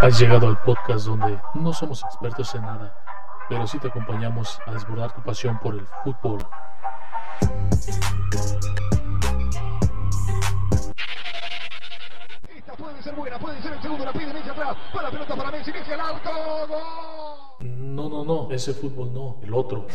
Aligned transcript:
Has 0.00 0.18
llegado 0.18 0.48
al 0.48 0.58
podcast 0.62 1.06
donde 1.06 1.40
no 1.54 1.72
somos 1.72 2.02
expertos 2.02 2.54
en 2.54 2.62
nada, 2.62 2.94
pero 3.48 3.66
sí 3.66 3.78
te 3.78 3.88
acompañamos 3.88 4.58
a 4.66 4.72
desbordar 4.72 5.12
tu 5.12 5.22
pasión 5.22 5.58
por 5.60 5.74
el 5.74 5.86
fútbol. 6.02 6.44
Esta 12.56 12.72
puede 12.74 13.02
ser 13.02 13.14
buena, 13.14 13.38
puede 13.38 13.62
ser 13.62 13.72
el 13.72 13.82
segundo, 13.82 14.04
la 14.04 14.12
pide 14.12 14.32
Messi 14.32 14.50
atrás, 14.50 14.76
para 14.92 15.04
la 15.04 15.10
pelota 15.10 15.36
para 15.36 15.50
Messi, 15.50 15.72
Messi 15.72 15.92
al 15.92 16.00
arco, 16.00 16.30
gol. 16.68 16.78
No, 17.60 18.08
no, 18.08 18.24
no, 18.24 18.50
ese 18.50 18.74
fútbol 18.74 19.12
no, 19.12 19.38
el 19.42 19.54
otro. 19.54 19.86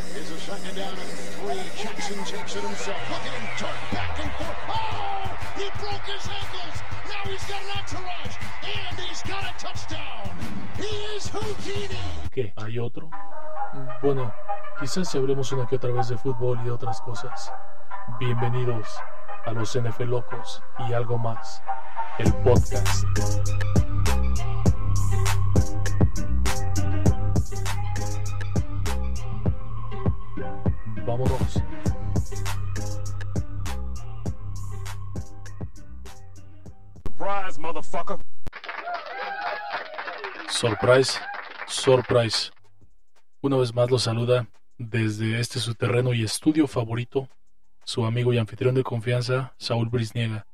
Jackson 1.77 2.17
takes 2.23 2.55
it 2.55 2.63
himself. 2.63 2.97
Look 3.09 3.19
at 3.19 3.33
him 3.33 3.47
turn 3.57 3.77
back 3.91 4.19
and 4.19 4.31
forth. 4.33 4.57
Oh! 4.69 5.27
He 5.57 5.69
broke 5.79 6.05
his 6.07 6.27
ankles. 6.29 6.96
Now 7.07 7.31
he's 7.31 7.43
got 7.45 7.61
an 7.61 7.79
entourage. 7.79 8.35
And 8.63 8.99
he's 8.99 9.23
got 9.23 9.43
a 9.43 9.53
touchdown. 9.57 10.29
He 10.75 11.15
is 11.15 11.29
Houdini. 11.29 12.29
¿Qué? 12.31 12.53
¿Hay 12.57 12.79
otro? 12.79 13.09
Bueno, 14.01 14.33
quizás 14.79 15.09
si 15.09 15.17
hablemos 15.17 15.51
una 15.53 15.65
que 15.65 15.77
otra 15.77 15.91
vez 15.91 16.09
de 16.09 16.17
fútbol 16.17 16.59
y 16.65 16.69
otras 16.69 16.99
cosas. 17.01 17.51
Bienvenidos 18.19 18.87
a 19.45 19.51
los 19.51 19.79
NFL 19.79 20.03
Locos 20.03 20.61
y 20.79 20.93
algo 20.93 21.17
más, 21.17 21.63
el 22.19 22.33
podcast. 22.43 23.05
Vámonos. 31.05 31.63
Surprise, 37.17 37.59
motherfucker. 37.59 38.17
Surprise, 40.49 41.19
surprise. 41.67 42.51
Una 43.41 43.57
vez 43.57 43.73
más 43.73 43.89
los 43.89 44.03
saluda 44.03 44.47
desde 44.77 45.39
este 45.39 45.59
su 45.59 45.73
terreno 45.73 46.13
y 46.13 46.23
estudio 46.23 46.67
favorito, 46.67 47.27
su 47.83 48.05
amigo 48.05 48.33
y 48.33 48.37
anfitrión 48.37 48.75
de 48.75 48.83
confianza, 48.83 49.55
Saúl 49.57 49.89
Brisniega. 49.89 50.45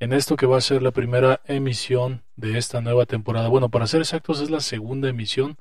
En 0.00 0.12
esto 0.12 0.36
que 0.36 0.44
va 0.44 0.58
a 0.58 0.60
ser 0.60 0.82
la 0.82 0.90
primera 0.90 1.40
emisión 1.46 2.22
de 2.36 2.58
esta 2.58 2.82
nueva 2.82 3.06
temporada. 3.06 3.48
Bueno, 3.48 3.70
para 3.70 3.86
ser 3.86 4.02
exactos, 4.02 4.40
es 4.40 4.50
la 4.50 4.60
segunda 4.60 5.08
emisión 5.08 5.56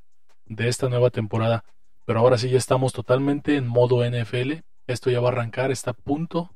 de 0.47 0.67
esta 0.67 0.89
nueva 0.89 1.11
temporada. 1.11 1.63
Pero 2.05 2.19
ahora 2.19 2.37
sí 2.37 2.49
ya 2.49 2.57
estamos 2.57 2.91
totalmente 2.91 3.55
en 3.55 3.67
modo 3.67 4.03
NFL. 4.03 4.63
Esto 4.85 5.11
ya 5.11 5.21
va 5.21 5.29
a 5.29 5.31
arrancar, 5.31 5.71
está 5.71 5.91
a 5.91 5.93
punto, 5.93 6.51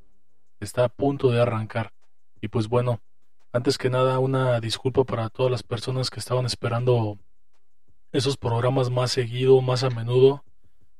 está 0.60 0.84
a 0.84 0.88
punto 0.90 1.30
de 1.30 1.40
arrancar. 1.40 1.94
Y 2.42 2.48
pues 2.48 2.68
bueno, 2.68 3.00
antes 3.56 3.78
que 3.78 3.90
nada, 3.90 4.18
una 4.18 4.60
disculpa 4.60 5.04
para 5.04 5.28
todas 5.30 5.50
las 5.50 5.62
personas 5.62 6.10
que 6.10 6.20
estaban 6.20 6.46
esperando 6.46 7.18
esos 8.12 8.36
programas 8.36 8.90
más 8.90 9.10
seguido, 9.12 9.60
más 9.60 9.82
a 9.84 9.90
menudo. 9.90 10.44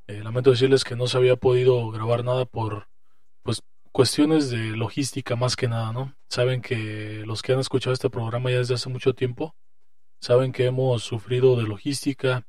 Eh, 0.07 0.23
lamento 0.23 0.51
decirles 0.51 0.85
que 0.85 0.97
no 0.97 1.07
se 1.07 1.17
había 1.19 1.37
podido 1.37 1.91
grabar 1.91 2.25
nada 2.25 2.45
por 2.45 2.89
pues 3.43 3.63
cuestiones 3.93 4.51
de 4.51 4.77
logística 4.77 5.37
más 5.37 5.57
que 5.57 5.69
nada, 5.69 5.93
¿no? 5.93 6.15
Saben 6.29 6.61
que 6.63 7.23
los 7.27 7.43
que 7.43 7.53
han 7.53 7.61
escuchado 7.61 7.93
este 7.95 8.11
programa 8.11 8.51
ya 8.51 8.59
desde 8.59 8.75
hace 8.75 8.89
mucho 8.89 9.15
tiempo 9.15 9.55
saben 10.21 10.53
que 10.53 10.67
hemos 10.67 11.03
sufrido 11.03 11.57
de 11.57 11.65
logística. 11.65 12.47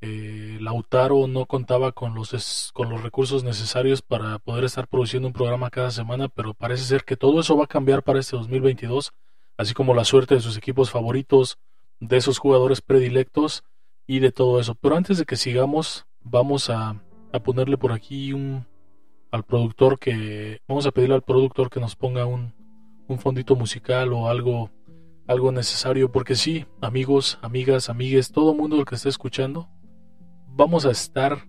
Eh, 0.00 0.58
Lautaro 0.60 1.28
no 1.28 1.46
contaba 1.46 1.92
con 1.92 2.14
los 2.14 2.34
es- 2.34 2.70
con 2.74 2.90
los 2.90 3.02
recursos 3.02 3.44
necesarios 3.44 4.02
para 4.02 4.38
poder 4.40 4.64
estar 4.64 4.88
produciendo 4.88 5.28
un 5.28 5.34
programa 5.34 5.70
cada 5.70 5.90
semana, 5.92 6.28
pero 6.28 6.54
parece 6.54 6.84
ser 6.84 7.04
que 7.04 7.16
todo 7.16 7.40
eso 7.40 7.56
va 7.56 7.64
a 7.64 7.68
cambiar 7.68 8.02
para 8.02 8.18
este 8.20 8.36
2022, 8.36 9.12
así 9.56 9.74
como 9.74 9.94
la 9.94 10.04
suerte 10.04 10.34
de 10.34 10.40
sus 10.40 10.56
equipos 10.56 10.90
favoritos, 10.90 11.58
de 12.00 12.16
esos 12.16 12.38
jugadores 12.38 12.80
predilectos 12.80 13.64
y 14.06 14.18
de 14.18 14.32
todo 14.32 14.60
eso. 14.60 14.74
Pero 14.74 14.96
antes 14.96 15.18
de 15.18 15.24
que 15.24 15.36
sigamos, 15.36 16.06
vamos 16.20 16.70
a, 16.70 17.02
ponerle 17.44 17.78
por 17.78 17.92
aquí 17.92 18.32
un 18.32 18.66
al 19.30 19.44
productor 19.44 19.98
que 19.98 20.60
vamos 20.68 20.86
a 20.86 20.90
pedirle 20.90 21.14
al 21.14 21.22
productor 21.22 21.70
que 21.70 21.80
nos 21.80 21.96
ponga 21.96 22.26
un, 22.26 22.52
un 23.08 23.18
fondito 23.18 23.56
musical 23.56 24.12
o 24.12 24.28
algo 24.28 24.70
algo 25.26 25.52
necesario 25.52 26.10
porque 26.10 26.34
sí, 26.34 26.66
amigos, 26.80 27.38
amigas, 27.42 27.88
amigues, 27.88 28.32
todo 28.32 28.54
mundo 28.54 28.78
el 28.78 28.84
que 28.84 28.96
esté 28.96 29.08
escuchando, 29.08 29.68
vamos 30.48 30.84
a 30.84 30.90
estar 30.90 31.46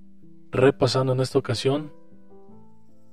repasando 0.52 1.14
en 1.14 1.20
esta 1.20 1.40
ocasión 1.40 1.92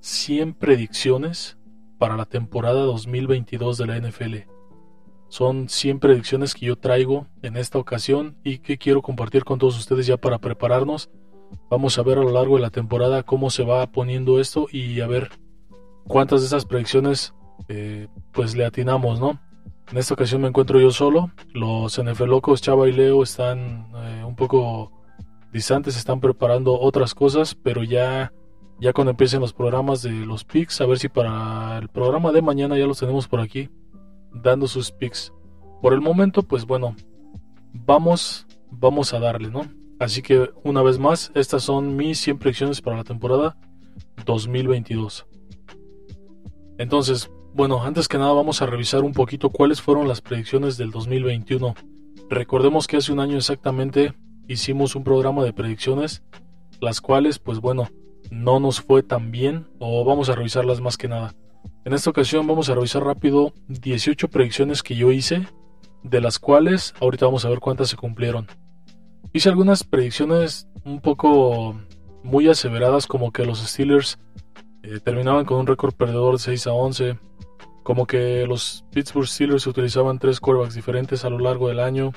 100 0.01 0.55
predicciones 0.55 1.59
para 1.99 2.17
la 2.17 2.27
temporada 2.27 2.83
2022 2.83 3.79
de 3.79 3.87
la 3.87 3.99
NFL. 3.99 4.60
Son 5.31 5.69
100 5.69 6.01
predicciones 6.01 6.55
que 6.55 6.67
yo 6.67 6.77
traigo 6.77 7.29
en 7.43 7.57
esta 7.57 7.79
ocasión 7.79 8.37
y 8.43 8.59
que 8.59 8.79
quiero 8.79 9.01
compartir 9.01 9.45
con 9.45 9.61
todos 9.61 9.79
ustedes 9.79 10.05
ya 10.05 10.17
para 10.17 10.39
prepararnos. 10.39 11.09
Vamos 11.71 11.97
a 11.99 12.03
ver 12.03 12.19
a 12.19 12.23
lo 12.23 12.33
largo 12.33 12.57
de 12.57 12.63
la 12.63 12.71
temporada 12.71 13.23
cómo 13.23 13.49
se 13.49 13.63
va 13.63 13.87
poniendo 13.87 14.41
esto 14.41 14.67
y 14.73 15.01
a 15.01 15.07
ver 15.07 15.31
cuántas 16.05 16.41
de 16.41 16.49
esas 16.49 16.65
predicciones 16.65 17.33
eh, 17.69 18.09
pues 18.33 18.57
le 18.57 18.65
atinamos, 18.65 19.21
¿no? 19.21 19.41
En 19.93 19.99
esta 19.99 20.15
ocasión 20.15 20.43
me 20.43 20.49
encuentro 20.49 20.81
yo 20.81 20.91
solo. 20.91 21.31
Los 21.55 22.03
NFL 22.03 22.25
locos 22.25 22.61
Chava 22.61 22.89
y 22.89 22.93
Leo 22.93 23.23
están 23.23 23.87
eh, 23.95 24.25
un 24.27 24.35
poco 24.35 24.91
distantes, 25.53 25.97
están 25.97 26.19
preparando 26.19 26.77
otras 26.77 27.15
cosas, 27.15 27.55
pero 27.55 27.85
ya 27.85 28.33
ya 28.81 28.93
cuando 28.93 29.13
empiecen 29.13 29.41
los 29.41 29.53
programas 29.53 30.03
de 30.03 30.11
los 30.11 30.45
picks, 30.45 30.81
a 30.81 30.87
ver 30.87 30.99
si 30.99 31.09
para 31.09 31.79
el 31.79 31.89
programa 31.89 32.33
de 32.33 32.43
mañana 32.43 32.77
ya 32.77 32.87
los 32.87 32.99
tenemos 32.99 33.29
por 33.29 33.39
aquí 33.39 33.69
dando 34.33 34.67
sus 34.67 34.91
picks. 34.91 35.33
Por 35.83 35.93
el 35.93 36.01
momento, 36.01 36.43
pues 36.43 36.67
bueno, 36.67 36.95
vamos 37.73 38.47
vamos 38.71 39.13
a 39.13 39.19
darle, 39.19 39.51
¿no? 39.51 39.63
Así 39.99 40.23
que 40.23 40.51
una 40.65 40.83
vez 40.83 40.99
más, 40.99 41.31
estas 41.35 41.63
son 41.63 41.97
mis 41.97 42.19
100 42.21 42.39
predicciones 42.39 42.81
para 42.81 42.97
la 42.97 43.05
temporada 43.05 43.57
2022. 44.25 45.27
Entonces, 46.79 47.31
bueno, 47.53 47.83
antes 47.85 48.09
que 48.09 48.17
nada 48.17 48.33
vamos 48.33 48.63
a 48.63 48.67
revisar 48.67 49.03
un 49.03 49.13
poquito 49.13 49.51
cuáles 49.51 49.83
fueron 49.83 50.09
las 50.09 50.23
predicciones 50.23 50.79
del 50.79 50.91
2021. 50.91 51.75
Recordemos 52.31 52.87
que 52.87 52.97
hace 52.97 53.13
un 53.13 53.21
año 53.21 53.37
exactamente 53.37 54.15
hicimos 54.49 54.95
un 54.95 55.05
programa 55.05 55.45
de 55.45 55.53
predicciones, 55.53 56.23
las 56.81 57.01
cuales, 57.01 57.39
pues 57.39 57.61
bueno, 57.61 57.89
no 58.31 58.61
nos 58.61 58.81
fue 58.81 59.03
tan 59.03 59.31
bien, 59.31 59.67
o 59.79 60.05
vamos 60.05 60.31
a 60.31 60.35
revisarlas 60.35 60.81
más 60.81 60.97
que 60.97 61.09
nada. 61.09 61.35
En 61.85 61.93
esta 61.95 62.11
ocasión 62.11 62.47
vamos 62.47 62.69
a 62.69 62.75
revisar 62.75 63.05
rápido 63.05 63.53
18 63.69 64.29
predicciones 64.29 64.83
que 64.83 64.97
yo 64.97 65.13
hice, 65.13 65.47
de 66.03 66.21
las 66.21 66.39
cuales 66.39 66.95
ahorita 67.01 67.27
vamos 67.27 67.45
a 67.45 67.49
ver 67.49 67.61
cuántas 67.61 67.89
se 67.89 67.97
cumplieron. 67.97 68.47
Hice 69.33 69.49
algunas 69.49 69.85
predicciones 69.85 70.69
un 70.85 71.01
poco 71.01 71.81
muy 72.23 72.49
aseveradas, 72.49 73.07
como 73.07 73.33
que 73.33 73.45
los 73.45 73.61
Steelers 73.61 74.19
eh, 74.83 75.01
terminaban 75.03 75.45
con 75.45 75.59
un 75.59 75.67
récord 75.67 75.95
perdedor 75.95 76.35
de 76.35 76.41
6 76.41 76.67
a 76.67 76.73
11, 76.73 77.19
como 77.83 78.07
que 78.07 78.47
los 78.47 78.85
Pittsburgh 78.93 79.27
Steelers 79.27 79.67
utilizaban 79.67 80.19
tres 80.19 80.41
quarterbacks 80.41 80.75
diferentes 80.75 81.25
a 81.25 81.31
lo 81.31 81.39
largo 81.39 81.69
del 81.69 81.81
año, 81.81 82.13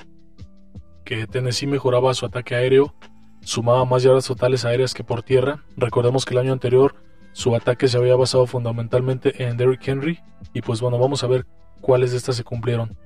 que 1.04 1.26
Tennessee 1.26 1.66
mejoraba 1.66 2.14
su 2.14 2.26
ataque 2.26 2.54
aéreo, 2.54 2.94
sumaba 3.40 3.84
más 3.84 4.02
yardas 4.02 4.26
totales 4.26 4.64
aéreas 4.64 4.94
que 4.94 5.04
por 5.04 5.22
tierra. 5.22 5.64
Recordemos 5.76 6.24
que 6.24 6.34
el 6.34 6.40
año 6.40 6.52
anterior 6.52 6.96
su 7.34 7.54
ataque 7.54 7.88
se 7.88 7.98
había 7.98 8.16
basado 8.16 8.46
fundamentalmente 8.46 9.44
en 9.44 9.56
Derrick 9.56 9.86
Henry, 9.86 10.20
y 10.52 10.62
pues 10.62 10.80
bueno, 10.80 10.98
vamos 10.98 11.22
a 11.24 11.26
ver 11.26 11.44
cuáles 11.80 12.12
de 12.12 12.16
estas 12.16 12.36
se 12.36 12.44
cumplieron. 12.44 12.96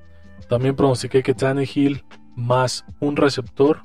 También 0.49 0.77
pronostiqué 0.77 1.23
que 1.23 1.35
Tannehill 1.35 2.05
más 2.37 2.85
un 3.01 3.17
receptor 3.17 3.83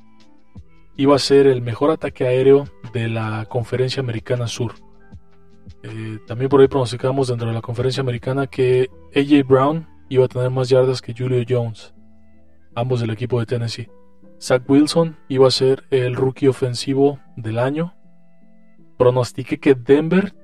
iba 0.96 1.16
a 1.16 1.18
ser 1.18 1.46
el 1.46 1.62
mejor 1.62 1.90
ataque 1.90 2.26
aéreo 2.26 2.66
de 2.92 3.08
la 3.08 3.46
conferencia 3.46 4.00
americana 4.00 4.46
sur. 4.46 4.74
Eh, 5.82 6.18
también 6.26 6.50
por 6.50 6.60
ahí 6.60 6.68
pronosticamos 6.68 7.28
dentro 7.28 7.48
de 7.48 7.54
la 7.54 7.62
conferencia 7.62 8.02
americana 8.02 8.46
que 8.46 8.88
AJ 9.16 9.46
Brown 9.48 9.88
iba 10.10 10.26
a 10.26 10.28
tener 10.28 10.50
más 10.50 10.68
yardas 10.68 11.00
que 11.00 11.14
Julio 11.16 11.42
Jones, 11.48 11.94
ambos 12.74 13.00
del 13.00 13.10
equipo 13.10 13.40
de 13.40 13.46
Tennessee. 13.46 13.88
Zach 14.40 14.62
Wilson 14.68 15.16
iba 15.28 15.48
a 15.48 15.50
ser 15.50 15.84
el 15.90 16.14
rookie 16.14 16.48
ofensivo 16.48 17.18
del 17.36 17.58
año. 17.58 17.94
Pronostiqué 18.96 19.58
que 19.58 19.74
Denver 19.74 20.34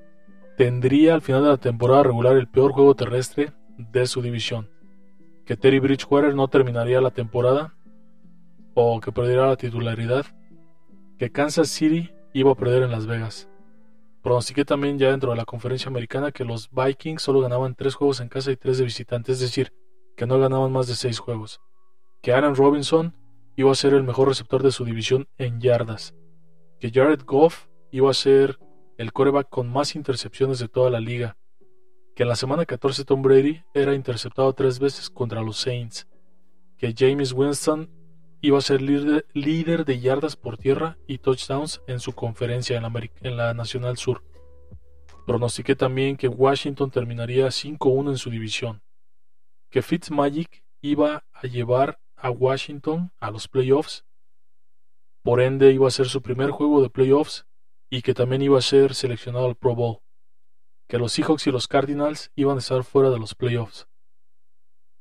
tendría 0.57 1.13
al 1.13 1.21
final 1.21 1.43
de 1.43 1.49
la 1.49 1.57
temporada 1.57 2.03
regular 2.03 2.35
el 2.35 2.47
peor 2.47 2.73
juego 2.73 2.95
terrestre 2.95 3.53
de 3.77 4.05
su 4.05 4.21
división, 4.21 4.69
que 5.45 5.57
Terry 5.57 5.79
Bridgewater 5.79 6.35
no 6.35 6.47
terminaría 6.47 7.01
la 7.01 7.11
temporada 7.11 7.73
o 8.73 8.99
que 8.99 9.11
perdiera 9.11 9.47
la 9.47 9.55
titularidad, 9.55 10.25
que 11.17 11.31
Kansas 11.31 11.69
City 11.69 12.11
iba 12.33 12.51
a 12.51 12.55
perder 12.55 12.83
en 12.83 12.91
Las 12.91 13.07
Vegas. 13.07 13.49
Pronostiqué 14.21 14.65
también 14.65 14.99
ya 14.99 15.09
dentro 15.09 15.31
de 15.31 15.37
la 15.37 15.45
conferencia 15.45 15.89
americana 15.89 16.31
que 16.31 16.45
los 16.45 16.69
Vikings 16.71 17.21
solo 17.21 17.41
ganaban 17.41 17.73
3 17.73 17.95
juegos 17.95 18.19
en 18.19 18.29
casa 18.29 18.51
y 18.51 18.57
3 18.57 18.77
de 18.77 18.83
visitante, 18.83 19.31
es 19.31 19.39
decir, 19.39 19.73
que 20.15 20.27
no 20.27 20.39
ganaban 20.39 20.71
más 20.71 20.87
de 20.87 20.95
6 20.95 21.17
juegos. 21.19 21.59
Que 22.21 22.33
Aaron 22.33 22.55
Robinson 22.55 23.15
iba 23.55 23.71
a 23.71 23.75
ser 23.75 23.93
el 23.93 24.03
mejor 24.03 24.27
receptor 24.27 24.61
de 24.61 24.71
su 24.71 24.85
división 24.85 25.27
en 25.37 25.59
yardas. 25.59 26.13
Que 26.79 26.91
Jared 26.91 27.21
Goff 27.25 27.65
iba 27.91 28.09
a 28.09 28.13
ser 28.13 28.59
el 28.97 29.13
coreback 29.13 29.49
con 29.49 29.69
más 29.69 29.95
intercepciones 29.95 30.59
de 30.59 30.67
toda 30.67 30.89
la 30.89 30.99
liga. 30.99 31.37
Que 32.15 32.23
en 32.23 32.29
la 32.29 32.35
semana 32.35 32.65
14 32.65 33.05
Tom 33.05 33.21
Brady 33.21 33.63
era 33.73 33.93
interceptado 33.93 34.53
tres 34.53 34.79
veces 34.79 35.09
contra 35.09 35.41
los 35.41 35.57
Saints. 35.57 36.07
Que 36.77 36.93
James 36.97 37.33
Winston 37.33 37.89
iba 38.41 38.57
a 38.57 38.61
ser 38.61 38.81
líder, 38.81 39.85
de 39.85 39.99
yardas 39.99 40.35
por 40.35 40.57
tierra 40.57 40.97
y 41.07 41.19
touchdowns 41.19 41.81
en 41.87 41.99
su 41.99 42.13
conferencia 42.13 42.75
en 42.75 42.83
la, 42.83 42.91
en 43.21 43.37
la 43.37 43.53
Nacional 43.53 43.97
Sur. 43.97 44.23
Pronostiqué 45.27 45.75
también 45.75 46.17
que 46.17 46.27
Washington 46.27 46.89
terminaría 46.89 47.47
5-1 47.47 48.09
en 48.09 48.17
su 48.17 48.31
división, 48.31 48.81
que 49.69 49.83
Fitzmagic 49.83 50.63
iba 50.81 51.23
a 51.31 51.47
llevar 51.47 51.99
a 52.15 52.31
Washington 52.31 53.11
a 53.19 53.29
los 53.29 53.47
playoffs, 53.47 54.03
por 55.23 55.39
ende 55.39 55.71
iba 55.71 55.87
a 55.87 55.91
ser 55.91 56.07
su 56.07 56.23
primer 56.23 56.49
juego 56.49 56.81
de 56.81 56.89
playoffs 56.89 57.45
y 57.91 58.01
que 58.01 58.15
también 58.15 58.41
iba 58.41 58.57
a 58.57 58.61
ser 58.61 58.95
seleccionado 58.95 59.45
al 59.45 59.55
Pro 59.55 59.75
Bowl, 59.75 59.99
que 60.87 60.97
los 60.97 61.11
Seahawks 61.11 61.45
y 61.45 61.51
los 61.51 61.67
Cardinals 61.67 62.31
iban 62.35 62.55
a 62.55 62.59
estar 62.59 62.83
fuera 62.83 63.11
de 63.11 63.19
los 63.19 63.35
playoffs 63.35 63.87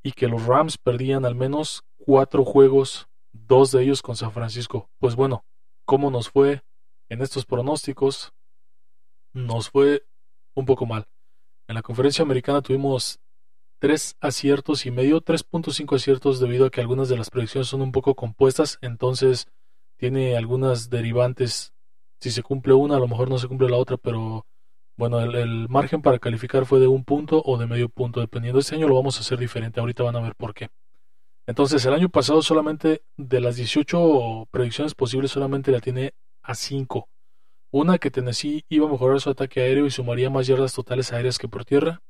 y 0.03 0.13
que 0.13 0.29
los 0.29 0.45
Rams 0.45 0.77
perdían 0.77 1.25
al 1.25 1.35
menos 1.35 1.83
cuatro 1.97 2.45
juegos 2.45 3.09
dos 3.33 3.71
de 3.71 3.83
ellos 3.83 4.03
con 4.03 4.17
San 4.17 4.33
Francisco. 4.33 4.91
Pues 4.99 5.15
bueno, 5.15 5.45
¿cómo 5.85 6.11
nos 6.11 6.31
fue 6.31 6.63
en 7.09 7.23
estos 7.23 7.47
pronósticos? 7.47 8.33
Nos 9.33 9.71
fue 9.71 10.05
un 10.55 10.67
poco 10.67 10.87
mal. 10.87 11.07
En 11.69 11.75
la 11.75 11.83
conferencia 11.83 12.23
americana 12.23 12.63
tuvimos 12.63 13.21
tres 13.79 14.17
aciertos 14.21 14.85
y 14.87 14.91
medio, 14.91 15.23
3.5 15.23 15.97
aciertos 15.97 16.41
debido 16.41 16.67
a 16.67 16.71
que 16.71 16.81
algunas 16.81 17.09
de 17.09 17.17
las 17.17 17.31
predicciones 17.31 17.69
son 17.69 17.83
un 17.83 17.93
poco 17.93 18.15
compuestas, 18.15 18.79
entonces 18.83 19.47
tiene 19.97 20.37
algunas 20.37 20.91
derivantes. 20.91 21.73
Si 22.21 22.31
se 22.31 22.43
cumple 22.43 22.75
una, 22.75 22.97
a 22.97 22.99
lo 22.99 23.09
mejor 23.09 23.31
no 23.31 23.39
se 23.39 23.49
cumple 23.49 23.69
la 23.69 23.77
otra, 23.77 23.97
pero 23.97 24.47
bueno, 24.97 25.21
el, 25.21 25.69
margen 25.71 26.03
para 26.03 26.19
calificar 26.19 26.67
fue 26.67 26.79
de 26.79 26.87
un 26.87 27.05
punto 27.05 27.43
o 27.45 27.57
de 27.57 27.67
medio 27.67 27.89
punto, 27.89 28.21
dependiendo. 28.21 28.61
Este 28.61 28.75
año 28.77 28.87
lo 28.87 28.95
vamos 28.95 29.17
a 29.17 29.21
hacer 29.21 29.39
diferente, 29.39 29.81
ahorita 29.81 30.03
van 30.03 30.17
a 30.17 30.21
ver 30.21 30.35
por 30.37 30.53
qué. 30.53 30.69
Entonces, 31.47 31.85
el 31.87 31.95
año 31.95 32.11
pasado 32.11 32.43
solamente 32.43 33.03
de 33.17 33.41
las 33.41 33.57
18 33.57 34.49
predicciones 34.51 34.95
posibles, 34.95 35.31
solamente 35.31 35.73
la 35.73 35.81
tiene 35.81 36.13
a 36.43 36.55
5. 36.55 37.09
Una 37.73 37.99
que 37.99 38.11
Tennessee 38.11 38.65
iba 38.69 38.87
a 38.87 38.91
mejorar 38.91 39.21
su 39.21 39.31
ataque 39.31 39.63
aéreo 39.63 39.87
y 39.87 39.91
sumaría 39.91 40.29
más 40.29 40.47
yardas 40.47 40.75
totales 40.75 41.13
aéreas 41.13 41.39
que 41.39 41.49
por 41.49 41.65
tierra. 41.65 42.03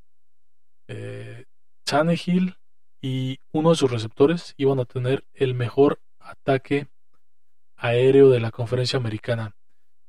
Eh, 0.88 1.44
Tannehill 1.84 2.56
y 3.00 3.38
uno 3.52 3.70
de 3.70 3.76
sus 3.76 3.90
receptores 3.90 4.54
iban 4.56 4.80
a 4.80 4.84
tener 4.84 5.24
el 5.32 5.54
mejor 5.54 6.00
ataque 6.18 6.88
aéreo 7.76 8.30
de 8.30 8.40
la 8.40 8.50
conferencia 8.50 8.98
americana. 8.98 9.54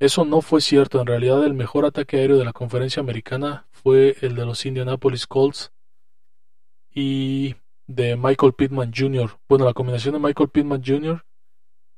Eso 0.01 0.25
no 0.25 0.41
fue 0.41 0.61
cierto. 0.61 0.99
En 0.99 1.05
realidad, 1.05 1.45
el 1.45 1.53
mejor 1.53 1.85
ataque 1.85 2.17
aéreo 2.17 2.39
de 2.39 2.43
la 2.43 2.53
conferencia 2.53 3.01
americana 3.01 3.67
fue 3.69 4.15
el 4.21 4.33
de 4.33 4.47
los 4.47 4.65
Indianapolis 4.65 5.27
Colts. 5.27 5.71
Y 6.91 7.53
de 7.85 8.15
Michael 8.15 8.53
Pittman 8.53 8.91
Jr. 8.91 9.37
Bueno, 9.47 9.65
la 9.65 9.75
combinación 9.75 10.15
de 10.15 10.19
Michael 10.19 10.49
Pittman 10.49 10.81
Jr. 10.83 11.23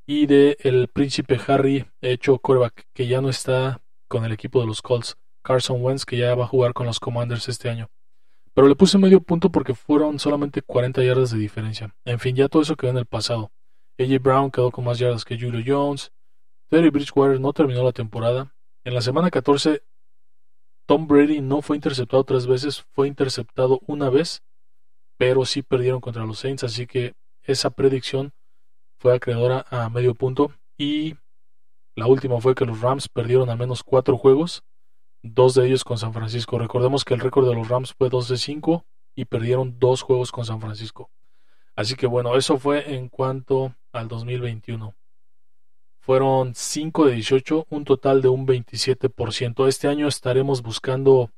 y 0.06 0.26
de 0.26 0.58
el 0.60 0.90
príncipe 0.90 1.40
Harry 1.48 1.86
hecho 2.02 2.40
quarterback, 2.40 2.88
que 2.94 3.08
ya 3.08 3.22
no 3.22 3.30
está 3.30 3.82
con 4.10 4.26
el 4.26 4.34
equipo 4.34 4.60
de 4.60 4.68
los 4.68 4.82
Colts. 4.82 5.16
Carson 5.42 5.82
Wentz, 5.82 6.04
que 6.04 6.18
ya 6.18 6.36
va 6.36 6.44
a 6.44 6.48
jugar 6.48 6.74
con 6.74 6.88
los 6.88 7.00
Commanders 7.00 7.48
este 7.48 7.70
año. 7.70 7.90
Pero 8.54 8.68
le 8.68 8.76
puse 8.76 8.98
medio 8.98 9.22
punto 9.22 9.50
porque 9.50 9.76
fueron 9.76 10.20
solamente 10.20 10.62
40 10.62 11.02
yardas 11.06 11.32
de 11.32 11.38
diferencia. 11.38 11.96
En 12.04 12.20
fin, 12.20 12.36
ya 12.36 12.50
todo 12.50 12.64
eso 12.64 12.76
quedó 12.76 12.92
en 12.92 12.98
el 12.98 13.06
pasado. 13.06 13.54
AJ 13.98 14.22
Brown 14.22 14.52
quedó 14.52 14.72
con 14.72 14.84
más 14.84 15.00
yardas 15.00 15.24
que 15.24 15.40
Julio 15.40 15.64
Jones. 15.66 16.12
Terry 16.74 16.90
Bridgewater 16.90 17.40
no 17.40 17.54
terminó 17.54 17.84
la 17.84 17.92
temporada. 17.92 18.52
En 18.84 18.96
la 18.96 19.02
semana 19.02 19.30
14, 19.30 19.84
Tom 20.88 21.06
Brady 21.06 21.40
no 21.40 21.62
fue 21.62 21.78
interceptado 21.78 22.24
tres 22.24 22.48
veces, 22.48 22.82
fue 22.94 23.08
interceptado 23.08 23.80
una 23.86 24.10
vez 24.10 24.42
pero 25.20 25.46
sí 25.46 25.62
perdieron 25.62 26.02
contra 26.02 26.26
los 26.26 26.40
Saints, 26.40 26.64
así 26.64 26.88
que 26.88 27.14
esa 27.44 27.70
predicción 27.70 28.34
fue 28.98 29.14
acreedora 29.14 29.68
a 29.70 29.88
medio 29.90 30.16
punto. 30.16 30.52
Y 30.76 31.16
la 31.94 32.08
última 32.08 32.42
fue 32.42 32.56
que 32.56 32.66
los 32.66 32.82
Rams 32.82 33.08
perdieron 33.08 33.52
al 33.52 33.60
menos 33.60 33.84
cuatro 33.84 34.18
juegos, 34.18 34.64
dos 35.22 35.54
de 35.54 35.68
ellos 35.68 35.84
con 35.84 36.00
San 36.00 36.12
Francisco. 36.12 36.58
Recordemos 36.58 37.06
que 37.06 37.14
el 37.14 37.20
récord 37.20 37.48
de 37.48 37.54
los 37.54 37.70
Rams 37.70 37.94
fue 37.94 38.10
2 38.10 38.30
de 38.30 38.38
5 38.38 38.84
y 39.14 39.26
perdieron 39.26 39.78
dos 39.78 40.02
juegos 40.02 40.32
con 40.32 40.44
San 40.44 40.60
Francisco. 40.60 41.12
Así 41.76 41.94
que 41.94 42.08
bueno, 42.08 42.36
eso 42.36 42.58
fue 42.58 42.96
en 42.96 43.10
cuanto 43.10 43.76
al 43.92 44.08
2021. 44.08 44.96
Fueron 46.06 46.54
5 46.54 47.06
de 47.06 47.14
18, 47.14 47.66
un 47.70 47.86
total 47.86 48.22
de 48.22 48.28
un 48.28 48.46
27%. 48.46 49.70
Este 49.70 49.88
año 49.88 50.10
estaremos 50.10 50.62
buscando 50.62 51.32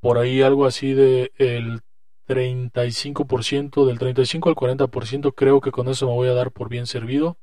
por 0.00 0.18
ahí 0.18 0.42
algo 0.42 0.66
así 0.66 0.94
de 0.94 1.30
el 1.36 1.82
35%, 2.26 3.86
del 3.86 4.00
35 4.00 4.48
al 4.48 4.56
40%, 4.56 5.32
creo 5.32 5.60
que 5.60 5.70
con 5.70 5.88
eso 5.88 6.08
me 6.08 6.12
voy 6.12 6.26
a 6.26 6.34
dar 6.34 6.50
por 6.50 6.68
bien 6.68 6.88
servido. 6.88 7.38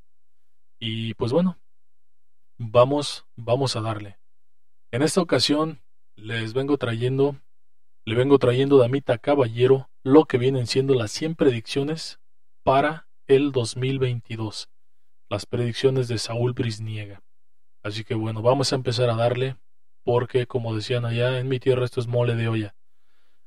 Y 0.78 1.14
pues 1.14 1.32
bueno, 1.32 1.58
vamos, 2.58 3.26
vamos 3.38 3.78
a 3.78 3.82
darle. 3.82 4.20
En 4.92 5.04
esta 5.04 5.22
ocasión 5.22 5.80
les 6.18 6.52
vengo 6.52 6.78
trayendo, 6.78 7.38
le 8.06 8.16
vengo 8.16 8.40
trayendo 8.40 8.78
Damita 8.78 9.20
Caballero 9.20 9.90
lo 10.04 10.26
que 10.26 10.38
vienen 10.38 10.68
siendo 10.68 10.96
las 10.96 11.14
100 11.14 11.36
predicciones 11.36 12.20
para 12.66 13.08
el 13.26 13.54
2022. 13.54 14.68
Las 15.30 15.46
predicciones 15.46 16.08
de 16.08 16.18
Saúl 16.18 16.54
Brisniega. 16.54 17.22
Así 17.84 18.04
que 18.04 18.16
bueno, 18.16 18.42
vamos 18.42 18.74
a 18.74 18.76
empezar 18.76 19.10
a 19.10 19.16
darle 19.16 19.58
porque 20.04 20.48
como 20.48 20.76
decían 20.76 21.06
allá 21.06 21.40
en 21.40 21.48
mi 21.48 21.60
tierra 21.60 21.86
esto 21.86 22.02
es 22.02 22.08
mole 22.08 22.36
de 22.36 22.48
olla. 22.48 22.76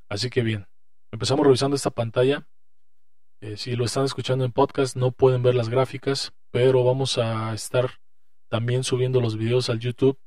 Así 0.08 0.30
que 0.30 0.42
bien, 0.42 0.66
Empezamos 1.12 1.44
revisando 1.44 1.76
esta 1.76 1.90
pantalla. 1.90 2.48
Eh, 3.42 3.58
si 3.58 3.76
lo 3.76 3.84
están 3.84 4.06
escuchando 4.06 4.46
en 4.46 4.52
podcast 4.52 4.96
no 4.96 5.10
pueden 5.12 5.42
ver 5.42 5.54
las 5.54 5.68
gráficas, 5.68 6.32
pero 6.50 6.84
vamos 6.84 7.18
a 7.18 7.52
estar 7.52 8.00
también 8.48 8.82
subiendo 8.82 9.20
los 9.20 9.36
videos 9.36 9.68
al 9.68 9.78
YouTube 9.78 10.18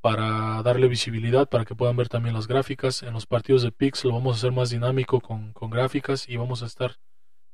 para 0.00 0.62
darle 0.62 0.86
visibilidad, 0.86 1.48
para 1.48 1.64
que 1.64 1.74
puedan 1.74 1.96
ver 1.96 2.08
también 2.08 2.36
las 2.36 2.46
gráficas. 2.46 3.02
En 3.02 3.14
los 3.14 3.26
partidos 3.26 3.62
de 3.62 3.72
Pix 3.72 4.04
lo 4.04 4.12
vamos 4.12 4.36
a 4.36 4.38
hacer 4.38 4.52
más 4.52 4.70
dinámico 4.70 5.20
con, 5.20 5.52
con 5.52 5.70
gráficas 5.70 6.28
y 6.28 6.36
vamos 6.36 6.62
a 6.62 6.66
estar, 6.66 6.98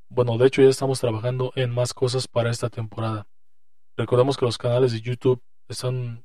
bueno, 0.08 0.38
de 0.38 0.46
hecho 0.46 0.62
ya 0.62 0.68
estamos 0.68 1.00
trabajando 1.00 1.52
en 1.54 1.70
más 1.70 1.94
cosas 1.94 2.28
para 2.28 2.50
esta 2.50 2.70
temporada. 2.70 3.26
Recordemos 3.96 4.36
que 4.36 4.44
los 4.44 4.58
canales 4.58 4.92
de 4.92 5.00
YouTube 5.00 5.42
están 5.68 6.24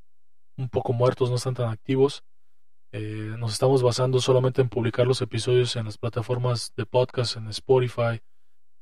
un 0.58 0.70
poco 0.70 0.94
muertos, 0.94 1.30
no 1.30 1.36
están 1.36 1.56
tan 1.56 1.70
activos. 1.70 2.24
Eh, 2.92 3.36
nos 3.40 3.54
estamos 3.54 3.82
basando 3.82 4.20
solamente 4.20 4.62
en 4.62 4.70
publicar 4.70 5.08
los 5.08 5.22
episodios 5.22 5.76
en 5.76 5.86
las 5.86 5.98
plataformas 5.98 6.74
de 6.78 6.86
podcast, 6.86 7.38
en 7.38 7.48
Spotify. 7.48 8.22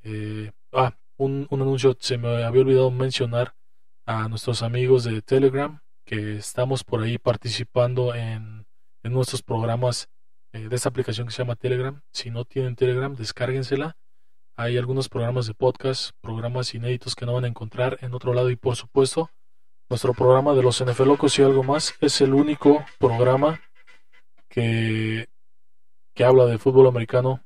Eh, 0.03 0.51
ah, 0.73 0.97
un, 1.17 1.47
anuncio, 1.49 1.95
se 1.99 2.17
me 2.17 2.43
había 2.43 2.61
olvidado 2.61 2.91
mencionar 2.91 3.55
a 4.05 4.27
nuestros 4.27 4.63
amigos 4.63 5.05
de 5.05 5.21
Telegram, 5.21 5.79
que 6.05 6.35
estamos 6.35 6.83
por 6.83 7.01
ahí 7.01 7.17
participando 7.17 8.13
en, 8.13 8.65
nuestros 9.03 9.41
programas 9.41 10.09
eh, 10.53 10.67
de 10.67 10.75
esta 10.75 10.89
aplicación 10.89 11.27
que 11.27 11.33
se 11.33 11.41
llama 11.41 11.55
Telegram. 11.55 12.01
Si 12.11 12.29
no 12.29 12.43
tienen 12.45 12.75
Telegram, 12.75 13.15
descárguensela. 13.15 13.95
Hay 14.61 14.77
algunos 14.77 15.09
programas 15.09 15.47
de 15.47 15.55
podcast, 15.55 16.11
programas 16.21 16.75
inéditos 16.75 17.15
que 17.15 17.25
no 17.25 17.33
van 17.33 17.45
a 17.45 17.47
encontrar 17.47 17.97
en 18.01 18.13
otro 18.13 18.31
lado 18.31 18.51
y 18.51 18.55
por 18.55 18.75
supuesto, 18.75 19.31
nuestro 19.89 20.13
programa 20.13 20.53
de 20.53 20.61
los 20.61 20.85
NFL 20.85 21.07
Locos 21.07 21.39
y 21.39 21.41
algo 21.41 21.63
más 21.63 21.95
es 21.99 22.21
el 22.21 22.35
único 22.35 22.85
programa 22.99 23.59
que, 24.49 25.29
que 26.13 26.23
habla 26.23 26.45
de 26.45 26.59
fútbol 26.59 26.85
americano 26.85 27.43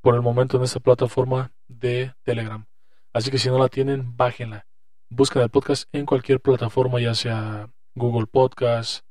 por 0.00 0.14
el 0.14 0.22
momento 0.22 0.56
en 0.56 0.62
esta 0.62 0.80
plataforma 0.80 1.52
de 1.66 2.14
Telegram. 2.22 2.64
Así 3.12 3.30
que 3.30 3.36
si 3.36 3.50
no 3.50 3.58
la 3.58 3.68
tienen, 3.68 4.16
bájenla. 4.16 4.66
Busquen 5.10 5.42
el 5.42 5.50
podcast 5.50 5.86
en 5.92 6.06
cualquier 6.06 6.40
plataforma, 6.40 6.98
ya 6.98 7.12
sea 7.12 7.68
Google 7.94 8.26
Podcast, 8.26 9.04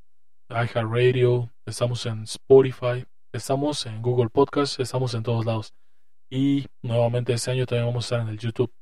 iHeartRadio, 0.50 1.52
estamos 1.68 2.04
en 2.08 2.24
Spotify, 2.24 3.06
estamos 3.32 3.86
en 3.86 4.02
Google 4.02 4.30
Podcast, 4.30 4.80
estamos 4.80 5.14
en 5.14 5.22
todos 5.22 5.46
lados. 5.46 5.72
Y 6.30 6.66
nuevamente 6.82 7.34
este 7.34 7.52
año 7.52 7.66
también 7.66 7.88
vamos 7.88 8.06
a 8.06 8.08
estar 8.08 8.22
en 8.22 8.34
el 8.34 8.40
YouTube. 8.40 8.74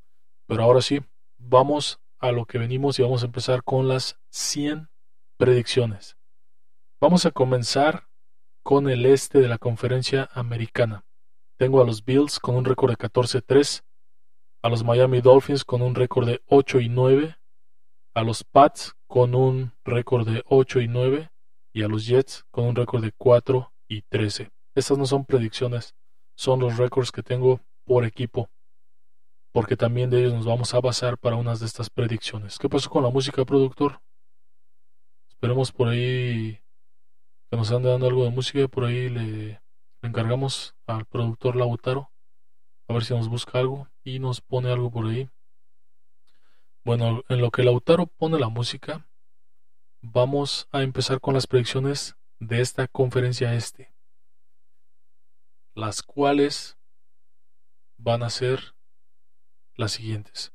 Pero 0.47 0.63
ahora 0.63 0.81
sí, 0.81 0.99
vamos 1.37 1.99
a 2.19 2.31
lo 2.31 2.45
que 2.45 2.57
venimos 2.57 2.97
y 2.97 3.03
vamos 3.03 3.23
a 3.23 3.27
empezar 3.27 3.63
con 3.63 3.87
las 3.87 4.19
100 4.29 4.89
predicciones. 5.37 6.17
Vamos 6.99 7.25
a 7.25 7.31
comenzar 7.31 8.07
con 8.63 8.89
el 8.89 9.05
este 9.05 9.39
de 9.39 9.47
la 9.47 9.57
conferencia 9.57 10.29
americana. 10.33 11.05
tengo 11.57 11.81
a 11.81 11.85
los 11.85 12.03
Bills 12.03 12.39
con 12.39 12.55
un 12.55 12.65
récord 12.65 12.91
de 12.91 12.97
14-3, 12.97 13.83
a 14.63 14.69
los 14.69 14.83
Miami 14.83 15.21
Dolphins 15.21 15.63
con 15.63 15.81
un 15.81 15.95
récord 15.95 16.27
de 16.27 16.41
8 16.47 16.79
y 16.79 16.89
9, 16.89 17.37
a 18.15 18.23
los 18.23 18.43
Pats 18.43 18.95
con 19.07 19.35
un 19.35 19.71
récord 19.85 20.27
de 20.27 20.43
8 20.47 20.81
y 20.81 20.87
9 20.87 21.29
y 21.73 21.83
a 21.83 21.87
los 21.87 22.05
Jets 22.07 22.45
con 22.49 22.65
un 22.65 22.75
récord 22.75 23.03
de 23.03 23.11
4 23.11 23.71
y 23.87 24.01
13. 24.01 24.49
Estas 24.73 24.97
no 24.97 25.05
son 25.05 25.25
predicciones, 25.25 25.93
son 26.35 26.59
los 26.59 26.77
récords 26.77 27.11
que 27.11 27.23
tengo 27.23 27.61
por 27.85 28.05
equipo, 28.05 28.49
porque 29.51 29.75
también 29.75 30.09
de 30.09 30.19
ellos 30.19 30.33
nos 30.33 30.45
vamos 30.45 30.73
a 30.73 30.79
basar 30.79 31.17
para 31.17 31.35
unas 31.35 31.59
de 31.59 31.65
estas 31.65 31.89
predicciones. 31.89 32.57
¿Qué 32.59 32.69
pasó 32.69 32.89
con 32.89 33.03
la 33.03 33.09
música, 33.09 33.45
productor? 33.45 34.01
Esperemos 35.29 35.71
por 35.71 35.89
ahí 35.89 36.61
que 37.49 37.57
nos 37.57 37.71
ande 37.71 37.89
dando 37.89 38.07
algo 38.07 38.23
de 38.23 38.31
música, 38.31 38.67
por 38.67 38.85
ahí 38.85 39.09
le, 39.09 39.61
encargamos 40.01 40.75
al 40.85 41.05
productor 41.05 41.55
Lautaro 41.55 42.11
a 42.87 42.93
ver 42.93 43.03
si 43.03 43.13
nos 43.13 43.27
busca 43.27 43.59
algo 43.59 43.87
y 44.03 44.19
nos 44.19 44.41
pone 44.41 44.71
algo 44.71 44.91
por 44.91 45.07
ahí. 45.07 45.29
Bueno, 46.83 47.23
en 47.29 47.41
lo 47.41 47.49
que 47.49 47.63
Lautaro 47.63 48.05
pone 48.05 48.39
la 48.39 48.49
música, 48.49 49.07
vamos 50.01 50.67
a 50.71 50.83
empezar 50.83 51.19
con 51.19 51.33
las 51.33 51.47
predicciones 51.47 52.15
de 52.39 52.61
esta 52.61 52.87
conferencia 52.87 53.55
este, 53.55 53.94
las 55.75 56.01
cuales 56.01 56.79
van 57.97 58.23
a 58.23 58.29
ser 58.29 58.75
las 59.75 59.91
siguientes. 59.91 60.53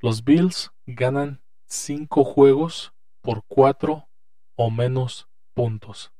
Los 0.00 0.24
Bills 0.24 0.72
ganan 0.86 1.42
5 1.66 2.24
juegos 2.24 2.94
por 3.20 3.44
4 3.46 4.08
o 4.56 4.70
menos 4.70 5.28
puntos. 5.54 6.12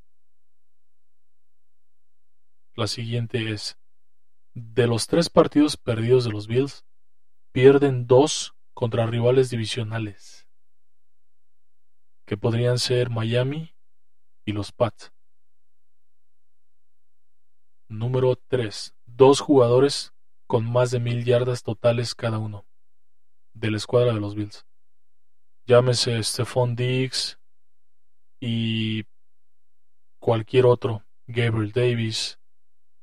La 2.74 2.86
siguiente 2.86 3.52
es, 3.52 3.78
de 4.54 4.86
los 4.86 5.06
tres 5.06 5.30
partidos 5.30 5.78
perdidos 5.78 6.24
de 6.24 6.30
los 6.30 6.46
Bills, 6.46 6.84
pierden 7.52 8.06
dos 8.06 8.54
contra 8.74 9.06
rivales 9.06 9.48
divisionales, 9.48 10.46
que 12.26 12.36
podrían 12.36 12.78
ser 12.78 13.08
Miami 13.08 13.74
y 14.44 14.52
los 14.52 14.72
Pats. 14.72 15.12
Número 17.92 18.36
3. 18.48 18.94
Dos 19.04 19.40
jugadores 19.40 20.14
con 20.46 20.64
más 20.64 20.90
de 20.90 20.98
mil 20.98 21.26
yardas 21.26 21.62
totales 21.62 22.14
cada 22.14 22.38
uno 22.38 22.64
de 23.52 23.70
la 23.70 23.76
escuadra 23.76 24.14
de 24.14 24.20
los 24.20 24.34
Bills. 24.34 24.66
Llámese 25.66 26.22
Stephon 26.22 26.74
Diggs 26.74 27.38
y 28.40 29.04
cualquier 30.18 30.64
otro, 30.64 31.04
Gabriel 31.26 31.72
Davis, 31.72 32.40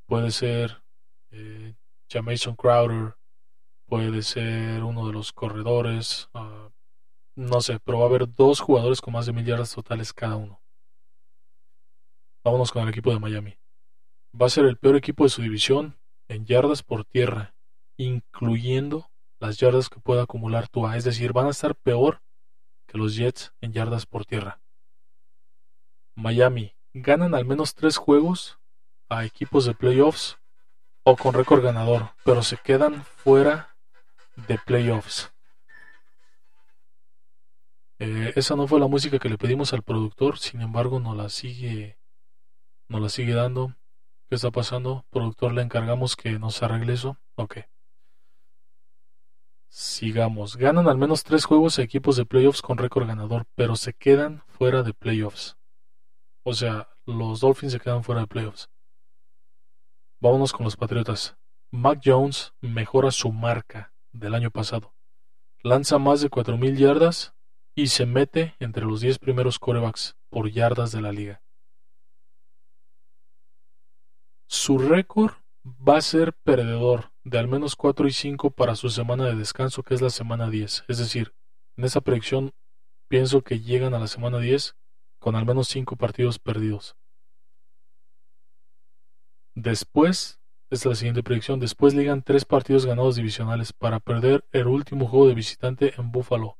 puede 0.07 0.31
ser 0.31 0.81
eh, 1.29 1.75
Jamison 2.09 2.55
Crowder, 2.55 3.15
puede 3.85 4.23
ser 4.23 4.83
uno 4.83 5.05
de 5.05 5.13
los 5.13 5.31
corredores, 5.31 6.29
ah, 6.33 6.71
no 7.35 7.61
sé, 7.61 7.79
pero 7.79 7.99
va 7.99 8.05
a 8.05 8.09
haber 8.09 8.33
dos 8.33 8.59
jugadores 8.59 9.01
con 9.01 9.13
más 9.13 9.27
de 9.27 9.33
mil 9.33 9.45
yardas 9.45 9.73
totales 9.73 10.13
cada 10.13 10.35
uno. 10.35 10.59
Vámonos 12.43 12.71
con 12.71 12.81
el 12.81 12.89
equipo 12.89 13.13
de 13.13 13.19
Miami. 13.19 13.59
Va 14.33 14.45
a 14.45 14.49
ser 14.49 14.65
el 14.65 14.77
peor 14.77 14.95
equipo 14.95 15.23
de 15.23 15.29
su 15.29 15.41
división 15.41 15.97
en 16.27 16.45
yardas 16.45 16.83
por 16.83 17.05
tierra, 17.05 17.55
incluyendo 17.97 19.09
las 19.39 19.57
yardas 19.57 19.89
que 19.89 19.99
pueda 19.99 20.23
acumular 20.23 20.67
Tua. 20.67 20.97
Es 20.97 21.03
decir, 21.03 21.33
van 21.33 21.47
a 21.47 21.51
estar 21.51 21.75
peor 21.75 22.21
que 22.87 22.97
los 22.97 23.15
Jets 23.15 23.53
en 23.61 23.73
yardas 23.73 24.05
por 24.05 24.25
tierra. 24.25 24.61
Miami 26.15 26.75
ganan 26.93 27.33
al 27.33 27.45
menos 27.45 27.75
tres 27.75 27.97
juegos 27.97 28.59
a 29.09 29.25
equipos 29.25 29.65
de 29.65 29.73
playoffs 29.73 30.37
o 31.03 31.15
con 31.15 31.33
récord 31.33 31.63
ganador, 31.63 32.11
pero 32.23 32.43
se 32.43 32.57
quedan 32.57 33.03
fuera 33.03 33.75
de 34.47 34.57
playoffs. 34.57 35.31
Eh, 37.99 38.33
esa 38.35 38.55
no 38.55 38.67
fue 38.67 38.79
la 38.79 38.87
música 38.87 39.19
que 39.19 39.29
le 39.29 39.37
pedimos 39.37 39.73
al 39.73 39.83
productor, 39.83 40.37
sin 40.37 40.61
embargo 40.61 40.99
nos 40.99 41.17
la 41.17 41.29
sigue, 41.29 41.97
nos 42.87 43.01
la 43.01 43.09
sigue 43.09 43.33
dando. 43.33 43.75
¿Qué 44.29 44.35
está 44.35 44.51
pasando? 44.51 45.07
Productor, 45.09 45.53
le 45.53 45.63
encargamos 45.63 46.15
que 46.15 46.37
nos 46.37 46.61
arregle 46.61 46.93
eso. 46.93 47.17
Ok. 47.35 47.61
Sigamos. 49.69 50.55
Ganan 50.55 50.87
al 50.87 50.99
menos 50.99 51.23
tres 51.23 51.45
juegos 51.45 51.79
a 51.79 51.81
equipos 51.81 52.15
de 52.15 52.27
playoffs 52.27 52.61
con 52.61 52.77
récord 52.77 53.07
ganador, 53.07 53.47
pero 53.55 53.75
se 53.75 53.93
quedan 53.93 54.43
fuera 54.47 54.83
de 54.83 54.93
playoffs. 54.93 55.57
O 56.43 56.53
sea, 56.53 56.89
los 57.07 57.39
Dolphins 57.39 57.71
se 57.73 57.79
quedan 57.79 58.03
fuera 58.03 58.21
de 58.21 58.27
playoffs. 58.27 58.69
Vámonos 60.19 60.53
con 60.53 60.63
los 60.63 60.77
Patriotas. 60.77 61.35
Mac 61.71 61.99
Jones 62.05 62.53
mejora 62.61 63.09
su 63.09 63.31
marca 63.31 63.93
del 64.11 64.35
año 64.35 64.51
pasado. 64.51 64.93
Lanza 65.63 65.97
más 65.97 66.21
de 66.21 66.29
4.000 66.29 66.77
yardas 66.77 67.33
y 67.73 67.87
se 67.87 68.05
mete 68.05 68.55
entre 68.59 68.85
los 68.85 69.01
10 69.01 69.17
primeros 69.17 69.57
corebacks 69.57 70.17
por 70.29 70.51
yardas 70.51 70.91
de 70.91 71.01
la 71.01 71.11
liga. 71.11 71.41
Su 74.51 74.79
récord 74.79 75.33
va 75.63 75.97
a 75.97 76.01
ser 76.01 76.33
perdedor 76.33 77.11
de 77.23 77.37
al 77.37 77.47
menos 77.47 77.75
4 77.75 78.07
y 78.07 78.11
5 78.11 78.49
para 78.49 78.75
su 78.75 78.89
semana 78.89 79.25
de 79.25 79.35
descanso, 79.35 79.83
que 79.83 79.93
es 79.93 80.01
la 80.01 80.09
semana 80.09 80.49
10. 80.49 80.85
Es 80.87 80.97
decir, 80.97 81.35
en 81.77 81.83
esa 81.83 82.01
predicción 82.01 82.51
pienso 83.07 83.43
que 83.43 83.59
llegan 83.59 83.93
a 83.93 83.99
la 83.99 84.07
semana 84.07 84.39
10 84.39 84.75
con 85.19 85.35
al 85.35 85.45
menos 85.45 85.67
5 85.67 85.97
partidos 85.97 86.39
perdidos. 86.39 86.97
Después, 89.53 90.39
es 90.71 90.83
la 90.83 90.95
siguiente 90.95 91.21
predicción, 91.21 91.59
después 91.59 91.93
ligan 91.93 92.23
tres 92.23 92.43
partidos 92.43 92.87
ganados 92.87 93.17
divisionales 93.17 93.71
para 93.71 93.99
perder 93.99 94.47
el 94.51 94.65
último 94.65 95.07
juego 95.07 95.27
de 95.27 95.35
visitante 95.35 95.93
en 95.99 96.11
Buffalo 96.11 96.57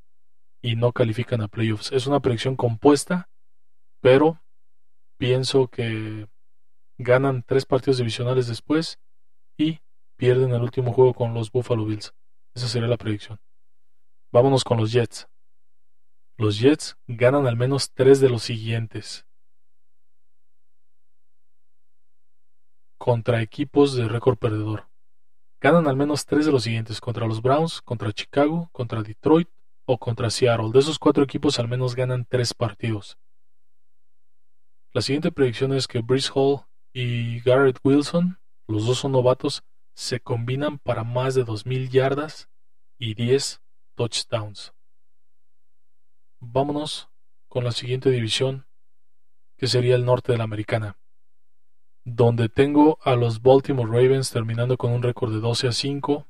y 0.62 0.76
no 0.76 0.92
califican 0.92 1.42
a 1.42 1.48
playoffs. 1.48 1.92
Es 1.92 2.06
una 2.06 2.20
predicción 2.20 2.56
compuesta, 2.56 3.32
pero 4.00 4.40
pienso 5.18 5.70
que 5.70 6.28
ganan 7.00 7.42
tres 7.42 7.66
partidos 7.66 7.98
divisionales 7.98 8.48
después 8.48 9.00
y 9.58 9.80
pierden 10.18 10.54
el 10.54 10.62
último 10.62 10.94
juego 10.94 11.16
con 11.16 11.34
los 11.34 11.52
Buffalo 11.52 11.86
Bills. 11.86 12.14
Esa 12.54 12.68
sería 12.68 12.88
la 12.88 12.98
predicción. 12.98 13.40
Vámonos 14.32 14.64
con 14.64 14.78
los 14.78 14.92
Jets. 14.92 15.28
Los 16.38 16.60
Jets 16.60 16.96
ganan 17.08 17.48
al 17.48 17.58
menos 17.58 17.92
tres 17.92 18.20
de 18.20 18.30
los 18.30 18.44
siguientes. 18.44 19.26
contra 23.00 23.42
equipos 23.42 23.96
de 23.96 24.08
récord 24.08 24.38
perdedor. 24.38 24.90
Ganan 25.62 25.88
al 25.88 25.96
menos 25.96 26.26
tres 26.26 26.46
de 26.46 26.52
los 26.52 26.64
siguientes, 26.64 27.02
contra 27.02 27.26
los 27.26 27.42
Browns, 27.42 27.82
contra 27.82 28.12
Chicago, 28.12 28.70
contra 28.72 29.02
Detroit 29.02 29.50
o 29.86 29.98
contra 29.98 30.30
Seattle. 30.30 30.72
De 30.72 30.80
esos 30.80 31.00
cuatro 31.00 31.24
equipos 31.24 31.60
al 31.60 31.70
menos 31.70 31.96
ganan 31.96 32.26
tres 32.30 32.54
partidos. 32.54 33.18
La 34.94 35.02
siguiente 35.02 35.32
predicción 35.32 35.74
es 35.74 35.88
que 35.88 36.02
Brice 36.02 36.30
Hall 36.36 36.66
y 36.94 37.40
Garrett 37.42 37.80
Wilson, 37.84 38.40
los 38.68 38.86
dos 38.86 39.00
son 39.00 39.12
novatos, 39.12 39.64
se 39.94 40.20
combinan 40.20 40.80
para 40.80 41.04
más 41.04 41.36
de 41.36 41.46
2.000 41.46 41.90
yardas 41.90 42.50
y 42.98 43.16
10 43.16 43.62
touchdowns. 43.96 44.74
Vámonos 46.40 47.10
con 47.48 47.64
la 47.64 47.72
siguiente 47.72 48.10
división, 48.10 48.66
que 49.58 49.68
sería 49.68 49.96
el 49.96 50.06
norte 50.06 50.32
de 50.32 50.38
la 50.38 50.46
americana 50.46 51.00
donde 52.16 52.50
tengo 52.50 52.98
a 53.04 53.16
los 53.16 53.42
Baltimore 53.42 53.90
Ravens 53.90 54.32
terminando 54.32 54.78
con 54.78 54.92
un 54.92 55.04
récord 55.04 55.32
de 55.32 55.40
12 55.40 55.68
a 55.68 55.72
5, 55.72 56.28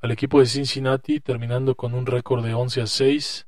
al 0.00 0.10
equipo 0.10 0.40
de 0.40 0.46
Cincinnati 0.46 1.20
terminando 1.20 1.74
con 1.74 1.94
un 1.94 2.06
récord 2.06 2.44
de 2.44 2.54
11 2.54 2.82
a 2.82 2.86
6, 2.86 3.46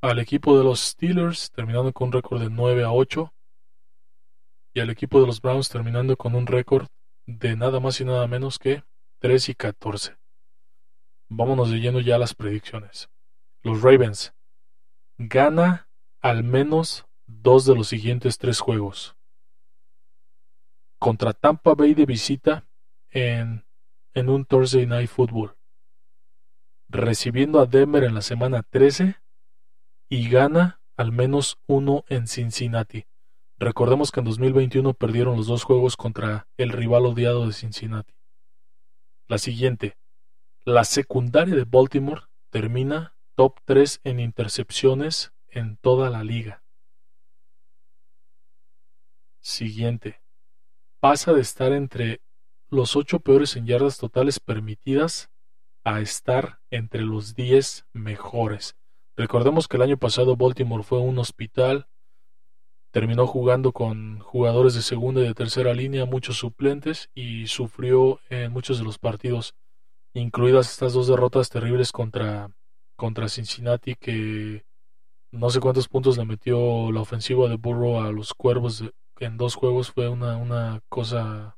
al 0.00 0.18
equipo 0.18 0.58
de 0.58 0.64
los 0.64 0.80
Steelers 0.80 1.50
terminando 1.50 1.92
con 1.92 2.08
un 2.08 2.12
récord 2.12 2.40
de 2.40 2.50
9 2.50 2.84
a 2.84 2.92
8 2.92 3.32
y 4.74 4.80
al 4.80 4.90
equipo 4.90 5.20
de 5.20 5.26
los 5.26 5.40
Browns 5.40 5.68
terminando 5.68 6.16
con 6.16 6.34
un 6.34 6.46
récord 6.46 6.88
de 7.26 7.56
nada 7.56 7.80
más 7.80 8.00
y 8.00 8.04
nada 8.04 8.26
menos 8.26 8.58
que 8.58 8.82
3 9.20 9.48
y 9.48 9.54
14. 9.54 10.18
Vámonos 11.30 11.70
leyendo 11.70 12.00
ya 12.00 12.18
las 12.18 12.34
predicciones. 12.34 13.08
Los 13.62 13.80
Ravens 13.80 14.34
gana 15.16 15.88
al 16.20 16.42
menos 16.42 17.06
dos 17.26 17.64
de 17.64 17.74
los 17.74 17.88
siguientes 17.88 18.36
tres 18.38 18.60
juegos 18.60 19.16
contra 20.98 21.34
Tampa 21.34 21.74
Bay 21.74 21.94
de 21.94 22.06
visita 22.06 22.66
en, 23.10 23.64
en 24.14 24.28
un 24.30 24.46
Thursday 24.46 24.86
Night 24.86 25.10
Football, 25.10 25.54
recibiendo 26.88 27.60
a 27.60 27.66
Denver 27.66 28.04
en 28.04 28.14
la 28.14 28.22
semana 28.22 28.62
13 28.62 29.16
y 30.08 30.30
gana 30.30 30.80
al 30.96 31.12
menos 31.12 31.58
uno 31.66 32.04
en 32.08 32.26
Cincinnati. 32.26 33.06
Recordemos 33.58 34.10
que 34.10 34.20
en 34.20 34.26
2021 34.26 34.94
perdieron 34.94 35.36
los 35.36 35.46
dos 35.46 35.64
juegos 35.64 35.96
contra 35.96 36.48
el 36.56 36.70
rival 36.70 37.06
odiado 37.06 37.46
de 37.46 37.52
Cincinnati. 37.52 38.14
La 39.28 39.38
siguiente. 39.38 39.96
La 40.64 40.84
secundaria 40.84 41.54
de 41.54 41.64
Baltimore 41.64 42.22
termina 42.50 43.16
top 43.36 43.58
3 43.64 44.00
en 44.04 44.20
intercepciones 44.20 45.32
en 45.48 45.76
toda 45.76 46.10
la 46.10 46.24
liga. 46.24 46.62
Siguiente. 49.40 50.20
pasa 51.00 51.34
de 51.34 51.42
estar 51.42 51.72
entre 51.72 52.22
los 52.70 52.96
8 52.96 53.20
peores 53.20 53.56
en 53.56 53.66
yardas 53.66 53.98
totales 53.98 54.40
permitidas 54.40 55.30
a 55.84 56.00
estar 56.00 56.60
entre 56.70 57.02
los 57.02 57.34
10 57.34 57.86
mejores. 57.92 58.74
Recordemos 59.16 59.68
que 59.68 59.76
el 59.76 59.82
año 59.82 59.98
pasado 59.98 60.34
Baltimore 60.36 60.82
fue 60.82 60.98
un 60.98 61.18
hospital, 61.18 61.88
terminó 62.94 63.26
jugando 63.26 63.72
con 63.72 64.20
jugadores 64.20 64.74
de 64.74 64.82
segunda 64.82 65.20
y 65.20 65.24
de 65.24 65.34
tercera 65.34 65.74
línea, 65.74 66.04
muchos 66.04 66.36
suplentes 66.36 67.10
y 67.12 67.48
sufrió 67.48 68.20
en 68.30 68.52
muchos 68.52 68.78
de 68.78 68.84
los 68.84 69.00
partidos, 69.00 69.56
incluidas 70.12 70.70
estas 70.70 70.92
dos 70.92 71.08
derrotas 71.08 71.50
terribles 71.50 71.90
contra, 71.90 72.54
contra 72.94 73.28
Cincinnati 73.28 73.96
que 73.96 74.64
no 75.32 75.50
sé 75.50 75.58
cuántos 75.58 75.88
puntos 75.88 76.16
le 76.18 76.24
metió 76.24 76.92
la 76.92 77.00
ofensiva 77.00 77.48
de 77.48 77.56
Burrow 77.56 78.00
a 78.00 78.12
los 78.12 78.32
Cuervos 78.32 78.84
en 79.18 79.36
dos 79.38 79.56
juegos 79.56 79.90
fue 79.90 80.08
una, 80.08 80.36
una 80.36 80.80
cosa 80.88 81.56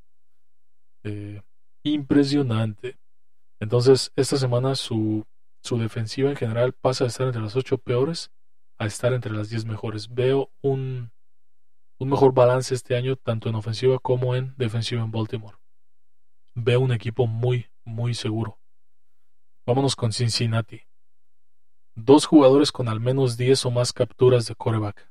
eh, 1.05 1.43
impresionante. 1.83 2.97
Entonces, 3.61 4.11
esta 4.17 4.39
semana 4.39 4.75
su, 4.75 5.27
su 5.63 5.77
defensiva 5.77 6.31
en 6.31 6.37
general 6.37 6.73
pasa 6.73 7.05
de 7.05 7.09
estar 7.09 7.27
entre 7.27 7.43
las 7.43 7.57
ocho 7.57 7.77
peores 7.77 8.31
a 8.79 8.87
estar 8.87 9.13
entre 9.13 9.33
las 9.33 9.51
diez 9.51 9.67
mejores. 9.67 10.15
Veo 10.15 10.51
un, 10.63 11.11
un 11.99 12.09
mejor 12.09 12.35
balance 12.35 12.75
este 12.75 12.97
año, 12.97 13.17
tanto 13.17 13.49
en 13.49 13.55
ofensiva 13.55 13.99
como 13.99 14.35
en 14.35 14.55
defensiva 14.57 15.03
en 15.03 15.11
Baltimore. 15.11 15.57
Veo 16.55 16.81
un 16.81 16.93
equipo 16.93 17.27
muy, 17.27 17.67
muy 17.85 18.15
seguro. 18.15 18.59
Vámonos 19.67 19.97
con 19.97 20.13
Cincinnati. 20.13 20.83
Dos 21.95 22.27
jugadores 22.27 22.73
con 22.73 22.89
al 22.89 23.01
menos 23.01 23.37
10 23.37 23.67
o 23.67 23.71
más 23.71 23.93
capturas 23.93 24.47
de 24.47 24.55
coreback. 24.55 25.11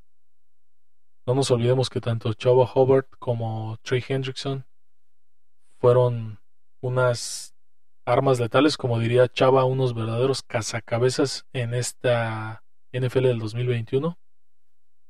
No 1.26 1.34
nos 1.34 1.50
olvidemos 1.50 1.90
que 1.90 2.02
tanto 2.02 2.34
Chava 2.34 2.70
Hobart 2.72 3.10
como 3.18 3.78
Trey 3.82 4.04
Hendrickson 4.08 4.66
fueron 5.80 6.40
unas 6.82 7.56
armas 8.06 8.40
letales, 8.40 8.78
como 8.78 9.00
diría 9.00 9.28
Chava, 9.28 9.66
unos 9.66 9.96
verdaderos 9.96 10.44
cazacabezas 10.44 11.48
en 11.52 11.74
esta 11.74 12.64
NFL 12.94 13.24
del 13.24 13.40
2021. 13.40 14.18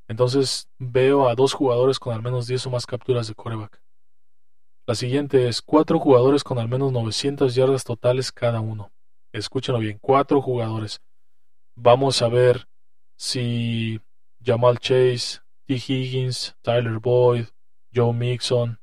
Entonces 0.08 0.68
veo 0.78 1.28
a 1.28 1.34
dos 1.34 1.52
jugadores 1.52 1.98
con 1.98 2.14
al 2.14 2.22
menos 2.22 2.46
10 2.46 2.66
o 2.66 2.70
más 2.70 2.86
capturas 2.86 3.28
de 3.28 3.34
coreback. 3.34 3.82
La 4.86 4.94
siguiente 4.94 5.48
es 5.48 5.62
cuatro 5.62 5.98
jugadores 5.98 6.44
con 6.44 6.58
al 6.58 6.68
menos 6.68 6.92
900 6.92 7.54
yardas 7.54 7.82
totales 7.82 8.30
cada 8.30 8.60
uno. 8.60 8.92
Escúchenlo 9.32 9.80
bien, 9.80 9.98
cuatro 10.00 10.40
jugadores. 10.40 11.00
Vamos 11.74 12.22
a 12.22 12.28
ver 12.28 12.68
si 13.16 14.00
Jamal 14.44 14.78
Chase, 14.78 15.40
T. 15.66 15.74
Higgins, 15.74 16.56
Tyler 16.62 17.00
Boyd, 17.00 17.46
Joe 17.92 18.12
Mixon. 18.12 18.78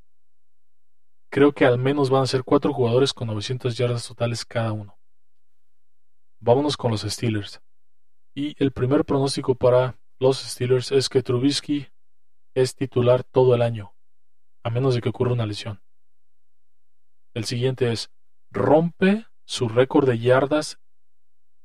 Creo 1.31 1.53
que 1.53 1.65
al 1.65 1.77
menos 1.77 2.09
van 2.09 2.23
a 2.23 2.27
ser 2.27 2.43
cuatro 2.43 2.73
jugadores 2.73 3.13
con 3.13 3.27
900 3.27 3.77
yardas 3.77 4.05
totales 4.05 4.45
cada 4.45 4.73
uno. 4.73 4.97
Vámonos 6.41 6.75
con 6.75 6.91
los 6.91 7.01
Steelers. 7.01 7.61
Y 8.35 8.61
el 8.61 8.71
primer 8.71 9.05
pronóstico 9.05 9.55
para 9.55 9.97
los 10.19 10.39
Steelers 10.39 10.91
es 10.91 11.09
que 11.09 11.23
Trubisky 11.23 11.87
es 12.55 12.75
titular 12.75 13.23
todo 13.23 13.55
el 13.55 13.61
año, 13.61 13.95
a 14.63 14.69
menos 14.69 14.95
de 14.95 15.01
que 15.01 15.09
ocurra 15.09 15.33
una 15.33 15.45
lesión. 15.45 15.81
El 17.33 17.45
siguiente 17.45 17.91
es 17.91 18.11
rompe 18.51 19.25
su 19.45 19.67
récord 19.67 20.07
de 20.07 20.19
yardas 20.19 20.79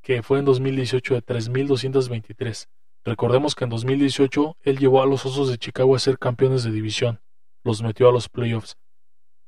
que 0.03 0.23
fue 0.23 0.39
en 0.39 0.47
2018 0.47 1.15
de 1.15 1.23
3.223. 1.23 2.69
Recordemos 3.05 3.55
que 3.55 3.65
en 3.65 3.71
2018 3.71 4.57
él 4.63 4.79
llevó 4.79 5.03
a 5.03 5.07
los 5.07 5.27
Osos 5.27 5.51
de 5.51 5.59
Chicago 5.59 5.95
a 5.95 5.99
ser 5.99 6.19
campeones 6.19 6.65
de 6.65 6.71
división, 6.71 7.21
los 7.65 7.83
metió 7.83 8.09
a 8.09 8.13
los 8.13 8.29
playoffs. 8.29 8.77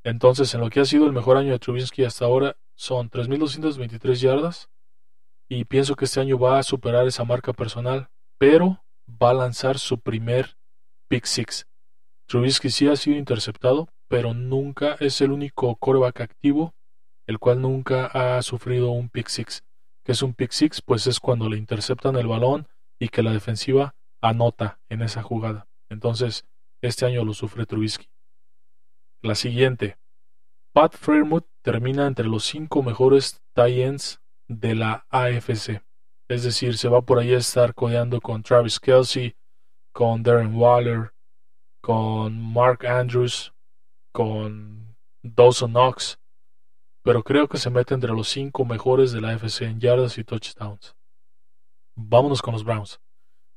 Entonces, 0.04 0.54
en 0.54 0.60
lo 0.60 0.70
que 0.70 0.80
ha 0.80 0.84
sido 0.84 1.06
el 1.06 1.12
mejor 1.12 1.36
año 1.36 1.52
de 1.52 1.58
Trubinsky 1.58 2.04
hasta 2.04 2.24
ahora, 2.24 2.56
son 2.74 3.10
3.223 3.10 4.14
yardas, 4.14 4.68
y 5.48 5.64
pienso 5.64 5.96
que 5.96 6.04
este 6.04 6.20
año 6.20 6.38
va 6.38 6.58
a 6.58 6.62
superar 6.62 7.06
esa 7.06 7.24
marca 7.24 7.52
personal, 7.52 8.08
pero 8.38 8.82
va 9.10 9.30
a 9.30 9.34
lanzar 9.34 9.78
su 9.78 9.98
primer 9.98 10.56
pick 11.08 11.24
six. 11.24 11.66
Trubisky 12.26 12.70
sí 12.70 12.88
ha 12.88 12.96
sido 12.96 13.16
interceptado, 13.16 13.88
pero 14.08 14.34
nunca 14.34 14.96
es 15.00 15.20
el 15.20 15.32
único 15.32 15.74
coreback 15.76 16.20
activo, 16.20 16.72
el 17.26 17.38
cual 17.38 17.60
nunca 17.60 18.06
ha 18.06 18.40
sufrido 18.42 18.90
un 18.90 19.08
pick 19.08 19.28
six 19.28 19.62
que 20.04 20.12
es 20.12 20.22
un 20.22 20.34
pick 20.34 20.50
six, 20.50 20.80
pues 20.82 21.06
es 21.06 21.20
cuando 21.20 21.48
le 21.48 21.56
interceptan 21.56 22.16
el 22.16 22.26
balón 22.26 22.68
y 22.98 23.08
que 23.08 23.22
la 23.22 23.32
defensiva 23.32 23.94
anota 24.20 24.80
en 24.88 25.02
esa 25.02 25.22
jugada. 25.22 25.68
Entonces, 25.88 26.46
este 26.82 27.06
año 27.06 27.24
lo 27.24 27.34
sufre 27.34 27.66
Trubisky. 27.66 28.06
La 29.22 29.34
siguiente. 29.34 29.98
Pat 30.72 30.94
Fairmouth 30.96 31.46
termina 31.62 32.06
entre 32.06 32.26
los 32.26 32.44
cinco 32.44 32.82
mejores 32.82 33.42
tie 33.54 33.84
ends 33.84 34.20
de 34.48 34.74
la 34.74 35.06
AFC. 35.10 35.82
Es 36.30 36.44
decir, 36.44 36.78
se 36.78 36.88
va 36.88 37.02
por 37.02 37.18
ahí 37.18 37.34
a 37.34 37.38
estar 37.38 37.74
codeando 37.74 38.20
con 38.20 38.44
Travis 38.44 38.78
Kelsey, 38.78 39.34
con 39.92 40.22
Darren 40.22 40.54
Waller, 40.54 41.12
con 41.82 42.40
Mark 42.40 42.86
Andrews, 42.86 43.52
con 44.12 44.96
Dawson 45.24 45.72
Knox, 45.72 46.20
pero 47.02 47.24
creo 47.24 47.48
que 47.48 47.58
se 47.58 47.68
mete 47.68 47.94
entre 47.94 48.12
los 48.12 48.28
cinco 48.28 48.64
mejores 48.64 49.10
de 49.10 49.20
la 49.20 49.32
FC 49.32 49.64
en 49.64 49.80
yardas 49.80 50.18
y 50.18 50.22
touchdowns. 50.22 50.94
Vámonos 51.96 52.42
con 52.42 52.52
los 52.52 52.62
Browns. 52.62 53.00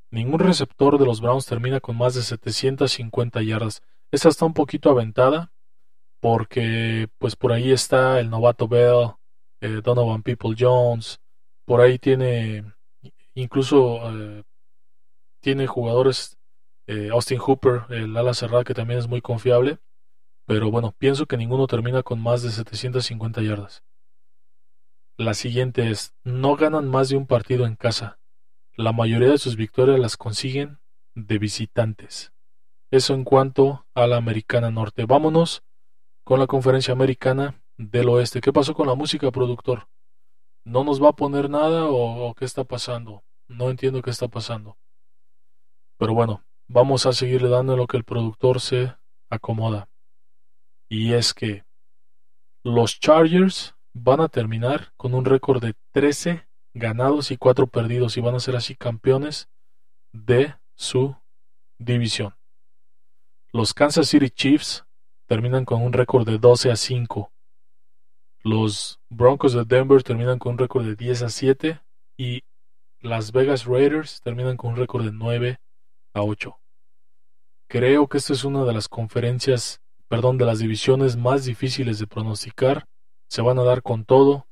Ningún 0.09 0.39
receptor 0.39 0.97
de 0.97 1.05
los 1.05 1.21
Browns 1.21 1.45
termina 1.45 1.79
con 1.79 1.95
más 1.95 2.15
de 2.15 2.23
750 2.23 3.43
yardas. 3.43 3.83
Esta 4.12 4.29
está 4.29 4.45
un 4.45 4.55
poquito 4.55 4.89
aventada 4.89 5.53
porque 6.19 7.07
pues 7.19 7.36
por 7.36 7.51
ahí 7.51 7.71
está 7.71 8.19
el 8.19 8.31
novato 8.31 8.67
Bell, 8.67 9.12
eh, 9.62 9.79
Donovan 9.83 10.23
People 10.23 10.55
Jones, 10.57 11.19
por 11.65 11.82
ahí 11.82 11.99
tiene 11.99 12.63
incluso 13.34 13.99
eh, 14.12 14.43
tiene 15.41 15.67
jugadores 15.67 16.38
eh, 16.88 17.10
Austin 17.12 17.39
Hooper, 17.39 17.84
el 17.89 18.15
ala 18.15 18.34
cerrada 18.34 18.63
que 18.63 18.73
también 18.73 18.99
es 18.99 19.08
muy 19.08 19.21
confiable. 19.21 19.80
Pero 20.45 20.71
bueno, 20.71 20.93
pienso 20.97 21.26
que 21.26 21.38
ninguno 21.38 21.67
termina 21.67 22.04
con 22.04 22.21
más 22.21 22.41
de 22.43 22.52
750 22.52 23.41
yardas. 23.41 23.84
La 25.17 25.34
siguiente 25.34 25.89
es, 25.89 26.13
no 26.23 26.56
ganan 26.56 26.88
más 26.89 27.10
de 27.10 27.17
un 27.17 27.28
partido 27.28 27.65
en 27.65 27.76
casa. 27.76 28.19
La 28.76 28.91
mayoría 28.91 29.30
de 29.30 29.38
sus 29.38 29.56
victorias 29.56 29.99
las 29.99 30.17
consiguen 30.17 30.80
de 31.15 31.38
visitantes. 31.38 32.34
Eso 32.91 33.13
en 33.13 33.23
cuanto 33.23 33.86
a 33.93 34.08
la 34.08 34.17
Americana 34.17 34.71
Norte. 34.71 35.06
Vámonos 35.06 35.63
con 36.23 36.39
la 36.39 36.47
conferencia 36.47 36.91
americana 36.91 37.62
del 37.78 38.10
oeste. 38.10 38.41
¿Qué 38.41 38.52
pasó 38.52 38.73
con 38.73 38.88
la 38.88 38.95
música, 38.95 39.32
productor? 39.32 39.88
¿No 40.65 40.84
nos 40.84 41.04
va 41.04 41.10
a 41.10 41.15
poner 41.15 41.49
nada 41.49 41.88
o, 41.89 42.34
qué 42.36 42.45
está 42.45 42.63
pasando? 42.63 43.23
No 43.47 43.69
entiendo 43.69 44.02
qué 44.02 44.10
está 44.10 44.28
pasando. 44.28 44.78
Pero 45.97 46.13
bueno, 46.13 46.43
vamos 46.67 47.06
a 47.06 47.13
seguirle 47.13 47.49
dando 47.49 47.76
lo 47.76 47.86
que 47.86 47.97
el 47.97 48.06
productor 48.06 48.62
se 48.62 48.95
acomoda. 49.30 49.89
Y 50.89 51.13
es 51.13 51.34
que 51.34 51.65
los 52.63 52.99
Chargers 52.99 53.76
van 53.93 54.21
a 54.21 54.30
terminar 54.30 54.93
con 54.95 55.13
un 55.13 55.26
récord 55.26 55.62
de 55.62 55.76
13 55.91 56.47
ganados 56.73 57.32
y 57.32 57.38
4 57.38 57.67
perdidos 57.67 58.15
y 58.17 58.21
van 58.21 58.36
a 58.36 58.39
ser 58.39 58.56
así 58.56 58.76
campeones 58.76 59.49
de 60.13 60.56
su 60.76 61.15
división. 61.78 62.36
Los 63.52 63.73
Kansas 63.73 64.08
City 64.08 64.30
Chiefs 64.30 64.86
terminan 65.28 65.65
con 65.65 65.82
un 65.82 65.93
récord 65.93 66.26
de 66.26 66.38
12 66.38 66.71
a 66.71 66.76
5. 66.76 67.33
Los 68.43 68.99
Broncos 69.10 69.53
de 69.53 69.63
Denver 69.63 70.03
terminan 70.03 70.38
con 70.38 70.53
un 70.53 70.58
récord 70.58 70.86
de 70.86 70.95
10 70.95 71.23
a 71.23 71.29
7 71.29 71.82
y 72.17 72.43
las 72.99 73.32
Vegas 73.32 73.65
Raiders 73.65 74.21
terminan 74.21 74.58
con 74.58 74.71
un 74.71 74.77
récord 74.77 75.06
de 75.06 75.12
9 75.12 75.60
a 76.13 76.21
8. 76.21 76.60
Creo 77.69 78.08
que 78.08 78.17
esta 78.17 78.34
es 78.34 78.43
una 78.43 78.65
de 78.65 78.73
las 78.73 78.88
conferencias 78.89 79.84
perdón, 80.13 80.38
de 80.38 80.45
las 80.45 80.60
divisiones 80.60 81.17
más 81.17 81.43
difíciles 81.43 81.97
de 81.97 82.06
pronosticar. 82.06 82.86
Se 83.29 83.41
van 83.41 83.58
a 83.58 83.63
dar 83.63 83.82
con 83.82 84.06
todo. 84.06 84.45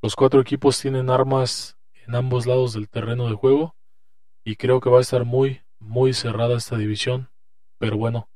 Los 0.00 0.16
cuatro 0.16 0.40
equipos 0.40 0.80
tienen 0.80 1.10
armas 1.10 1.76
en 2.06 2.14
ambos 2.14 2.46
lados 2.46 2.72
del 2.72 2.88
terreno 2.88 3.28
de 3.28 3.34
juego 3.34 3.76
y 4.42 4.56
creo 4.56 4.80
que 4.80 4.88
va 4.88 4.96
a 4.96 5.02
estar 5.02 5.26
muy, 5.26 5.60
muy 5.78 6.14
cerrada 6.14 6.56
esta 6.56 6.78
división. 6.78 7.28
Pero 7.78 7.98
bueno, 7.98 8.30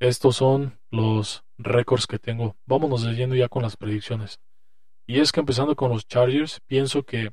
estos 0.00 0.34
son 0.34 0.80
los 0.90 1.44
récords 1.58 2.06
que 2.06 2.18
tengo. 2.18 2.56
Vámonos 2.66 3.04
leyendo 3.04 3.34
ya 3.34 3.48
con 3.48 3.62
las 3.62 3.76
predicciones. 3.76 4.40
Y 5.06 5.20
es 5.20 5.32
que 5.32 5.40
empezando 5.40 5.74
con 5.74 5.90
los 5.90 6.06
Chargers, 6.06 6.60
pienso 6.66 7.02
que 7.02 7.32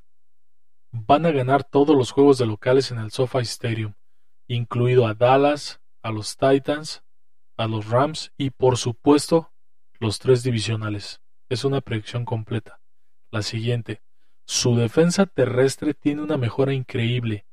van 0.91 1.25
a 1.25 1.31
ganar 1.31 1.63
todos 1.63 1.95
los 1.95 2.11
juegos 2.11 2.37
de 2.37 2.45
locales 2.45 2.91
en 2.91 2.99
el 2.99 3.11
SoFi 3.11 3.39
Stadium, 3.39 3.93
incluido 4.47 5.07
a 5.07 5.13
Dallas, 5.13 5.81
a 6.01 6.11
los 6.11 6.37
Titans, 6.37 7.03
a 7.57 7.67
los 7.67 7.89
Rams 7.89 8.31
y 8.37 8.49
por 8.51 8.77
supuesto 8.77 9.51
los 9.99 10.19
tres 10.19 10.43
divisionales. 10.43 11.21
Es 11.49 11.63
una 11.65 11.81
predicción 11.81 12.25
completa. 12.25 12.79
La 13.31 13.41
siguiente. 13.41 14.01
Su 14.45 14.75
defensa 14.75 15.25
terrestre 15.25 15.93
tiene 15.93 16.21
una 16.21 16.37
mejora 16.37 16.73
increíble. 16.73 17.45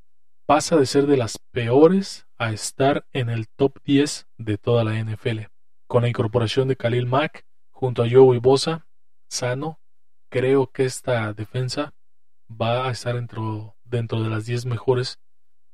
Pasa 0.46 0.76
de 0.76 0.86
ser 0.86 1.06
de 1.06 1.16
las 1.16 1.38
peores 1.50 2.26
a 2.36 2.52
estar 2.52 3.06
en 3.12 3.30
el 3.30 3.48
top 3.48 3.78
10 3.84 4.28
de 4.38 4.58
toda 4.58 4.84
la 4.84 5.02
NFL. 5.02 5.51
Con 5.92 6.04
la 6.04 6.08
incorporación 6.08 6.68
de 6.68 6.76
Khalil 6.76 7.04
Mack 7.04 7.44
junto 7.70 8.02
a 8.02 8.08
Joey 8.10 8.38
Bosa, 8.38 8.88
sano, 9.28 9.78
creo 10.30 10.68
que 10.68 10.86
esta 10.86 11.34
defensa 11.34 11.92
va 12.50 12.88
a 12.88 12.92
estar 12.92 13.14
dentro, 13.14 13.76
dentro 13.84 14.22
de 14.22 14.30
las 14.30 14.46
10 14.46 14.64
mejores 14.64 15.20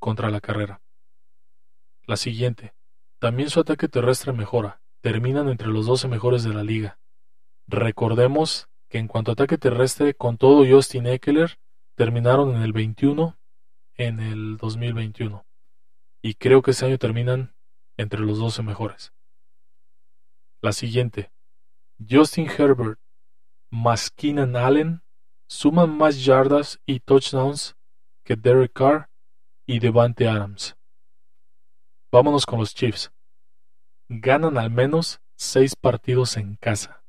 contra 0.01 0.29
la 0.29 0.41
carrera. 0.41 0.83
La 2.05 2.17
siguiente. 2.17 2.75
También 3.21 3.49
su 3.49 3.61
ataque 3.61 3.87
terrestre 3.87 4.33
mejora. 4.33 4.83
Terminan 5.03 5.49
entre 5.49 5.69
los 5.69 5.87
12 5.87 6.09
mejores 6.09 6.43
de 6.43 6.53
la 6.53 6.65
liga. 6.65 6.99
Recordemos 7.69 8.69
que 8.89 8.99
en 8.99 9.07
cuanto 9.07 9.31
a 9.31 9.35
ataque 9.35 9.57
terrestre, 9.57 10.15
con 10.15 10.37
todo 10.37 10.67
Justin 10.69 11.07
Eckler, 11.07 11.61
terminaron 11.95 12.57
en 12.57 12.63
el 12.63 12.73
21 12.73 13.39
en 13.95 14.19
el 14.19 14.57
2021. 14.57 15.47
Y 16.23 16.35
creo 16.35 16.61
que 16.63 16.73
este 16.73 16.87
año 16.87 16.99
terminan 16.99 17.55
entre 17.97 18.19
los 18.19 18.41
12 18.41 18.65
mejores. 18.65 19.13
La 20.61 20.73
siguiente. 20.73 21.31
Justin 21.99 22.49
Herbert 22.51 22.99
más 23.71 24.11
Keenan 24.11 24.57
Allen 24.57 25.03
suman 25.47 25.97
más 25.97 26.25
yardas 26.25 26.81
y 26.85 26.99
touchdowns 26.99 27.77
que 28.25 28.35
Derek 28.35 28.73
Carr 28.73 29.09
y 29.67 29.79
Devante 29.79 30.27
Adams. 30.27 30.77
Vámonos 32.11 32.45
con 32.45 32.59
los 32.59 32.75
Chiefs. 32.75 33.13
Ganan 34.09 34.59
al 34.59 34.71
menos 34.71 35.21
seis 35.37 35.77
partidos 35.77 36.37
en 36.37 36.57
casa. 36.57 37.05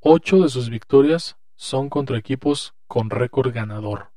Ocho 0.00 0.38
de 0.38 0.48
sus 0.48 0.70
victorias 0.70 1.38
son 1.54 1.88
contra 1.88 2.18
equipos 2.18 2.74
con 2.88 3.10
récord 3.10 3.52
ganador. 3.52 4.12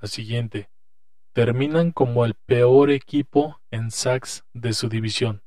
La 0.00 0.08
siguiente. 0.08 0.73
Terminan 1.34 1.90
como 1.90 2.24
el 2.24 2.34
peor 2.34 2.90
equipo 2.90 3.60
en 3.72 3.90
sacks 3.90 4.44
de 4.52 4.72
su 4.72 4.88
división. 4.88 5.42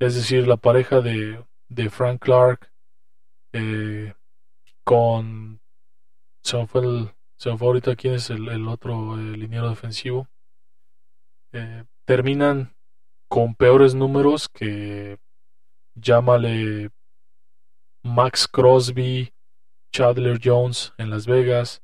Es 0.00 0.14
decir, 0.14 0.48
la 0.48 0.56
pareja 0.56 1.02
de, 1.02 1.44
Frank 1.90 2.22
Clark 2.22 2.72
eh, 3.52 4.14
con... 4.82 5.60
Se 6.42 6.66
fue, 6.66 6.80
el, 6.80 7.10
se 7.36 7.50
ahorita 7.50 7.96
quién 7.96 8.14
es 8.14 8.30
el, 8.30 8.66
otro 8.66 9.14
liniero 9.16 9.68
defensivo. 9.68 10.26
Eh, 11.52 11.84
terminan 12.06 12.74
con 13.28 13.54
peores 13.54 13.94
números 13.94 14.48
que 14.48 15.18
llámale 15.94 16.90
Max 18.02 18.48
Crosby, 18.48 19.34
Chadler 19.92 20.40
Jones 20.42 20.94
en 20.96 21.10
Las 21.10 21.26
Vegas, 21.26 21.82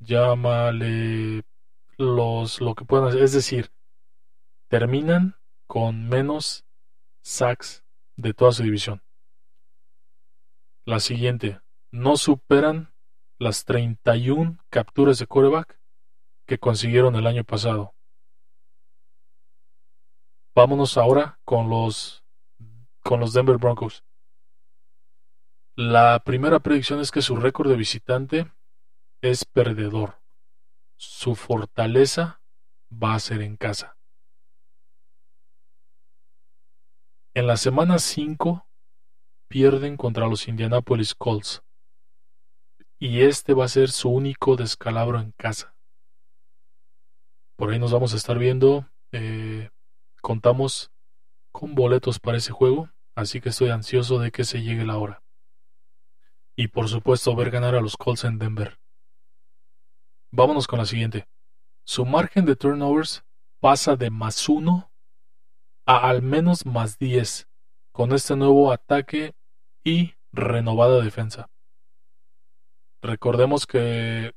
llámale 0.00 1.44
los 1.98 2.60
lo 2.60 2.74
que 2.74 2.84
puedan 2.84 3.08
hacer, 3.08 3.22
es 3.22 3.32
decir, 3.32 3.72
terminan 4.68 5.36
con 5.66 6.08
menos 6.08 6.64
sacks 7.22 7.84
de 8.16 8.34
toda 8.34 8.52
su 8.52 8.62
división. 8.62 9.02
La 10.86 11.00
siguiente, 11.00 11.60
no 11.90 12.16
superan 12.16 12.94
las 13.38 13.64
31 13.64 14.58
capturas 14.68 15.18
de 15.18 15.26
quarterback 15.26 15.80
que 16.46 16.58
consiguieron 16.58 17.16
el 17.16 17.26
año 17.26 17.44
pasado. 17.44 17.94
Vámonos 20.54 20.96
ahora 20.98 21.40
con 21.44 21.68
los 21.68 22.24
con 23.02 23.20
los 23.20 23.32
Denver 23.32 23.58
Broncos. 23.58 24.04
La 25.76 26.22
primera 26.24 26.60
predicción 26.60 27.00
es 27.00 27.10
que 27.10 27.22
su 27.22 27.36
récord 27.36 27.68
de 27.68 27.76
visitante 27.76 28.52
es 29.20 29.44
perdedor. 29.44 30.23
Su 30.96 31.34
fortaleza 31.34 32.40
va 32.90 33.14
a 33.14 33.20
ser 33.20 33.42
en 33.42 33.56
casa. 33.56 33.96
En 37.34 37.46
la 37.46 37.56
semana 37.56 37.98
5 37.98 38.66
pierden 39.48 39.96
contra 39.96 40.28
los 40.28 40.46
Indianapolis 40.48 41.14
Colts. 41.14 41.62
Y 42.98 43.22
este 43.22 43.54
va 43.54 43.64
a 43.64 43.68
ser 43.68 43.90
su 43.90 44.08
único 44.08 44.56
descalabro 44.56 45.20
en 45.20 45.32
casa. 45.32 45.76
Por 47.56 47.70
ahí 47.70 47.78
nos 47.78 47.92
vamos 47.92 48.14
a 48.14 48.16
estar 48.16 48.38
viendo. 48.38 48.88
Eh, 49.12 49.70
contamos 50.22 50.90
con 51.52 51.74
boletos 51.74 52.18
para 52.18 52.38
ese 52.38 52.52
juego, 52.52 52.90
así 53.14 53.40
que 53.40 53.50
estoy 53.50 53.70
ansioso 53.70 54.18
de 54.18 54.30
que 54.30 54.44
se 54.44 54.62
llegue 54.62 54.84
la 54.84 54.98
hora 54.98 55.24
y 56.56 56.68
por 56.68 56.88
supuesto 56.88 57.34
ver 57.34 57.50
ganar 57.50 57.74
a 57.74 57.80
los 57.80 57.96
Colts 57.96 58.24
en 58.24 58.38
Denver. 58.38 58.78
Vámonos 60.36 60.66
con 60.66 60.80
la 60.80 60.84
siguiente. 60.84 61.28
Su 61.86 62.04
margen 62.04 62.44
de 62.44 62.56
turnovers 62.56 63.24
pasa 63.60 63.94
de 63.94 64.10
más 64.10 64.48
1 64.48 64.90
a 65.86 66.08
al 66.08 66.22
menos 66.22 66.66
más 66.66 66.98
10 66.98 67.48
con 67.92 68.12
este 68.12 68.34
nuevo 68.34 68.72
ataque 68.72 69.36
y 69.84 70.14
renovada 70.32 71.00
defensa. 71.04 71.52
Recordemos 73.00 73.64
que 73.64 74.34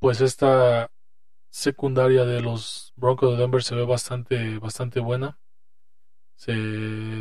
pues 0.00 0.20
esta 0.20 0.90
secundaria 1.52 2.24
de 2.24 2.40
los 2.40 2.94
Broncos 2.96 3.30
de 3.30 3.36
Denver 3.36 3.62
se 3.62 3.76
ve 3.76 3.84
bastante 3.84 4.58
bastante 4.58 4.98
buena. 4.98 5.38
Se 6.34 6.52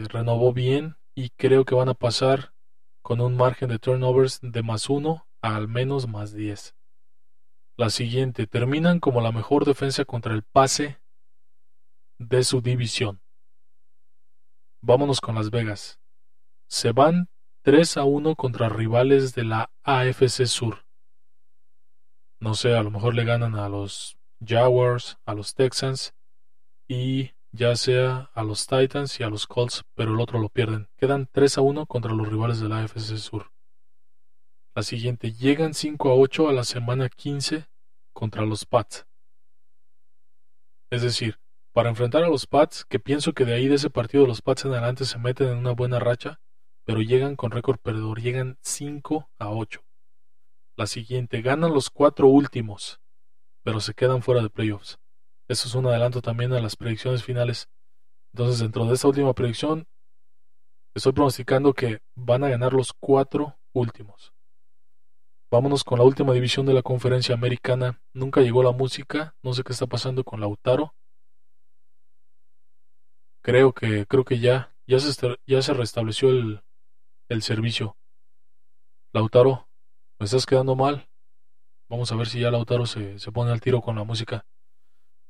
renovó 0.10 0.54
bien 0.54 0.98
y 1.14 1.30
creo 1.30 1.66
que 1.66 1.76
van 1.76 1.90
a 1.90 1.94
pasar 1.94 2.56
con 3.04 3.22
un 3.22 3.38
margen 3.38 3.70
de 3.70 3.78
turnovers 3.78 4.40
de 4.42 4.64
más 4.64 4.90
1 4.90 5.28
a 5.44 5.56
al 5.56 5.68
menos 5.68 6.08
más 6.08 6.34
10. 6.34 6.74
La 7.78 7.90
siguiente, 7.90 8.48
terminan 8.48 9.02
como 9.02 9.20
la 9.20 9.34
mejor 9.34 9.66
defensa 9.66 10.06
contra 10.06 10.34
el 10.34 10.44
pase 10.44 11.02
de 12.18 12.44
su 12.46 12.62
división. 12.62 13.22
Vámonos 14.82 15.20
con 15.20 15.36
Las 15.36 15.50
Vegas. 15.50 16.00
Se 16.70 16.94
van 16.94 17.28
3 17.64 17.98
a 17.98 18.04
1 18.06 18.36
contra 18.36 18.70
rivales 18.70 19.36
de 19.36 19.44
la 19.44 19.72
AFC 19.84 20.46
Sur. 20.46 20.86
No 22.40 22.54
sé, 22.54 22.76
a 22.76 22.84
lo 22.84 22.92
mejor 22.92 23.14
le 23.14 23.26
ganan 23.26 23.56
a 23.56 23.68
los 23.68 24.18
Jaguars, 24.40 25.18
a 25.26 25.34
los 25.34 25.54
Texans 25.54 26.14
y 26.88 27.32
ya 27.52 27.76
sea 27.76 28.30
a 28.34 28.44
los 28.44 28.68
Titans 28.68 29.20
y 29.20 29.24
a 29.24 29.30
los 29.30 29.48
Colts, 29.48 29.84
pero 29.96 30.14
el 30.14 30.22
otro 30.22 30.40
lo 30.40 30.48
pierden. 30.48 30.88
Quedan 30.96 31.28
3 31.32 31.58
a 31.58 31.62
1 31.62 31.86
contra 31.88 32.14
los 32.14 32.30
rivales 32.30 32.62
de 32.62 32.70
la 32.70 32.84
AFC 32.84 33.18
Sur. 33.18 33.52
La 34.76 34.84
siguiente, 34.84 35.32
llegan 35.32 35.74
5 35.74 36.10
a 36.10 36.16
8 36.16 36.50
a 36.50 36.52
la 36.52 36.66
semana 36.66 37.08
15 37.08 37.66
contra 38.14 38.46
los 38.46 38.66
Pats. 38.66 39.08
Es 40.92 41.02
decir, 41.02 41.40
para 41.74 41.88
enfrentar 41.88 42.26
a 42.26 42.28
los 42.28 42.46
Pats, 42.46 42.84
que 42.84 43.00
pienso 43.00 43.32
que 43.32 43.46
de 43.46 43.54
ahí 43.54 43.70
de 43.70 43.76
ese 43.76 43.90
partido 43.90 44.28
los 44.28 44.42
Pats 44.42 44.66
en 44.66 44.74
adelante 44.74 45.06
se 45.06 45.18
meten 45.18 45.48
en 45.48 45.58
una 45.60 45.72
buena 45.72 46.00
racha, 46.00 46.42
pero 46.84 47.02
llegan 47.02 47.38
con 47.38 47.52
récord 47.52 47.80
perdedor, 47.80 48.22
llegan 48.22 48.58
5 48.64 49.30
a 49.40 49.50
8. 49.50 49.82
La 50.76 50.88
siguiente, 50.88 51.42
ganan 51.42 51.74
los 51.74 51.90
cuatro 51.90 52.28
últimos, 52.28 53.00
pero 53.64 53.80
se 53.80 53.94
quedan 53.94 54.22
fuera 54.22 54.42
de 54.42 54.50
playoffs. 54.50 55.00
Eso 55.48 55.70
es 55.70 55.76
un 55.76 55.86
adelanto 55.86 56.22
también 56.22 56.52
a 56.52 56.60
las 56.60 56.76
predicciones 56.76 57.24
finales. 57.24 57.70
Entonces, 58.34 58.60
dentro 58.60 58.86
de 58.86 58.96
esta 58.96 59.08
última 59.08 59.34
predicción, 59.34 59.88
estoy 60.94 61.14
pronosticando 61.14 61.74
que 61.74 62.02
van 62.14 62.44
a 62.44 62.50
ganar 62.50 62.74
los 62.74 62.92
cuatro 62.92 63.58
últimos. 63.72 64.35
Vámonos 65.56 65.86
con 65.86 66.00
la 66.00 66.04
última 66.04 66.34
división 66.34 66.66
de 66.66 66.74
la 66.74 66.82
conferencia 66.82 67.34
americana. 67.34 68.02
Nunca 68.14 68.42
llegó 68.42 68.62
la 68.62 68.74
música. 68.74 69.38
No 69.42 69.54
sé 69.54 69.64
qué 69.64 69.72
está 69.72 69.88
pasando 69.88 70.26
con 70.26 70.42
Lautaro. 70.42 70.94
Creo 73.42 73.72
que, 73.72 74.06
creo 74.06 74.26
que 74.26 74.40
ya, 74.40 74.76
ya 74.86 75.00
se, 75.00 75.38
ya 75.48 75.62
se 75.62 75.74
restableció 75.74 76.28
el, 76.28 76.62
el 77.30 77.42
servicio. 77.42 77.96
Lautaro, 79.14 79.70
me 80.20 80.26
estás 80.26 80.46
quedando 80.46 80.76
mal. 80.76 81.08
Vamos 81.90 82.12
a 82.12 82.18
ver 82.18 82.28
si 82.28 82.42
ya 82.42 82.52
Lautaro 82.52 82.86
se, 82.86 83.18
se 83.18 83.32
pone 83.32 83.54
al 83.54 83.62
tiro 83.62 83.80
con 83.80 83.96
la 83.96 84.04
música. 84.04 84.46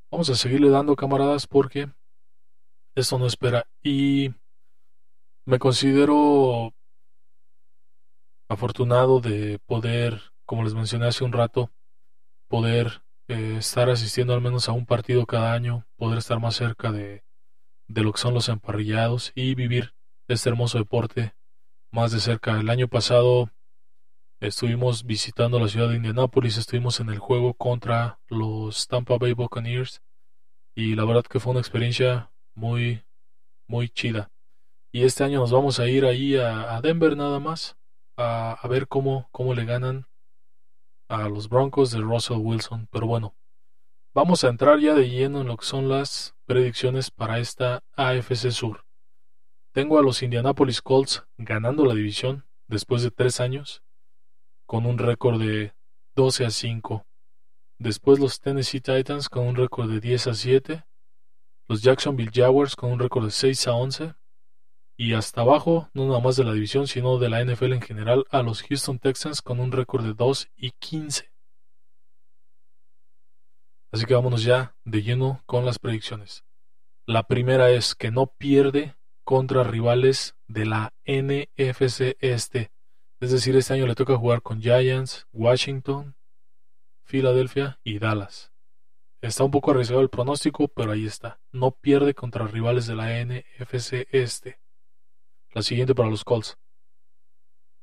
Vamos 0.10 0.28
a 0.32 0.34
seguirle 0.34 0.72
dando 0.72 0.96
camaradas 0.96 1.46
porque 1.46 1.92
esto 2.96 3.20
no 3.20 3.28
espera. 3.28 3.68
Y 3.84 4.34
me 5.46 5.60
considero 5.60 6.74
afortunado 8.48 9.20
de 9.20 9.60
poder, 9.66 10.22
como 10.46 10.64
les 10.64 10.74
mencioné 10.74 11.08
hace 11.08 11.24
un 11.24 11.34
rato, 11.34 11.72
poder 12.48 13.04
eh, 13.28 13.58
estar 13.58 13.90
asistiendo 13.90 14.34
al 14.34 14.42
menos 14.42 14.70
a 14.70 14.74
un 14.74 14.86
partido 14.86 15.26
cada 15.26 15.54
año, 15.54 15.86
poder 15.98 16.20
estar 16.20 16.40
más 16.40 16.56
cerca 16.56 16.92
de, 16.92 17.24
de 17.88 18.02
lo 18.04 18.12
que 18.12 18.22
son 18.22 18.34
los 18.34 18.50
emparrillados 18.50 19.32
y 19.36 19.56
vivir 19.56 19.94
este 20.28 20.50
hermoso 20.50 20.78
deporte 20.78 21.36
más 21.92 22.12
de 22.12 22.20
cerca. 22.20 22.60
El 22.60 22.70
año 22.70 22.88
pasado 22.88 23.50
Estuvimos 24.42 25.06
visitando 25.06 25.60
la 25.60 25.70
ciudad 25.70 25.90
de 25.90 25.96
Indianápolis, 25.96 26.58
estuvimos 26.58 27.00
en 27.00 27.10
el 27.10 27.20
juego 27.20 27.54
contra 27.54 28.20
los 28.28 28.86
Tampa 28.88 29.18
Bay 29.18 29.32
Buccaneers 29.32 30.02
y 30.76 30.94
la 30.96 31.06
verdad 31.06 31.24
que 31.24 31.40
fue 31.40 31.52
una 31.52 31.62
experiencia 31.62 32.32
muy, 32.54 33.06
muy 33.66 33.88
chida. 33.88 34.30
Y 34.92 35.04
este 35.04 35.24
año 35.24 35.40
nos 35.40 35.52
vamos 35.52 35.80
a 35.80 35.88
ir 35.88 36.06
ahí 36.06 36.36
a, 36.36 36.80
Denver 36.82 37.16
nada 37.16 37.40
más 37.40 37.78
a, 38.18 38.60
ver 38.70 38.88
cómo, 38.88 39.30
cómo 39.32 39.54
le 39.54 39.66
ganan 39.66 40.08
a 41.10 41.30
los 41.30 41.50
Broncos 41.50 41.92
de 41.92 42.00
Russell 42.00 42.38
Wilson. 42.38 42.88
Pero 42.92 43.08
bueno, 43.08 43.36
Vamos 44.16 44.46
a 44.46 44.48
entrar 44.48 44.80
ya 44.80 44.94
de 44.94 45.10
lleno 45.10 45.42
en 45.42 45.48
lo 45.48 45.58
que 45.58 45.66
son 45.66 45.90
las 45.90 46.38
predicciones 46.46 47.12
para 47.12 47.40
esta 47.40 47.84
AFC 47.98 48.50
Sur. 48.50 48.86
Tengo 49.74 50.00
a 50.00 50.02
los 50.02 50.24
Indianapolis 50.24 50.82
Colts 50.82 51.26
ganando 51.38 51.84
la 51.84 51.94
división 51.94 52.46
después 52.70 53.04
de 53.04 53.12
tres 53.12 53.42
años 53.42 53.84
con 54.66 54.86
un 54.86 55.00
récord 55.00 55.42
de 55.42 55.74
12 56.16 56.46
a 56.46 56.50
5. 56.50 57.06
Después 57.78 58.20
los 58.20 58.40
Tennessee 58.40 58.80
Titans 58.80 59.28
con 59.28 59.48
un 59.48 59.56
récord 59.58 59.92
de 59.92 60.00
10 60.00 60.28
a 60.28 60.34
7. 60.34 60.86
Los 61.68 61.82
Jacksonville 61.82 62.32
Jaguars 62.34 62.78
con 62.78 62.94
un 62.94 63.00
récord 63.00 63.26
de 63.26 63.32
6 63.32 63.68
a 63.68 63.74
11. 63.74 64.16
Y 64.98 65.14
hasta 65.14 65.42
abajo, 65.42 65.90
no 65.94 66.08
nada 66.08 66.22
más 66.22 66.38
de 66.38 66.46
la 66.46 66.54
división, 66.54 66.88
sino 66.88 67.18
de 67.18 67.30
la 67.30 67.44
NFL 67.44 67.74
en 67.74 67.82
general, 67.82 68.26
a 68.30 68.42
los 68.42 68.64
Houston 68.64 69.00
Texans 69.00 69.42
con 69.42 69.60
un 69.60 69.72
récord 69.72 70.06
de 70.06 70.14
2 70.14 70.50
y 70.56 70.72
15. 70.72 71.32
Así 73.92 74.06
que 74.06 74.14
vámonos 74.14 74.44
ya 74.44 74.76
de 74.86 75.04
lleno 75.04 75.42
con 75.46 75.66
las 75.66 75.80
predicciones. 75.80 76.44
La 77.06 77.24
primera 77.24 77.70
es 77.72 77.94
que 77.94 78.10
no 78.10 78.28
pierde 78.28 78.96
contra 79.26 79.64
rivales 79.64 80.36
de 80.48 80.66
la 80.66 80.94
NFC 81.06 82.16
este. 82.20 82.72
Es 83.20 83.32
decir, 83.32 83.56
este 83.56 83.74
año 83.74 83.88
le 83.88 83.96
toca 83.96 84.18
jugar 84.18 84.42
con 84.42 84.62
Giants, 84.62 85.28
Washington, 85.32 86.16
Filadelfia 87.04 87.80
y 87.84 88.00
Dallas. 88.00 88.52
Está 89.22 89.44
un 89.44 89.52
poco 89.52 89.72
arriesgado 89.72 90.02
el 90.02 90.10
pronóstico, 90.10 90.68
pero 90.68 90.92
ahí 90.92 91.06
está. 91.06 91.40
No 91.52 91.72
pierde 91.72 92.14
contra 92.14 92.48
rivales 92.48 92.88
de 92.88 92.96
la 92.96 93.24
NFC 93.24 94.08
este. 94.12 94.60
La 95.56 95.64
siguiente 95.64 95.96
para 95.96 96.10
los 96.10 96.24
Colts 96.24 96.58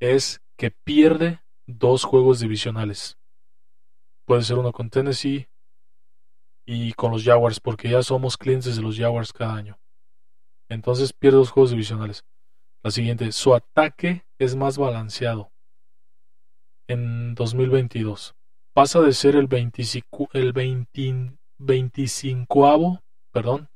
es 0.01 0.41
que 0.57 0.71
pierde 0.71 1.41
dos 1.67 2.05
juegos 2.05 2.39
divisionales. 2.41 3.19
Puede 4.27 4.43
ser 4.43 4.59
uno 4.59 4.73
con 4.73 4.91
Tennessee, 4.91 5.49
y 6.67 6.93
con 6.93 7.11
los 7.11 7.25
Jaguars, 7.25 7.61
porque 7.61 7.91
ya 7.91 8.03
somos 8.03 8.37
clientes 8.37 8.77
de 8.77 8.83
los 8.83 8.99
Jaguars 8.99 9.33
cada 9.33 9.55
año. 9.55 9.79
Entonces 10.69 11.13
pierde 11.13 11.39
dos 11.39 11.51
juegos 11.51 11.71
divisionales. 11.71 12.25
La 12.83 12.91
siguiente, 12.91 13.33
su 13.33 13.55
ataque 13.55 14.25
es 14.39 14.57
más 14.57 14.79
balanceado 14.79 15.53
en 16.89 17.35
2022. 17.35 18.35
Pasa 18.75 19.01
de 19.01 19.13
ser 19.13 19.37
el 19.37 19.47
25, 19.47 20.31
el 20.33 20.53
25 21.59 23.03
perdón, 23.33 23.69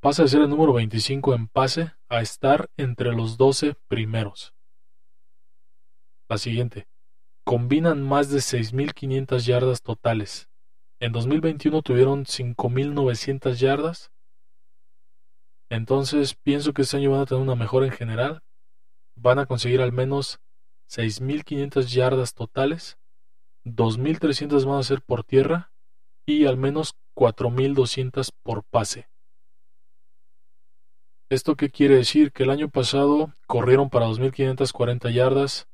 pasa 0.00 0.22
de 0.22 0.28
ser 0.28 0.42
el 0.42 0.50
número 0.50 0.72
25 0.74 1.34
en 1.34 1.48
pase 1.48 1.97
a 2.08 2.20
estar 2.20 2.70
entre 2.76 3.12
los 3.12 3.36
12 3.36 3.74
primeros. 3.88 4.54
La 6.28 6.38
siguiente, 6.38 6.86
combinan 7.44 8.02
más 8.02 8.30
de 8.30 8.38
6.500 8.38 9.44
yardas 9.44 9.82
totales 9.82 10.48
en 11.00 11.12
2021 11.12 11.82
tuvieron 11.82 12.24
5.900 12.24 13.54
yardas. 13.54 14.10
Entonces 15.70 16.34
pienso 16.34 16.72
que 16.72 16.82
este 16.82 16.96
año 16.96 17.12
van 17.12 17.20
a 17.20 17.26
tener 17.26 17.42
una 17.42 17.54
mejora 17.54 17.86
en 17.86 17.92
general. 17.92 18.42
Van 19.16 19.38
a 19.38 19.46
conseguir 19.46 19.80
al 19.80 19.92
menos 19.92 20.40
6.500 20.90 21.86
yardas 21.86 22.34
totales. 22.34 22.98
2.300 23.64 24.64
van 24.64 24.80
a 24.80 24.82
ser 24.82 25.02
por 25.02 25.22
tierra 25.22 25.72
y 26.26 26.46
al 26.46 26.56
menos 26.56 26.94
4.200 27.14 28.30
por 28.42 28.64
pase. 28.64 29.08
¿Esto 31.30 31.56
qué 31.56 31.70
quiere 31.70 31.96
decir? 31.96 32.32
Que 32.32 32.44
el 32.44 32.50
año 32.50 32.70
pasado 32.70 33.34
corrieron 33.46 33.90
para 33.90 34.06
2.540 34.06 35.12
yardas 35.12 35.68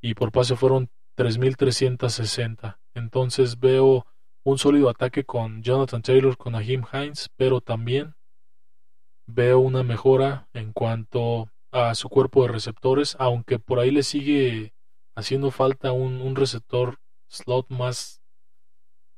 y 0.00 0.14
por 0.14 0.32
pase 0.32 0.56
fueron 0.56 0.88
3.360. 1.18 2.78
Entonces 2.94 3.60
veo 3.60 4.06
un 4.44 4.58
sólido 4.58 4.88
ataque 4.88 5.24
con 5.24 5.62
Jonathan 5.62 6.00
Taylor, 6.00 6.36
con 6.36 6.54
Ahim 6.54 6.84
Hines, 6.90 7.28
pero 7.36 7.60
también 7.60 8.14
veo 9.26 9.58
una 9.58 9.82
mejora 9.82 10.48
en 10.52 10.72
cuanto 10.72 11.50
a 11.70 11.94
su 11.94 12.08
cuerpo 12.08 12.42
de 12.42 12.52
receptores, 12.52 13.16
aunque 13.18 13.58
por 13.58 13.80
ahí 13.80 13.90
le 13.90 14.02
sigue 14.02 14.74
haciendo 15.16 15.50
falta 15.50 15.92
un, 15.92 16.34
receptor 16.34 16.98
slot 17.28 17.68
más, 17.68 18.22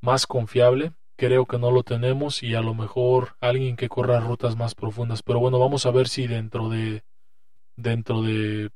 más 0.00 0.26
confiable. 0.26 0.92
Creo 1.16 1.46
que 1.46 1.58
no 1.58 1.70
lo 1.70 1.82
tenemos 1.82 2.42
y 2.42 2.54
a 2.54 2.60
lo 2.60 2.74
mejor 2.74 3.36
alguien 3.40 3.76
que 3.76 3.88
corra 3.88 4.20
rutas 4.20 4.56
más 4.56 4.74
profundas. 4.74 5.22
Pero 5.22 5.40
bueno, 5.40 5.58
vamos 5.58 5.86
a 5.86 5.90
ver 5.90 6.08
si 6.08 6.26
dentro 6.26 6.68
de 6.68 7.02
dentro 7.76 8.22
de 8.22 8.70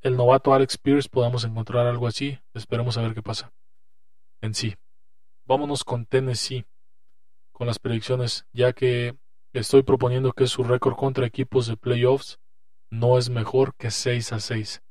el 0.00 0.16
novato 0.16 0.52
Alex 0.52 0.78
Pierce 0.78 1.08
podamos 1.08 1.44
encontrar 1.44 1.86
algo 1.86 2.06
así. 2.06 2.38
Esperemos 2.54 2.98
a 2.98 3.02
ver 3.02 3.14
qué 3.14 3.22
pasa. 3.22 3.52
En 4.40 4.54
sí. 4.54 4.74
Vámonos 5.44 5.84
con 5.84 6.06
Tennessee, 6.06 6.64
con 7.52 7.66
las 7.66 7.78
predicciones, 7.78 8.46
ya 8.52 8.72
que 8.72 9.16
estoy 9.52 9.82
proponiendo 9.82 10.32
que 10.32 10.46
su 10.46 10.62
récord 10.64 10.94
contra 10.94 11.26
equipos 11.26 11.66
de 11.66 11.76
playoffs 11.76 12.38
no 12.90 13.18
es 13.18 13.30
mejor 13.30 13.74
que 13.76 13.90
6 13.90 14.32
a 14.32 14.40
6. 14.40 14.82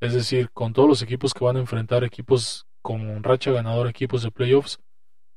Es 0.00 0.14
decir, 0.14 0.50
con 0.50 0.72
todos 0.72 0.88
los 0.88 1.02
equipos 1.02 1.34
que 1.34 1.44
van 1.44 1.56
a 1.56 1.60
enfrentar 1.60 2.04
equipos 2.04 2.66
con 2.82 3.22
racha 3.22 3.50
ganadora, 3.50 3.90
equipos 3.90 4.22
de 4.22 4.30
playoffs, 4.30 4.78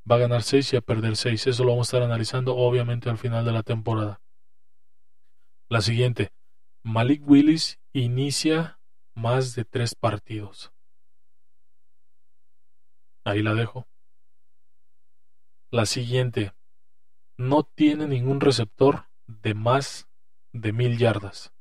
va 0.10 0.16
a 0.16 0.20
ganar 0.20 0.44
6 0.44 0.74
y 0.74 0.76
a 0.78 0.82
perder 0.82 1.16
6. 1.16 1.48
Eso 1.48 1.64
lo 1.64 1.72
vamos 1.72 1.88
a 1.88 1.90
estar 1.90 2.04
analizando 2.04 2.56
obviamente 2.56 3.10
al 3.10 3.18
final 3.18 3.46
de 3.46 3.52
la 3.52 3.64
temporada. 3.64 4.22
La 5.70 5.82
siguiente, 5.82 6.34
Malik 6.84 7.22
Willis 7.28 7.80
inicia 7.94 8.80
más 9.16 9.56
de 9.56 9.66
3 9.66 9.96
partidos. 9.96 10.72
Ahí 13.24 13.42
la 13.44 13.54
dejo. 13.54 13.88
La 15.72 15.86
siguiente. 15.86 16.54
No 17.38 17.64
tiene 17.64 18.08
ningún 18.08 18.42
receptor 18.42 19.06
de 19.28 19.54
más 19.54 20.10
de 20.54 20.74
mil 20.74 20.98
yardas. 20.98 21.54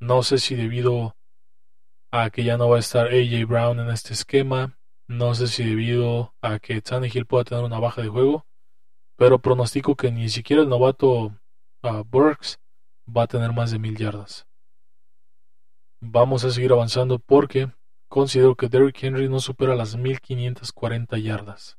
No 0.00 0.22
sé 0.22 0.38
si 0.38 0.54
debido 0.54 1.16
a 2.12 2.30
que 2.30 2.44
ya 2.44 2.56
no 2.56 2.68
va 2.68 2.76
a 2.76 2.80
estar 2.80 3.06
AJ 3.06 3.46
Brown 3.46 3.80
en 3.80 3.88
este 3.88 4.12
esquema, 4.12 4.78
no 5.06 5.34
sé 5.34 5.48
si 5.48 5.64
debido 5.64 6.34
a 6.40 6.58
que 6.58 6.80
Tannehill 6.80 7.26
pueda 7.26 7.44
tener 7.44 7.64
una 7.64 7.78
baja 7.78 8.02
de 8.02 8.08
juego, 8.08 8.46
pero 9.16 9.38
pronostico 9.38 9.96
que 9.96 10.10
ni 10.10 10.28
siquiera 10.28 10.62
el 10.62 10.68
novato 10.68 11.32
uh, 11.82 12.04
Burks 12.06 12.58
va 13.06 13.24
a 13.24 13.26
tener 13.26 13.52
más 13.52 13.70
de 13.70 13.78
mil 13.78 13.96
yardas. 13.96 14.46
Vamos 16.00 16.44
a 16.44 16.50
seguir 16.50 16.72
avanzando 16.72 17.18
porque 17.18 17.72
considero 18.08 18.56
que 18.56 18.68
Derrick 18.68 19.02
Henry 19.02 19.28
no 19.28 19.40
supera 19.40 19.74
las 19.74 19.96
1540 19.96 21.18
yardas 21.18 21.78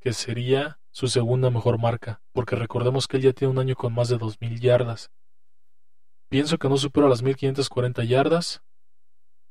que 0.00 0.12
sería 0.12 0.80
su 0.90 1.08
segunda 1.08 1.50
mejor 1.50 1.78
marca, 1.78 2.22
porque 2.32 2.56
recordemos 2.56 3.06
que 3.06 3.18
él 3.18 3.24
ya 3.24 3.32
tiene 3.32 3.52
un 3.52 3.58
año 3.58 3.76
con 3.76 3.92
más 3.92 4.08
de 4.08 4.16
2.000 4.16 4.58
yardas. 4.58 5.10
Pienso 6.28 6.58
que 6.58 6.68
no 6.68 6.76
supera 6.76 7.08
las 7.08 7.22
1.540 7.22 8.06
yardas 8.06 8.62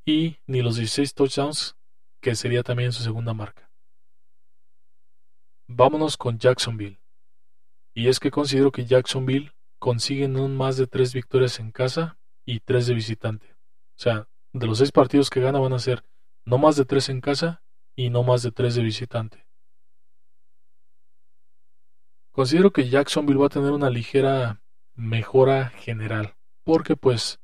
y 0.10 0.40
ni 0.48 0.64
los 0.64 0.78
16 0.78 1.14
touchdowns, 1.14 1.78
que 2.20 2.34
sería 2.34 2.64
también 2.64 2.92
su 2.92 3.04
segunda 3.04 3.36
marca. 3.36 3.72
Vámonos 5.68 6.18
con 6.18 6.40
Jacksonville. 6.40 7.00
Y 7.94 8.08
es 8.08 8.20
que 8.20 8.32
considero 8.32 8.72
que 8.72 8.86
Jacksonville 8.86 9.52
consigue 9.78 10.28
no 10.28 10.48
más 10.48 10.78
de 10.78 10.88
3 10.88 11.14
victorias 11.14 11.60
en 11.60 11.72
casa 11.72 12.18
y 12.44 12.60
3 12.60 12.88
de 12.88 12.94
visitante. 12.96 13.52
O 13.52 14.02
sea, 14.02 14.28
de 14.52 14.66
los 14.66 14.80
6 14.80 14.92
partidos 14.92 15.30
que 15.30 15.42
gana 15.42 15.60
van 15.60 15.74
a 15.74 15.80
ser 15.80 16.04
no 16.44 16.58
más 16.58 16.76
de 16.76 16.86
3 16.86 17.10
en 17.10 17.22
casa 17.22 17.62
y 17.96 18.10
no 18.10 18.24
más 18.24 18.42
de 18.42 18.52
3 18.52 18.74
de 18.74 18.82
visitante. 18.82 19.46
Considero 22.32 22.72
que 22.72 22.90
Jacksonville 22.90 23.40
va 23.40 23.46
a 23.46 23.50
tener 23.50 23.74
una 23.74 23.92
ligera 23.92 24.64
mejora 24.96 25.70
general, 25.70 26.36
porque 26.64 26.96
pues 26.96 27.40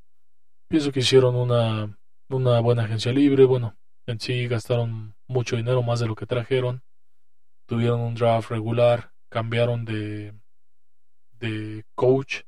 pienso 0.68 0.92
que 0.92 1.02
hicieron 1.02 1.36
una, 1.36 1.96
una 2.36 2.60
buena 2.60 2.84
agencia 2.84 3.12
libre, 3.12 3.46
bueno, 3.46 3.78
en 4.06 4.20
sí 4.20 4.48
gastaron 4.48 5.16
mucho 5.28 5.56
dinero 5.56 5.82
más 5.84 6.00
de 6.00 6.08
lo 6.08 6.16
que 6.16 6.26
trajeron, 6.26 6.84
tuvieron 7.66 8.02
un 8.02 8.16
draft 8.16 8.52
regular, 8.52 9.12
cambiaron 9.30 9.86
de, 9.86 10.34
de 11.34 11.84
coach, 11.96 12.42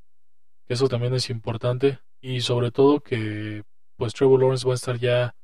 eso 0.68 0.88
también 0.88 1.14
es 1.14 1.30
importante, 1.30 2.00
y 2.22 2.42
sobre 2.42 2.72
todo 2.72 3.00
que 3.00 3.64
pues 3.98 4.14
Trevor 4.14 4.40
Lawrence 4.42 4.66
va 4.68 4.74
a 4.74 4.76
estar 4.76 4.98
ya 4.98 5.36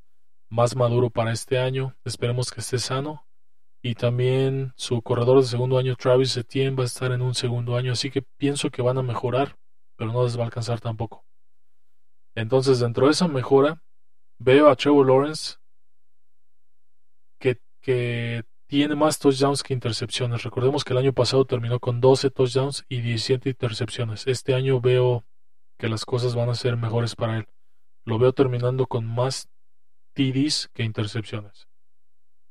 más 0.49 0.75
maduro 0.75 1.09
para 1.09 1.31
este 1.31 1.57
año, 1.57 1.95
esperemos 2.05 2.51
que 2.51 2.61
esté 2.61 2.77
sano. 2.77 3.25
Y 3.85 3.95
también 3.95 4.71
su 4.77 5.01
corredor 5.01 5.41
de 5.41 5.47
segundo 5.47 5.77
año, 5.77 5.95
Travis 5.97 6.37
Etienne, 6.37 6.75
va 6.75 6.83
a 6.83 6.85
estar 6.85 7.11
en 7.11 7.21
un 7.21 7.33
segundo 7.35 7.75
año, 7.75 7.91
así 7.91 8.11
que 8.11 8.21
pienso 8.21 8.69
que 8.69 8.81
van 8.81 8.97
a 8.97 9.03
mejorar, 9.03 9.57
pero 9.97 10.13
no 10.13 10.23
les 10.23 10.37
va 10.37 10.43
a 10.43 10.45
alcanzar 10.45 10.79
tampoco. 10.79 11.25
Entonces, 12.35 12.79
dentro 12.79 13.07
de 13.07 13.11
esa 13.11 13.27
mejora, 13.27 13.83
veo 14.43 14.69
a 14.69 14.75
Trevor 14.75 15.07
Lawrence 15.07 15.55
que, 17.81 18.43
tiene 18.65 18.95
más 18.95 19.19
touchdowns 19.19 19.61
que 19.61 19.73
intercepciones. 19.73 20.43
Recordemos 20.43 20.83
que 20.83 20.93
el 20.93 20.99
año 20.99 21.13
pasado 21.13 21.45
terminó 21.45 21.79
con 21.79 22.01
12 22.01 22.31
touchdowns 22.31 22.85
y 22.89 23.01
17 23.01 23.49
intercepciones. 23.49 24.25
Este 24.25 24.55
año 24.55 24.81
veo 24.81 25.25
que 25.77 25.89
las 25.89 26.05
cosas 26.05 26.33
van 26.33 26.49
a 26.49 26.55
ser 26.55 26.75
mejores 26.75 27.15
para 27.15 27.37
él. 27.37 27.47
Lo 28.03 28.17
veo 28.17 28.33
terminando 28.33 28.87
con 28.87 29.05
más 29.05 29.49
TDs 30.13 30.69
que 30.73 30.83
intercepciones. 30.83 31.67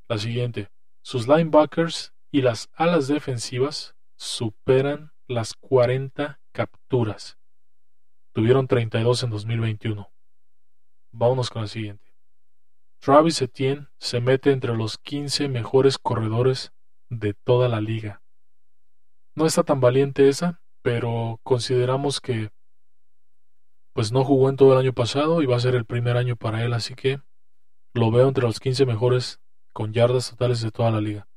La 0.08 0.18
siguiente. 0.18 0.68
sus 1.02 1.26
linebackers 1.26 2.12
y 2.30 2.42
las 2.42 2.68
alas 2.74 3.08
defensivas 3.08 3.96
superan 4.16 5.12
las 5.26 5.54
40 5.54 6.40
capturas. 6.52 7.38
Tuvieron 8.32 8.68
32 8.68 9.24
en 9.24 9.30
2021. 9.30 10.12
Vámonos 11.12 11.50
con 11.50 11.62
el 11.62 11.68
siguiente. 11.68 12.12
Travis 13.00 13.42
Etienne 13.42 13.88
se 13.98 14.20
mete 14.20 14.50
entre 14.50 14.74
los 14.74 14.96
15 14.96 15.48
mejores 15.48 15.98
corredores 15.98 16.72
de 17.10 17.34
toda 17.34 17.68
la 17.68 17.80
liga. 17.80 18.22
No 19.34 19.46
está 19.46 19.62
tan 19.62 19.80
valiente 19.80 20.28
esa, 20.28 20.62
pero 20.82 21.40
consideramos 21.42 22.20
que 22.20 22.50
pues 23.92 24.10
no 24.10 24.24
jugó 24.24 24.48
en 24.48 24.56
todo 24.56 24.72
el 24.72 24.78
año 24.78 24.94
pasado 24.94 25.42
y 25.42 25.46
va 25.46 25.56
a 25.56 25.60
ser 25.60 25.74
el 25.74 25.84
primer 25.84 26.16
año 26.16 26.36
para 26.36 26.64
él, 26.64 26.72
así 26.72 26.94
que 26.94 27.20
lo 27.92 28.10
veo 28.10 28.28
entre 28.28 28.44
los 28.44 28.58
15 28.58 28.86
mejores 28.86 29.40
con 29.74 29.92
yardas 29.92 30.30
totales 30.30 30.62
de 30.62 30.70
toda 30.70 30.90
la 30.90 31.00
liga. 31.00 31.28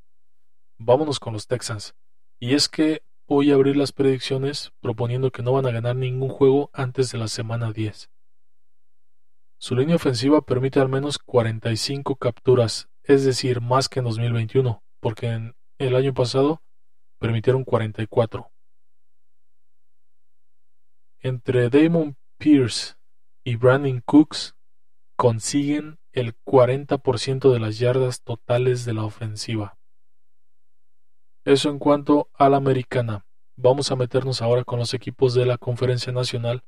Vámonos 0.77 1.19
con 1.19 1.33
los 1.33 1.47
Texans. 1.47 1.95
Y 2.39 2.53
es 2.53 2.69
que 2.69 3.03
voy 3.27 3.51
a 3.51 3.55
abrir 3.55 3.75
las 3.75 3.91
predicciones 3.91 4.71
proponiendo 4.79 5.31
que 5.31 5.41
no 5.41 5.51
van 5.51 5.65
a 5.65 5.71
ganar 5.71 5.95
ningún 5.95 6.29
juego 6.29 6.69
antes 6.73 7.11
de 7.11 7.17
la 7.17 7.27
semana 7.27 7.71
10. 7.71 8.09
Su 9.57 9.75
línea 9.75 9.95
ofensiva 9.95 10.41
permite 10.41 10.79
al 10.79 10.89
menos 10.89 11.17
45 11.17 12.17
capturas, 12.17 12.89
es 13.03 13.25
decir, 13.25 13.61
más 13.61 13.89
que 13.89 13.99
en 13.99 14.05
2021, 14.05 14.83
porque 14.99 15.27
en 15.27 15.55
el 15.77 15.95
año 15.95 16.13
pasado 16.13 16.61
permitieron 17.19 17.63
44. 17.63 18.51
Entre 21.21 21.69
Damon 21.69 22.17
Pierce 22.37 22.95
y 23.43 23.55
Brandon 23.55 24.01
Cooks 24.05 24.55
consiguen 25.15 25.97
el 26.11 26.35
40% 26.43 27.51
de 27.51 27.59
las 27.59 27.79
yardas 27.79 28.21
totales 28.21 28.85
de 28.85 28.93
la 28.93 29.03
ofensiva. 29.03 29.77
Eso 31.45 31.69
en 31.69 31.79
cuanto 31.79 32.29
a 32.33 32.49
la 32.49 32.57
americana. 32.57 33.25
Vamos 33.57 33.91
a 33.91 33.95
meternos 33.95 34.41
ahora 34.41 34.63
con 34.63 34.79
los 34.79 34.93
equipos 34.93 35.33
de 35.33 35.45
la 35.45 35.57
Conferencia 35.57 36.11
Nacional 36.11 36.63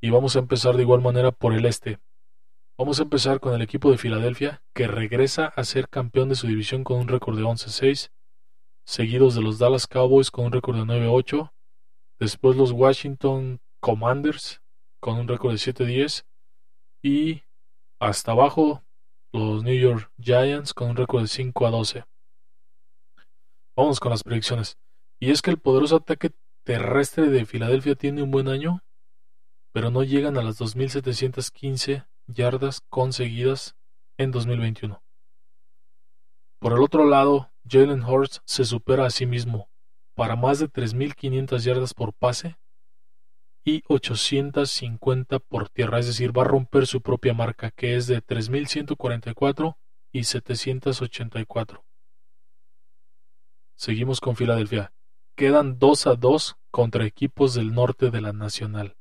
y 0.00 0.10
vamos 0.10 0.36
a 0.36 0.38
empezar 0.38 0.76
de 0.76 0.82
igual 0.82 1.02
manera 1.02 1.32
por 1.32 1.52
el 1.52 1.66
este. 1.66 1.98
Vamos 2.76 2.98
a 2.98 3.04
empezar 3.04 3.38
con 3.38 3.54
el 3.54 3.62
equipo 3.62 3.92
de 3.92 3.98
Filadelfia, 3.98 4.60
que 4.74 4.88
regresa 4.88 5.46
a 5.46 5.62
ser 5.62 5.88
campeón 5.88 6.28
de 6.28 6.34
su 6.34 6.48
división 6.48 6.82
con 6.82 6.98
un 6.98 7.06
récord 7.06 7.36
de 7.36 7.44
11-6, 7.44 8.10
seguidos 8.84 9.36
de 9.36 9.42
los 9.42 9.60
Dallas 9.60 9.86
Cowboys 9.86 10.32
con 10.32 10.46
un 10.46 10.52
récord 10.52 10.78
de 10.78 10.82
9-8, 10.82 11.52
después 12.18 12.56
los 12.56 12.72
Washington 12.72 13.60
Commanders 13.80 14.60
con 15.00 15.18
un 15.18 15.28
récord 15.28 15.52
de 15.52 15.58
7-10 15.58 16.24
y 17.00 17.42
hasta 18.00 18.32
abajo 18.32 18.82
los 19.32 19.62
New 19.62 19.78
York 19.78 20.10
Giants 20.18 20.74
con 20.74 20.90
un 20.90 20.96
récord 20.96 21.22
de 21.22 21.28
5-12. 21.28 22.04
Vamos 23.76 24.00
con 24.00 24.10
las 24.10 24.24
predicciones. 24.24 24.78
Y 25.20 25.30
es 25.30 25.42
que 25.42 25.50
el 25.50 25.58
poderoso 25.58 25.96
ataque 25.96 26.32
terrestre 26.64 27.28
de 27.28 27.46
Filadelfia 27.46 27.94
tiene 27.94 28.20
un 28.20 28.32
buen 28.32 28.48
año, 28.48 28.82
pero 29.72 29.92
no 29.92 30.02
llegan 30.02 30.36
a 30.38 30.42
las 30.42 30.58
2.715 30.58 32.06
yardas 32.26 32.80
conseguidas 32.88 33.76
en 34.18 34.30
2021. 34.30 35.02
Por 36.60 36.72
el 36.72 36.82
otro 36.82 37.04
lado, 37.04 37.50
Jalen 37.68 38.02
Hurts 38.02 38.42
se 38.44 38.64
supera 38.64 39.06
a 39.06 39.10
sí 39.10 39.26
mismo 39.26 39.68
para 40.14 40.36
más 40.36 40.58
de 40.58 40.68
3.500 40.68 41.58
yardas 41.58 41.94
por 41.94 42.14
pase 42.14 42.56
y 43.64 43.82
850 43.88 45.38
por 45.38 45.68
tierra, 45.70 45.98
es 45.98 46.06
decir, 46.06 46.36
va 46.36 46.42
a 46.42 46.46
romper 46.46 46.86
su 46.86 47.00
propia 47.00 47.34
marca 47.34 47.70
que 47.70 47.96
es 47.96 48.06
de 48.06 48.22
3.144 48.22 49.76
y 50.12 50.24
784. 50.24 51.84
Seguimos 53.76 54.20
con 54.20 54.36
Filadelfia. 54.36 54.92
Quedan 55.36 55.78
2 55.78 56.06
a 56.06 56.14
2 56.14 56.56
contra 56.70 57.04
equipos 57.04 57.54
del 57.54 57.74
norte 57.74 58.10
de 58.10 58.20
la 58.20 58.32
Nacional. 58.32 58.96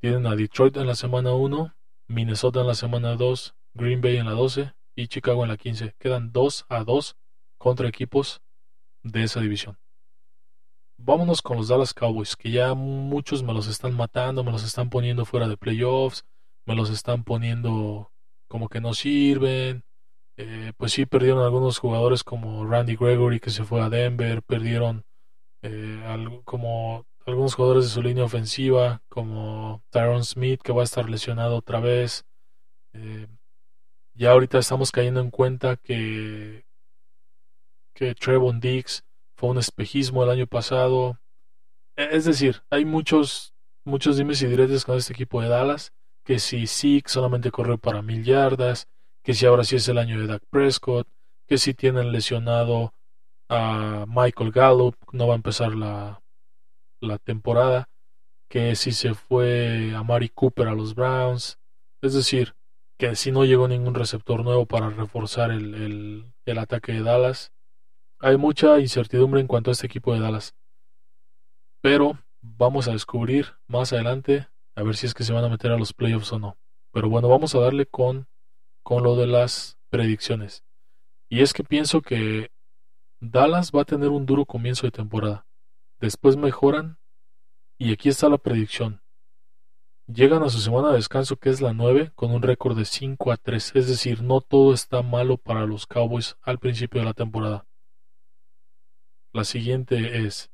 Tienen 0.00 0.26
a 0.26 0.36
Detroit 0.36 0.76
en 0.76 0.86
la 0.86 0.94
semana 0.94 1.34
1 1.34 1.74
Minnesota 2.10 2.62
en 2.62 2.66
la 2.66 2.74
semana 2.74 3.14
2, 3.14 3.54
Green 3.74 4.00
Bay 4.00 4.16
en 4.16 4.26
la 4.26 4.32
12 4.32 4.74
y 4.96 5.06
Chicago 5.06 5.44
en 5.44 5.48
la 5.48 5.56
15. 5.56 5.94
Quedan 5.96 6.32
2 6.32 6.66
a 6.68 6.82
2 6.82 7.16
contra 7.56 7.86
equipos 7.86 8.42
de 9.04 9.22
esa 9.22 9.38
división. 9.38 9.78
Vámonos 10.98 11.40
con 11.40 11.56
los 11.56 11.68
Dallas 11.68 11.94
Cowboys, 11.94 12.34
que 12.34 12.50
ya 12.50 12.74
muchos 12.74 13.44
me 13.44 13.54
los 13.54 13.68
están 13.68 13.94
matando, 13.94 14.42
me 14.42 14.50
los 14.50 14.64
están 14.64 14.90
poniendo 14.90 15.24
fuera 15.24 15.46
de 15.46 15.56
playoffs, 15.56 16.24
me 16.66 16.74
los 16.74 16.90
están 16.90 17.22
poniendo 17.22 18.10
como 18.48 18.68
que 18.68 18.80
no 18.80 18.92
sirven. 18.92 19.84
Eh, 20.36 20.72
pues 20.76 20.92
sí, 20.92 21.06
perdieron 21.06 21.44
algunos 21.44 21.78
jugadores 21.78 22.24
como 22.24 22.66
Randy 22.66 22.96
Gregory 22.96 23.38
que 23.38 23.50
se 23.50 23.62
fue 23.62 23.82
a 23.82 23.88
Denver, 23.88 24.42
perdieron 24.42 25.04
eh, 25.62 26.02
como 26.44 27.06
algunos 27.26 27.54
jugadores 27.54 27.84
de 27.84 27.90
su 27.90 28.02
línea 28.02 28.24
ofensiva, 28.24 29.02
como 29.08 29.82
Tyron 29.90 30.24
Smith, 30.24 30.60
que 30.62 30.72
va 30.72 30.82
a 30.82 30.84
estar 30.84 31.08
lesionado 31.08 31.56
otra 31.56 31.80
vez. 31.80 32.24
Eh, 32.92 33.26
ya 34.14 34.32
ahorita 34.32 34.58
estamos 34.58 34.90
cayendo 34.90 35.20
en 35.20 35.30
cuenta 35.30 35.76
que, 35.76 36.64
que 37.94 38.14
Trevon 38.14 38.60
Dix 38.60 39.04
fue 39.36 39.50
un 39.50 39.58
espejismo 39.58 40.24
el 40.24 40.30
año 40.30 40.46
pasado. 40.46 41.18
E, 41.96 42.16
es 42.16 42.24
decir, 42.24 42.62
hay 42.70 42.84
muchos, 42.84 43.54
muchos 43.84 44.16
dimes 44.16 44.42
y 44.42 44.46
diretes 44.46 44.84
con 44.84 44.96
este 44.96 45.12
equipo 45.12 45.40
de 45.40 45.48
Dallas, 45.48 45.92
que 46.24 46.38
si 46.38 46.66
Zeke 46.66 47.08
solamente 47.08 47.50
corrió 47.50 47.78
para 47.78 48.02
mil 48.02 48.24
yardas, 48.24 48.88
que 49.22 49.34
si 49.34 49.46
ahora 49.46 49.64
sí 49.64 49.76
es 49.76 49.88
el 49.88 49.98
año 49.98 50.18
de 50.20 50.26
Dak 50.26 50.42
Prescott, 50.50 51.08
que 51.46 51.58
si 51.58 51.74
tienen 51.74 52.12
lesionado 52.12 52.94
a 53.48 54.04
Michael 54.06 54.52
Gallup, 54.52 54.96
no 55.12 55.26
va 55.26 55.34
a 55.34 55.36
empezar 55.36 55.74
la, 55.74 56.22
la 57.00 57.18
temporada, 57.18 57.88
que 58.48 58.74
si 58.76 58.92
se 58.92 59.14
fue 59.14 59.94
a 59.94 60.02
Mari 60.02 60.28
Cooper 60.28 60.68
a 60.68 60.74
los 60.74 60.94
Browns, 60.94 61.58
es 62.02 62.14
decir, 62.14 62.54
que 62.98 63.16
si 63.16 63.32
no 63.32 63.44
llegó 63.44 63.66
ningún 63.66 63.94
receptor 63.94 64.44
nuevo 64.44 64.66
para 64.66 64.90
reforzar 64.90 65.50
el, 65.50 66.32
el, 66.44 66.58
ataque 66.58 66.92
de 66.92 67.02
Dallas. 67.02 67.52
Hay 68.18 68.36
mucha 68.36 68.78
incertidumbre 68.78 69.40
en 69.40 69.46
cuanto 69.46 69.70
a 69.70 69.72
este 69.72 69.86
equipo 69.86 70.12
de 70.12 70.20
Dallas. 70.20 70.54
Pero 71.80 72.18
vamos 72.42 72.88
a 72.88 72.92
descubrir 72.92 73.54
más 73.66 73.92
adelante 73.92 74.48
a 74.76 74.82
ver 74.82 74.96
si 74.96 75.06
es 75.06 75.14
que 75.14 75.24
se 75.24 75.32
van 75.32 75.44
a 75.44 75.48
meter 75.48 75.72
a 75.72 75.78
los 75.78 75.94
playoffs 75.94 76.32
o 76.32 76.38
no. 76.38 76.58
Pero 76.92 77.08
bueno, 77.08 77.28
vamos 77.28 77.54
a 77.54 77.60
darle 77.60 77.86
con, 77.86 78.28
con 78.82 79.02
lo 79.02 79.16
de 79.16 79.26
las 79.26 79.78
predicciones. 79.88 80.64
Y 81.30 81.40
es 81.40 81.54
que 81.54 81.64
pienso 81.64 82.02
que 82.02 82.50
Dallas 83.20 83.72
va 83.72 83.82
a 83.82 83.86
tener 83.86 84.08
un 84.08 84.26
duro 84.26 84.44
comienzo 84.44 84.86
de 84.86 84.90
temporada. 84.90 85.46
Después 86.00 86.38
mejoran 86.38 86.98
y 87.78 87.92
aquí 87.92 88.08
está 88.08 88.28
la 88.30 88.38
predicción. 88.38 89.02
Llegan 90.06 90.42
a 90.42 90.48
su 90.48 90.58
semana 90.58 90.88
de 90.88 90.96
descanso 90.96 91.36
que 91.36 91.50
es 91.50 91.60
la 91.60 91.74
9 91.74 92.12
con 92.14 92.32
un 92.32 92.42
récord 92.42 92.76
de 92.76 92.86
5 92.86 93.30
a 93.30 93.36
3, 93.36 93.76
es 93.76 93.86
decir, 93.86 94.22
no 94.22 94.40
todo 94.40 94.72
está 94.72 95.02
malo 95.02 95.36
para 95.36 95.66
los 95.66 95.86
Cowboys 95.86 96.36
al 96.40 96.58
principio 96.58 97.00
de 97.00 97.06
la 97.06 97.12
temporada. 97.12 97.66
La 99.32 99.44
siguiente 99.44 100.24
es 100.26 100.50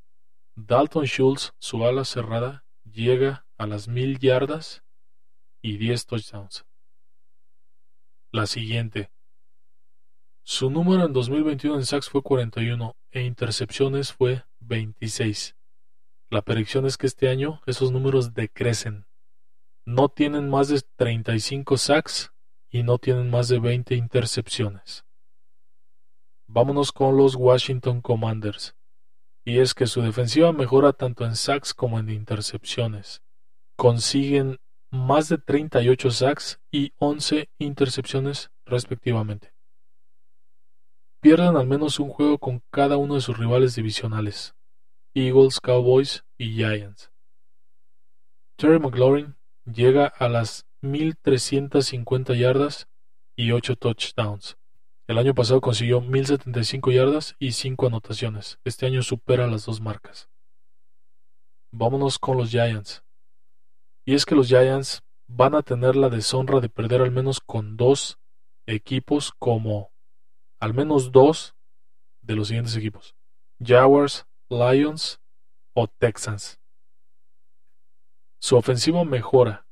Dalton 0.57 1.05
Schultz, 1.07 1.53
su 1.59 1.85
ala 1.85 2.05
cerrada, 2.05 2.65
llega 2.85 3.47
a 3.57 3.67
las 3.67 3.87
mil 3.89 4.19
yardas 4.19 4.83
y 5.63 5.79
10 5.79 6.07
touchdowns. 6.07 6.67
La 8.33 8.47
siguiente. 8.47 9.11
Su 10.43 10.71
número 10.71 11.07
en 11.07 11.13
2021 11.13 11.77
en 11.77 11.87
sacks 11.87 12.11
fue 12.11 12.23
41 12.23 12.97
e 13.17 13.23
intercepciones 13.23 14.13
fue 14.13 14.45
26. 14.61 15.57
La 16.29 16.43
predicción 16.43 16.85
es 16.85 16.99
que 16.99 17.07
este 17.07 17.31
año 17.31 17.63
esos 17.65 17.91
números 17.91 18.35
decrecen. 18.35 19.07
No 19.87 20.11
tienen 20.11 20.51
más 20.51 20.69
de 20.69 20.83
35 20.97 21.79
sacks 21.79 22.35
y 22.69 22.83
no 22.83 22.99
tienen 22.99 23.31
más 23.31 23.49
de 23.49 23.59
20 23.59 23.95
intercepciones. 23.95 25.07
Vámonos 26.47 26.93
con 26.93 27.17
los 27.17 27.37
Washington 27.37 28.03
Commanders. 28.03 28.77
Y 29.47 29.61
es 29.61 29.73
que 29.73 29.87
su 29.87 30.03
defensiva 30.03 30.53
mejora 30.53 30.93
tanto 30.93 31.25
en 31.25 31.37
sacks 31.37 31.73
como 31.73 31.99
en 31.99 32.11
intercepciones. 32.11 33.23
Consiguen 33.79 34.59
más 34.91 35.31
de 35.31 35.39
38 35.39 36.11
sacks 36.11 36.61
y 36.71 36.93
11 36.99 37.49
intercepciones 37.57 38.51
respectivamente 38.67 39.56
pierden 41.27 41.57
al 41.57 41.67
menos 41.67 41.99
un 41.99 42.09
juego 42.09 42.39
con 42.39 42.63
cada 42.71 42.97
uno 42.99 43.17
de 43.17 43.21
sus 43.21 43.37
rivales 43.37 43.75
divisionales, 43.75 44.55
Eagles, 45.13 45.59
Cowboys 45.59 46.25
y 46.39 46.55
Giants. 46.55 47.11
Terry 48.57 48.79
McLaurin 48.79 49.35
llega 49.65 50.07
a 50.07 50.29
las 50.29 50.69
1350 50.83 52.33
yardas 52.35 52.87
y 53.35 53.51
8 53.51 53.75
touchdowns. 53.75 54.57
El 55.09 55.19
año 55.19 55.35
pasado 55.35 55.61
consiguió 55.61 56.01
1075 56.01 56.93
yardas 56.93 57.35
y 57.41 57.51
5 57.51 57.89
anotaciones. 57.89 58.61
Este 58.63 58.87
año 58.87 59.03
supera 59.03 59.49
las 59.49 59.67
dos 59.67 59.81
marcas. 59.81 60.31
Vámonos 61.73 62.21
con 62.21 62.37
los 62.37 62.51
Giants. 62.51 63.03
Y 64.05 64.15
es 64.15 64.27
que 64.27 64.37
los 64.37 64.47
Giants 64.47 65.03
van 65.27 65.57
a 65.57 65.63
tener 65.63 65.97
la 65.97 66.09
deshonra 66.09 66.61
de 66.61 66.69
perder 66.69 67.03
al 67.03 67.11
menos 67.11 67.41
con 67.41 67.77
dos 67.77 68.21
equipos 68.65 69.33
como 69.41 69.91
al 70.61 70.75
menos 70.75 71.13
dos 71.13 71.57
de 72.23 72.37
los 72.37 72.49
siguientes 72.49 72.77
equipos: 72.77 73.15
Jaguars, 73.63 74.27
Lions 74.49 75.21
o 75.75 75.87
Texans. 75.89 76.61
Su 78.41 78.57
ofensiva 78.57 79.05
mejora 79.05 79.67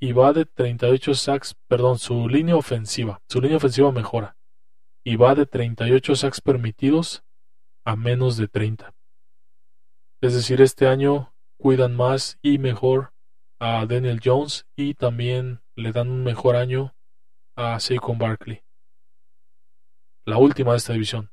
y 0.00 0.12
va 0.12 0.32
de 0.32 0.44
38 0.44 1.14
sacks, 1.14 1.54
perdón, 1.68 1.98
su 1.98 2.28
línea 2.28 2.56
ofensiva, 2.56 3.22
su 3.28 3.40
línea 3.40 3.56
ofensiva 3.56 3.90
mejora 3.92 4.36
y 5.04 5.16
va 5.16 5.34
de 5.34 5.46
38 5.46 6.16
sacks 6.16 6.40
permitidos 6.40 7.24
a 7.84 7.94
menos 7.94 8.36
de 8.36 8.48
30. 8.48 8.92
Es 10.20 10.34
decir, 10.34 10.60
este 10.60 10.88
año 10.88 11.32
cuidan 11.58 11.94
más 11.94 12.38
y 12.42 12.58
mejor 12.58 13.12
a 13.60 13.86
Daniel 13.86 14.20
Jones 14.22 14.66
y 14.76 14.94
también 14.94 15.62
le 15.76 15.92
dan 15.92 16.10
un 16.10 16.24
mejor 16.24 16.56
año 16.56 16.96
a 17.56 17.78
Saquon 17.78 18.18
Barkley. 18.18 18.65
La 20.26 20.38
última 20.38 20.72
de 20.72 20.78
esta 20.78 20.92
división. 20.92 21.30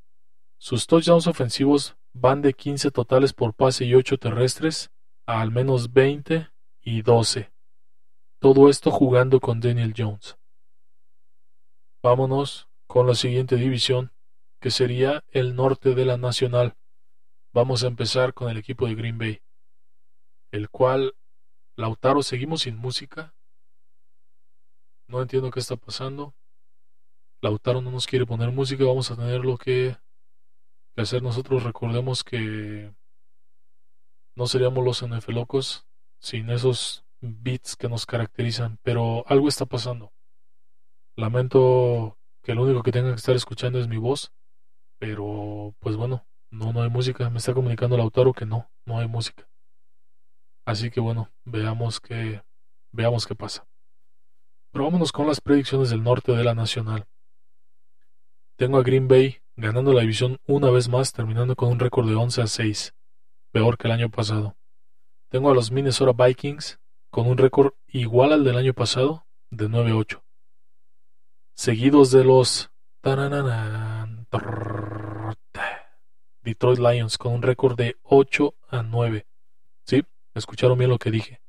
Sus 0.56 0.86
touchdowns 0.86 1.26
ofensivos 1.26 1.96
van 2.12 2.42
de 2.42 2.54
15 2.54 2.92
totales 2.92 3.32
por 3.32 3.52
pase 3.52 3.84
y 3.84 3.94
8 3.96 4.18
terrestres 4.18 4.92
a 5.26 5.40
al 5.40 5.50
menos 5.50 5.92
20 5.92 6.48
y 6.80 7.02
12. 7.02 7.52
Todo 8.38 8.68
esto 8.68 8.92
jugando 8.92 9.40
con 9.40 9.58
Daniel 9.58 9.94
Jones. 9.96 10.38
Vámonos 12.04 12.68
con 12.86 13.08
la 13.08 13.16
siguiente 13.16 13.56
división, 13.56 14.12
que 14.60 14.70
sería 14.70 15.24
el 15.32 15.56
norte 15.56 15.96
de 15.96 16.04
la 16.04 16.16
Nacional. 16.16 16.76
Vamos 17.52 17.82
a 17.82 17.88
empezar 17.88 18.32
con 18.32 18.48
el 18.48 18.58
equipo 18.58 18.86
de 18.86 18.94
Green 18.94 19.18
Bay, 19.18 19.42
el 20.52 20.70
cual, 20.70 21.16
Lautaro, 21.74 22.22
seguimos 22.22 22.62
sin 22.62 22.76
música. 22.76 23.34
No 25.08 25.20
entiendo 25.20 25.50
qué 25.50 25.58
está 25.58 25.74
pasando. 25.74 26.32
Lautaro 27.44 27.82
no 27.82 27.90
nos 27.90 28.06
quiere 28.06 28.24
poner 28.24 28.50
música, 28.52 28.84
vamos 28.84 29.10
a 29.10 29.16
tener 29.16 29.44
lo 29.44 29.58
que, 29.58 29.98
hacer 30.96 31.22
nosotros. 31.22 31.62
Recordemos 31.62 32.24
que 32.24 32.90
no 34.34 34.46
seríamos 34.46 34.82
los 34.82 35.02
NF 35.02 35.28
locos 35.28 35.86
sin 36.18 36.48
esos 36.48 37.04
beats 37.20 37.76
que 37.76 37.90
nos 37.90 38.06
caracterizan, 38.06 38.78
pero 38.82 39.24
algo 39.26 39.48
está 39.48 39.66
pasando. 39.66 40.10
Lamento 41.16 42.16
que 42.42 42.54
lo 42.54 42.62
único 42.62 42.82
que 42.82 42.92
tenga 42.92 43.10
que 43.10 43.16
estar 43.16 43.36
escuchando 43.36 43.78
es 43.78 43.88
mi 43.88 43.98
voz, 43.98 44.32
pero 44.98 45.74
pues 45.80 45.96
bueno, 45.96 46.26
no, 46.50 46.72
no 46.72 46.82
hay 46.82 46.88
música. 46.88 47.28
Me 47.28 47.36
está 47.36 47.52
comunicando 47.52 47.96
el 47.96 48.00
autor 48.00 48.34
que 48.34 48.46
no, 48.46 48.70
no 48.86 49.00
hay 49.00 49.06
música. 49.06 49.46
Así 50.64 50.90
que 50.90 51.00
bueno, 51.00 51.30
veamos 51.44 52.00
qué, 52.00 52.42
veamos 52.90 53.26
qué 53.26 53.34
pasa. 53.34 53.68
Pero 54.72 54.84
vámonos 54.84 55.12
con 55.12 55.26
las 55.26 55.42
predicciones 55.42 55.90
del 55.90 56.02
norte 56.02 56.32
de 56.32 56.42
la 56.42 56.54
Nacional. 56.54 57.06
Tengo 58.56 58.78
a 58.78 58.82
Green 58.82 59.08
Bay 59.08 59.38
ganando 59.56 59.92
la 59.92 60.02
división 60.02 60.38
una 60.46 60.70
vez 60.70 60.88
más, 60.88 61.12
terminando 61.12 61.56
con 61.56 61.70
un 61.70 61.80
récord 61.80 62.08
de 62.08 62.14
11 62.14 62.42
a 62.42 62.46
6, 62.46 62.94
peor 63.50 63.76
que 63.76 63.88
el 63.88 63.92
año 63.92 64.10
pasado. 64.10 64.56
Tengo 65.28 65.50
a 65.50 65.54
los 65.54 65.72
Minnesota 65.72 66.12
Vikings 66.24 66.78
con 67.10 67.26
un 67.26 67.36
récord 67.36 67.72
igual 67.88 68.32
al 68.32 68.44
del 68.44 68.56
año 68.56 68.72
pasado, 68.72 69.26
de 69.50 69.68
9-8. 69.68 70.22
Seguidos 71.54 72.12
de 72.12 72.24
los 72.24 72.70
Detroit 76.42 76.78
Lions 76.78 77.18
con 77.18 77.32
un 77.32 77.42
récord 77.42 77.76
de 77.76 77.96
8 78.02 78.54
a 78.68 78.82
9. 78.82 79.26
Sí, 79.84 80.04
escucharon 80.34 80.78
bien 80.78 80.90
lo 80.90 80.98
que 80.98 81.10
dije. 81.10 81.40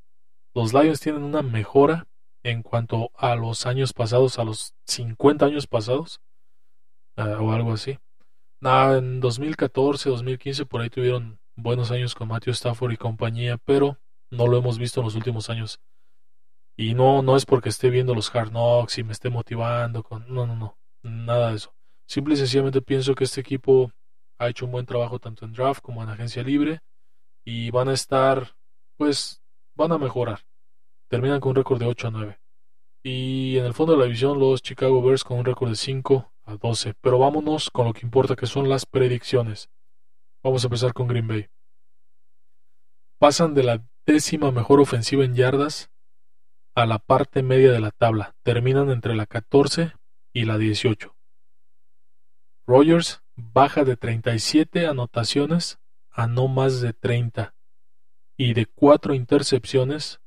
Los 0.56 0.74
Lions 0.74 1.01
tienen 1.01 1.24
una 1.24 1.43
mejora 1.43 2.08
en 2.41 2.64
cuanto 2.64 3.12
a 3.16 3.36
los 3.36 3.68
años 3.68 3.93
pasados, 3.93 4.39
a 4.39 4.43
los 4.43 4.74
50 4.86 5.45
años 5.45 5.68
pasados, 5.68 6.22
uh, 7.18 7.43
o 7.43 7.51
algo 7.51 7.74
así. 7.74 7.97
Nah, 8.61 8.97
en 8.97 9.20
2014, 9.20 10.09
2015, 10.09 10.66
por 10.66 10.82
ahí 10.82 10.89
tuvieron 10.89 11.39
buenos 11.55 11.91
años 11.91 12.16
con 12.16 12.28
Matthew 12.28 12.53
Stafford 12.53 12.93
y 12.93 12.97
compañía, 12.97 13.57
pero 13.57 13.97
no 14.32 14.47
lo 14.47 14.57
hemos 14.57 14.78
visto 14.78 14.99
en 15.01 15.05
los 15.05 15.16
últimos 15.16 15.49
años. 15.49 15.80
Y 16.78 16.93
no, 16.93 17.22
no 17.22 17.38
es 17.38 17.45
porque 17.45 17.70
esté 17.70 17.89
viendo 17.89 18.13
los 18.13 18.34
Hard 18.34 18.49
Knocks 18.49 18.97
y 18.97 19.03
me 19.03 19.13
esté 19.13 19.30
motivando 19.30 20.03
con. 20.03 20.26
No, 20.34 20.45
no, 20.45 20.55
no. 20.55 20.78
Nada 21.03 21.51
de 21.51 21.55
eso. 21.57 21.74
Simple 22.07 22.34
y 22.34 22.38
sencillamente 22.38 22.82
pienso 22.82 23.16
que 23.16 23.24
este 23.24 23.41
equipo 23.41 23.91
ha 24.39 24.49
hecho 24.49 24.66
un 24.66 24.72
buen 24.72 24.86
trabajo 24.86 25.20
tanto 25.20 25.45
en 25.45 25.53
draft 25.53 25.82
como 25.82 26.03
en 26.03 26.09
agencia 26.09 26.43
libre. 26.43 26.82
Y 27.45 27.72
van 27.72 27.89
a 27.89 27.93
estar, 27.93 28.55
pues, 28.97 29.41
van 29.76 29.91
a 29.91 29.97
mejorar. 29.97 30.39
Terminan 31.09 31.39
con 31.39 31.51
un 31.51 31.55
récord 31.57 31.80
de 31.80 31.86
8 31.86 32.07
a 32.07 32.11
9. 32.11 32.39
Y 33.03 33.57
en 33.57 33.66
el 33.66 33.74
fondo 33.74 33.93
de 33.93 33.99
la 33.99 34.05
división, 34.05 34.39
los 34.39 34.61
Chicago 34.63 35.01
Bears 35.01 35.24
con 35.24 35.38
un 35.38 35.45
récord 35.45 35.70
de 35.70 35.76
5 35.76 36.34
a 36.45 36.55
12. 36.55 36.93
Pero 37.01 37.19
vámonos 37.19 37.69
con 37.69 37.85
lo 37.87 37.93
que 37.93 38.05
importa, 38.05 38.35
que 38.35 38.47
son 38.47 38.69
las 38.69 38.85
predicciones. 38.85 39.69
Vamos 40.43 40.63
a 40.63 40.67
empezar 40.67 40.93
con 40.93 41.07
Green 41.07 41.27
Bay. 41.27 41.47
Pasan 43.19 43.53
de 43.53 43.63
la 43.63 43.83
décima 44.05 44.51
mejor 44.51 44.79
ofensiva 44.79 45.25
en 45.25 45.35
yardas 45.35 45.89
a 46.75 46.85
la 46.85 46.99
parte 46.99 47.41
media 47.41 47.71
de 47.71 47.79
la 47.79 47.91
tabla. 47.91 48.35
Terminan 48.43 48.89
entre 48.89 49.15
la 49.15 49.25
14 49.25 49.93
y 50.33 50.45
la 50.45 50.57
18. 50.57 51.15
Rogers 52.67 53.23
baja 53.35 53.83
de 53.83 53.95
37 53.95 54.87
anotaciones 54.87 55.79
a 56.09 56.27
no 56.27 56.47
más 56.47 56.81
de 56.81 56.93
30 56.93 57.55
y 58.37 58.53
de 58.53 58.65
4 58.65 59.13
intercepciones 59.13 60.21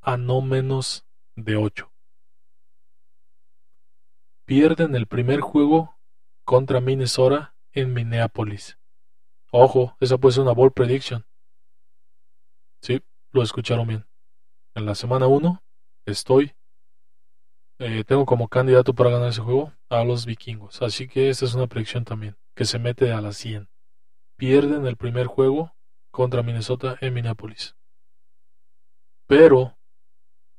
a 0.00 0.16
no 0.16 0.40
menos 0.40 1.06
de 1.36 1.56
8. 1.56 1.87
Pierden 4.48 4.94
el 4.94 5.06
primer 5.06 5.42
juego 5.42 5.98
contra 6.46 6.80
Minnesota 6.80 7.54
en 7.70 7.92
Minneapolis. 7.92 8.78
Ojo, 9.52 9.94
esa 10.00 10.16
puede 10.16 10.36
ser 10.36 10.44
una 10.44 10.54
bold 10.54 10.72
prediction. 10.72 11.26
Sí, 12.80 13.02
lo 13.30 13.42
escucharon 13.42 13.86
bien. 13.86 14.06
En 14.74 14.86
la 14.86 14.94
semana 14.94 15.26
1 15.26 15.62
estoy. 16.06 16.54
Eh, 17.78 18.04
tengo 18.04 18.24
como 18.24 18.48
candidato 18.48 18.94
para 18.94 19.10
ganar 19.10 19.28
ese 19.28 19.42
juego 19.42 19.74
a 19.90 20.02
los 20.02 20.24
vikingos. 20.24 20.80
Así 20.80 21.08
que 21.08 21.28
esta 21.28 21.44
es 21.44 21.52
una 21.52 21.66
predicción 21.66 22.06
también. 22.06 22.38
Que 22.56 22.64
se 22.64 22.78
mete 22.78 23.12
a 23.12 23.20
las 23.20 23.36
100. 23.36 23.68
Pierden 24.38 24.86
el 24.86 24.96
primer 24.96 25.26
juego 25.26 25.76
contra 26.10 26.42
Minnesota 26.42 26.96
en 27.02 27.12
Minneapolis. 27.12 27.76
Pero, 29.26 29.76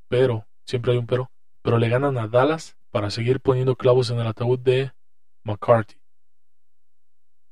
pero, 0.07 0.45
siempre 0.63 0.91
hay 0.91 0.99
un 0.99 1.07
pero, 1.07 1.31
pero 1.63 1.79
le 1.79 1.89
ganan 1.89 2.19
a 2.19 2.27
Dallas 2.27 2.78
para 2.91 3.09
seguir 3.09 3.39
poniendo 3.39 3.75
clavos 3.75 4.09
en 4.09 4.19
el 4.19 4.27
ataúd 4.27 4.59
de 4.59 4.91
McCarthy. 5.43 5.99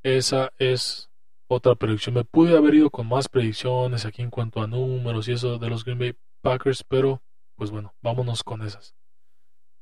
Esa 0.04 0.52
es 0.58 1.10
otra 1.48 1.76
predicción. 1.76 2.16
Me 2.16 2.26
pude 2.26 2.58
haber 2.58 2.76
ido 2.76 2.90
con 2.90 3.08
más 3.08 3.28
predicciones 3.28 4.06
aquí 4.06 4.22
en 4.22 4.30
cuanto 4.30 4.62
a 4.62 4.68
números 4.68 5.28
y 5.28 5.34
eso 5.34 5.58
de 5.58 5.70
los 5.70 5.84
Green 5.84 6.00
Bay 6.00 6.18
Packers, 6.42 6.84
pero 6.84 7.22
pues 7.56 7.72
bueno, 7.72 7.96
vámonos 8.02 8.44
con 8.44 8.62
esas. 8.62 8.96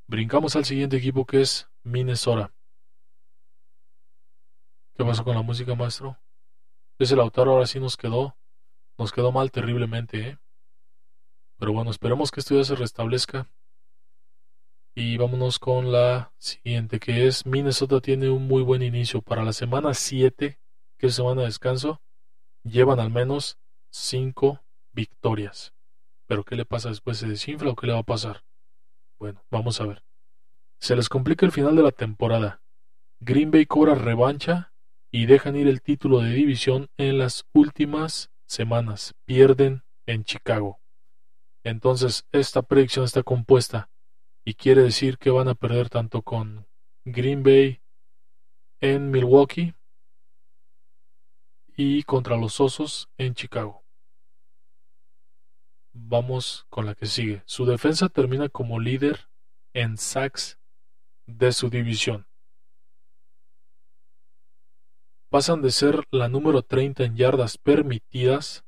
Brincamos 0.08 0.56
al 0.56 0.66
siguiente 0.66 0.98
equipo 0.98 1.26
que 1.26 1.42
es 1.42 1.70
Minnesota. 1.84 2.54
¿Qué 4.98 5.04
pasó 5.04 5.24
con 5.24 5.36
la 5.36 5.42
música, 5.42 5.76
maestro? 5.76 6.18
Ese 6.98 7.16
autor 7.16 7.50
ahora 7.50 7.66
sí 7.66 7.80
nos 7.80 7.98
quedó, 7.98 8.38
nos 8.98 9.12
quedó 9.12 9.32
mal 9.34 9.52
terriblemente, 9.52 10.30
¿eh? 10.30 10.40
Pero 11.58 11.74
bueno, 11.74 11.92
esperemos 11.92 12.32
que 12.32 12.40
esto 12.40 12.56
ya 12.56 12.64
se 12.64 12.76
restablezca. 12.76 13.48
Y 14.98 15.18
vámonos 15.18 15.60
con 15.60 15.92
la 15.92 16.32
siguiente, 16.38 17.02
que 17.02 17.28
es 17.28 17.46
Minnesota 17.46 18.00
tiene 18.00 18.30
un 18.30 18.48
muy 18.48 18.64
buen 18.64 18.82
inicio. 18.82 19.22
Para 19.22 19.44
la 19.44 19.52
semana 19.52 19.94
7 19.94 20.58
que 20.98 21.10
semana 21.10 21.42
de 21.42 21.48
descanso, 21.48 22.02
llevan 22.64 23.02
al 23.02 23.12
menos 23.12 23.60
cinco 23.92 24.64
victorias. 24.94 25.74
Pero 26.28 26.46
¿qué 26.46 26.56
le 26.56 26.64
pasa 26.64 26.88
después? 26.88 27.18
¿Se 27.18 27.28
desinfla 27.28 27.72
o 27.72 27.76
qué 27.76 27.88
le 27.88 27.94
va 27.94 28.00
a 28.00 28.04
pasar? 28.04 28.46
Bueno, 29.20 29.44
vamos 29.52 29.82
a 29.82 29.86
ver. 29.86 30.04
Se 30.80 30.96
les 30.96 31.10
complica 31.10 31.46
el 31.46 31.52
final 31.52 31.76
de 31.76 31.84
la 31.84 31.92
temporada. 31.92 32.62
Green 33.20 33.52
Bay 33.52 33.66
cobra 33.66 33.96
revancha 33.96 34.74
y 35.12 35.26
dejan 35.26 35.58
ir 35.58 35.68
el 35.68 35.82
título 35.82 36.20
de 36.20 36.30
división 36.30 36.90
en 36.96 37.18
las 37.18 37.46
últimas 37.54 38.32
semanas. 38.46 39.14
Pierden 39.26 39.84
en 40.06 40.24
Chicago. 40.24 40.80
Entonces, 41.64 42.26
esta 42.32 42.62
predicción 42.62 43.04
está 43.04 43.24
compuesta 43.24 43.90
y 44.46 44.54
quiere 44.54 44.84
decir 44.84 45.18
que 45.18 45.32
van 45.32 45.48
a 45.48 45.56
perder 45.56 45.90
tanto 45.90 46.22
con 46.22 46.68
Green 47.04 47.42
Bay 47.42 47.82
en 48.80 49.10
Milwaukee 49.10 49.74
y 51.76 52.04
contra 52.04 52.38
los 52.38 52.62
Osos 52.62 53.10
en 53.18 53.34
Chicago. 53.34 53.84
Vamos 55.94 56.68
con 56.70 56.86
la 56.86 56.94
que 56.94 57.08
sigue. 57.08 57.42
Su 57.48 57.66
defensa 57.66 58.08
termina 58.08 58.48
como 58.50 58.80
líder 58.80 59.30
en 59.74 59.98
sacks 59.98 60.60
de 61.26 61.52
su 61.52 61.70
división. 61.70 62.28
Pasan 65.30 65.62
de 65.62 65.72
ser 65.72 66.04
la 66.12 66.30
número 66.30 66.62
30 66.62 67.04
en 67.04 67.16
yardas 67.18 67.58
permitidas 67.58 68.64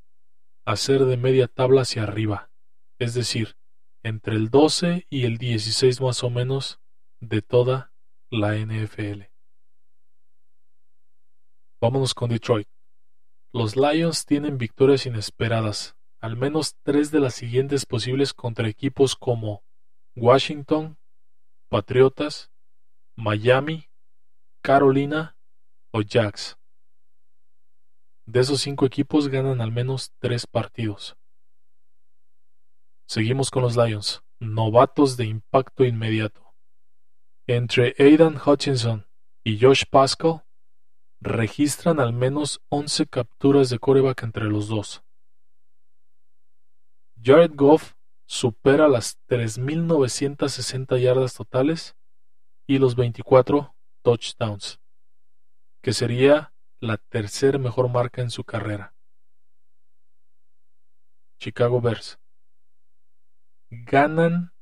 a 0.66 0.76
ser 0.76 1.06
de 1.06 1.18
media 1.18 1.48
tabla 1.48 1.82
hacia 1.82 2.04
arriba, 2.04 2.52
es 3.00 3.14
decir, 3.14 3.56
entre 4.04 4.36
el 4.36 4.50
12 4.50 5.08
y 5.10 5.26
el 5.26 5.38
16 5.38 6.02
más 6.02 6.24
o 6.24 6.30
menos 6.30 6.80
de 7.20 7.42
toda 7.42 7.94
la 8.30 8.56
NFL. 8.56 9.24
Vámonos 11.82 12.14
con 12.14 12.30
Detroit. 12.30 12.68
Los 13.54 13.76
Lions 13.76 14.26
tienen 14.26 14.58
victorias 14.58 15.06
inesperadas, 15.06 15.96
al 16.20 16.36
menos 16.38 16.76
tres 16.84 17.12
de 17.12 17.20
las 17.20 17.36
siguientes 17.36 17.86
posibles 17.86 18.34
contra 18.34 18.68
equipos 18.68 19.16
como 19.16 19.64
Washington, 20.16 20.98
Patriotas, 21.70 22.52
Miami, 23.16 23.90
Carolina 24.62 25.38
o 25.92 26.02
Jacks. 26.02 26.58
De 28.26 28.42
esos 28.42 28.62
cinco 28.62 28.86
equipos 28.86 29.28
ganan 29.28 29.62
al 29.62 29.72
menos 29.72 30.12
tres 30.20 30.46
partidos. 30.46 31.17
Seguimos 33.10 33.52
con 33.52 33.64
los 33.64 33.78
Lions, 33.78 34.22
novatos 34.42 35.16
de 35.16 35.24
impacto 35.24 35.86
inmediato. 35.86 36.54
Entre 37.48 37.96
Aidan 37.98 38.36
Hutchinson 38.36 39.08
y 39.46 39.62
Josh 39.62 39.86
Pascal, 39.90 40.46
registran 41.22 42.02
al 42.02 42.12
menos 42.12 42.60
11 42.68 43.08
capturas 43.08 43.70
de 43.70 43.80
coreback 43.80 44.24
entre 44.24 44.44
los 44.44 44.68
dos. 44.68 45.06
Jared 47.24 47.52
Goff 47.56 47.94
supera 48.28 48.90
las 48.90 49.18
3.960 49.28 51.00
yardas 51.00 51.34
totales 51.34 51.96
y 52.68 52.78
los 52.78 52.98
24 52.98 53.74
touchdowns, 54.04 54.82
que 55.82 55.94
sería 55.94 56.54
la 56.82 56.98
tercera 56.98 57.58
mejor 57.58 57.88
marca 57.88 58.22
en 58.22 58.32
su 58.32 58.44
carrera. 58.44 58.94
Chicago 61.40 61.80
Bears 61.80 62.20
ganan 63.70 64.54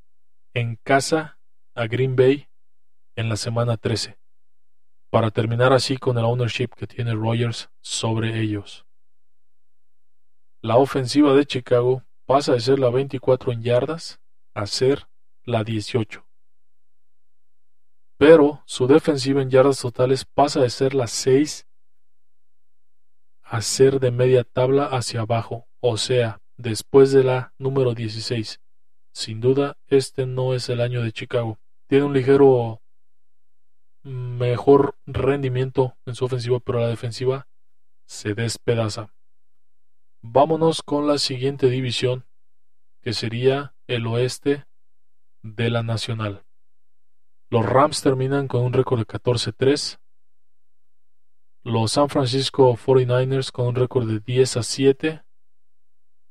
en 0.53 0.77
casa 0.77 1.39
a 1.75 1.87
Green 1.87 2.15
Bay 2.15 2.49
en 3.15 3.29
la 3.29 3.35
semana 3.35 3.77
13 3.77 4.17
para 5.11 5.31
terminar 5.31 5.73
así 5.73 5.97
con 5.97 6.17
el 6.17 6.25
ownership 6.25 6.69
que 6.75 6.87
tiene 6.87 7.13
Rogers 7.13 7.69
sobre 7.81 8.39
ellos. 8.39 8.85
La 10.61 10.77
ofensiva 10.77 11.33
de 11.33 11.45
Chicago 11.45 12.03
pasa 12.25 12.53
de 12.53 12.59
ser 12.59 12.79
la 12.79 12.89
24 12.89 13.51
en 13.51 13.61
yardas 13.61 14.19
a 14.53 14.65
ser 14.65 15.07
la 15.43 15.63
18. 15.63 16.25
Pero 18.17 18.63
su 18.65 18.87
defensiva 18.87 19.41
en 19.41 19.49
yardas 19.49 19.79
totales 19.79 20.25
pasa 20.25 20.61
de 20.61 20.69
ser 20.69 20.95
la 20.95 21.07
6 21.07 21.67
a 23.43 23.61
ser 23.61 23.99
de 23.99 24.09
media 24.09 24.43
tabla 24.43 24.85
hacia 24.85 25.21
abajo, 25.21 25.67
o 25.79 25.97
sea, 25.97 26.41
después 26.57 27.11
de 27.11 27.23
la 27.23 27.53
número 27.59 27.93
16. 27.93 28.59
Sin 29.15 29.39
duda, 29.39 29.77
este 29.87 30.25
no 30.25 30.53
es 30.53 30.67
el 30.67 30.81
año 30.81 31.01
de 31.01 31.13
Chicago. 31.13 31.57
Tiene 31.87 32.03
un 32.03 32.13
ligero 32.13 32.81
mejor 34.03 34.97
rendimiento 35.05 35.95
en 36.05 36.15
su 36.15 36.25
ofensiva, 36.25 36.59
pero 36.59 36.79
la 36.79 36.89
defensiva 36.89 37.47
se 38.05 38.33
despedaza. 38.33 39.15
Vámonos 40.21 40.83
con 40.83 41.07
la 41.07 41.17
siguiente 41.17 41.69
división, 41.69 42.25
que 43.01 43.13
sería 43.13 43.73
el 43.87 44.05
oeste 44.05 44.65
de 45.43 45.69
la 45.69 45.81
Nacional. 45.81 46.43
Los 47.49 47.65
Rams 47.65 48.01
terminan 48.01 48.49
con 48.49 48.65
un 48.65 48.73
récord 48.73 48.99
de 48.99 49.07
14-3. 49.07 49.97
Los 51.63 51.93
San 51.93 52.09
Francisco 52.09 52.75
49ers 52.75 53.49
con 53.53 53.67
un 53.67 53.75
récord 53.75 54.09
de 54.09 54.19
10 54.19 54.57
a 54.57 54.63
7. 54.63 55.23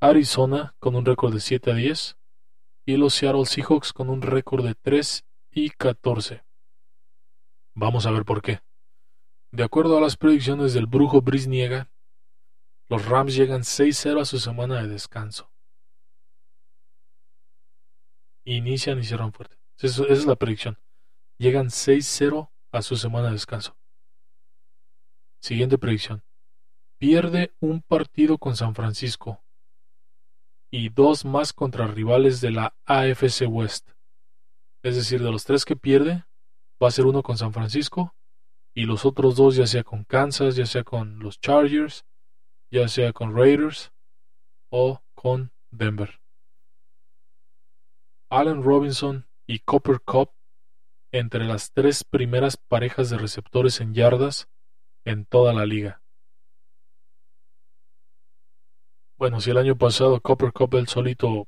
Arizona 0.03 0.77
con 0.79 0.97
un 0.97 1.07
récord 1.07 1.33
de 1.33 1.41
7 1.41 1.71
a 1.71 1.75
10. 1.77 2.19
Y 2.87 2.97
los 2.97 3.15
Seattle 3.15 3.47
Seahawks 3.47 3.93
con 3.93 4.11
un 4.11 4.21
récord 4.21 4.65
de 4.65 4.75
3 4.75 5.25
y 5.53 5.71
14. 5.71 6.45
Vamos 7.75 8.07
a 8.07 8.11
ver 8.11 8.25
por 8.25 8.43
qué. 8.43 8.61
De 9.53 9.65
acuerdo 9.65 9.97
a 9.97 10.01
las 10.01 10.17
predicciones 10.17 10.75
del 10.75 10.87
brujo 10.87 11.23
Brisniega, 11.23 11.91
los 12.89 13.07
Rams 13.07 13.35
llegan 13.35 13.63
6-0 13.63 14.21
a 14.21 14.25
su 14.25 14.39
semana 14.39 14.83
de 14.83 14.89
descanso. 14.89 15.51
Inician 18.45 18.99
y 18.99 19.05
cierran 19.05 19.33
fuerte. 19.33 19.57
esa 19.79 20.05
es 20.05 20.27
la 20.27 20.37
predicción. 20.37 20.79
Llegan 21.39 21.69
6-0 21.69 22.51
a 22.73 22.83
su 22.83 22.97
semana 22.97 23.29
de 23.29 23.35
descanso. 23.35 23.77
Siguiente 25.41 25.79
predicción. 25.79 26.23
Pierde 26.99 27.55
un 27.61 27.81
partido 27.81 28.39
con 28.39 28.57
San 28.57 28.75
Francisco 28.75 29.44
y 30.77 30.89
dos 30.89 31.25
más 31.25 31.53
contra 31.53 31.87
rivales 31.87 32.41
de 32.41 32.51
la 32.51 32.77
AFC 32.85 33.47
West. 33.49 33.91
Es 34.83 34.97
decir, 34.97 35.23
de 35.23 35.31
los 35.31 35.45
tres 35.45 35.65
que 35.65 35.77
pierde, 35.77 36.25
va 36.83 36.89
a 36.89 36.91
ser 36.91 37.07
uno 37.07 37.23
con 37.23 37.39
San 37.39 37.53
Francisco 37.53 38.17
y 38.75 38.85
los 38.85 39.07
otros 39.07 39.37
dos 39.37 39.55
ya 39.55 39.69
sea 39.69 39.85
con 39.85 40.03
Kansas, 40.03 40.57
ya 40.57 40.67
sea 40.67 40.83
con 40.83 41.21
los 41.21 41.39
Chargers, 41.39 42.05
ya 42.73 42.89
sea 42.89 43.13
con 43.13 43.37
Raiders 43.37 43.93
o 44.69 45.01
con 45.15 45.53
Denver. 45.71 46.21
Allen 48.29 48.65
Robinson 48.65 49.29
y 49.47 49.61
Copper 49.61 50.01
Cup 50.01 50.33
entre 51.13 51.45
las 51.45 51.71
tres 51.73 52.03
primeras 52.03 52.57
parejas 52.57 53.11
de 53.11 53.19
receptores 53.19 53.81
en 53.81 53.95
yardas 53.95 54.49
en 55.05 55.25
toda 55.25 55.53
la 55.53 55.67
liga. 55.67 56.04
Bueno, 59.17 59.41
si 59.41 59.51
el 59.51 59.59
año 59.59 59.77
pasado 59.77 60.21
Copper 60.21 60.53
Cup 60.53 60.75
el 60.75 60.89
solito 60.89 61.47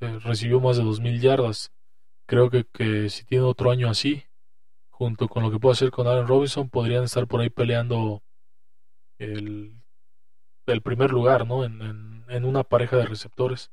eh, 0.00 0.18
recibió 0.20 0.60
más 0.60 0.76
de 0.76 0.82
2.000 0.82 1.20
yardas, 1.20 1.72
creo 2.26 2.50
que, 2.50 2.64
que 2.64 3.08
si 3.08 3.24
tiene 3.24 3.44
otro 3.44 3.70
año 3.70 3.88
así, 3.88 4.24
junto 4.90 5.28
con 5.28 5.42
lo 5.42 5.50
que 5.50 5.58
puede 5.58 5.72
hacer 5.72 5.90
con 5.90 6.06
Allen 6.06 6.28
Robinson, 6.28 6.68
podrían 6.68 7.04
estar 7.04 7.26
por 7.26 7.40
ahí 7.40 7.48
peleando 7.48 8.22
el, 9.18 9.80
el 10.66 10.82
primer 10.82 11.10
lugar, 11.10 11.46
¿no? 11.46 11.64
En, 11.64 12.24
en, 12.28 12.44
una 12.44 12.64
pareja 12.64 12.98
de 12.98 13.06
receptores. 13.06 13.70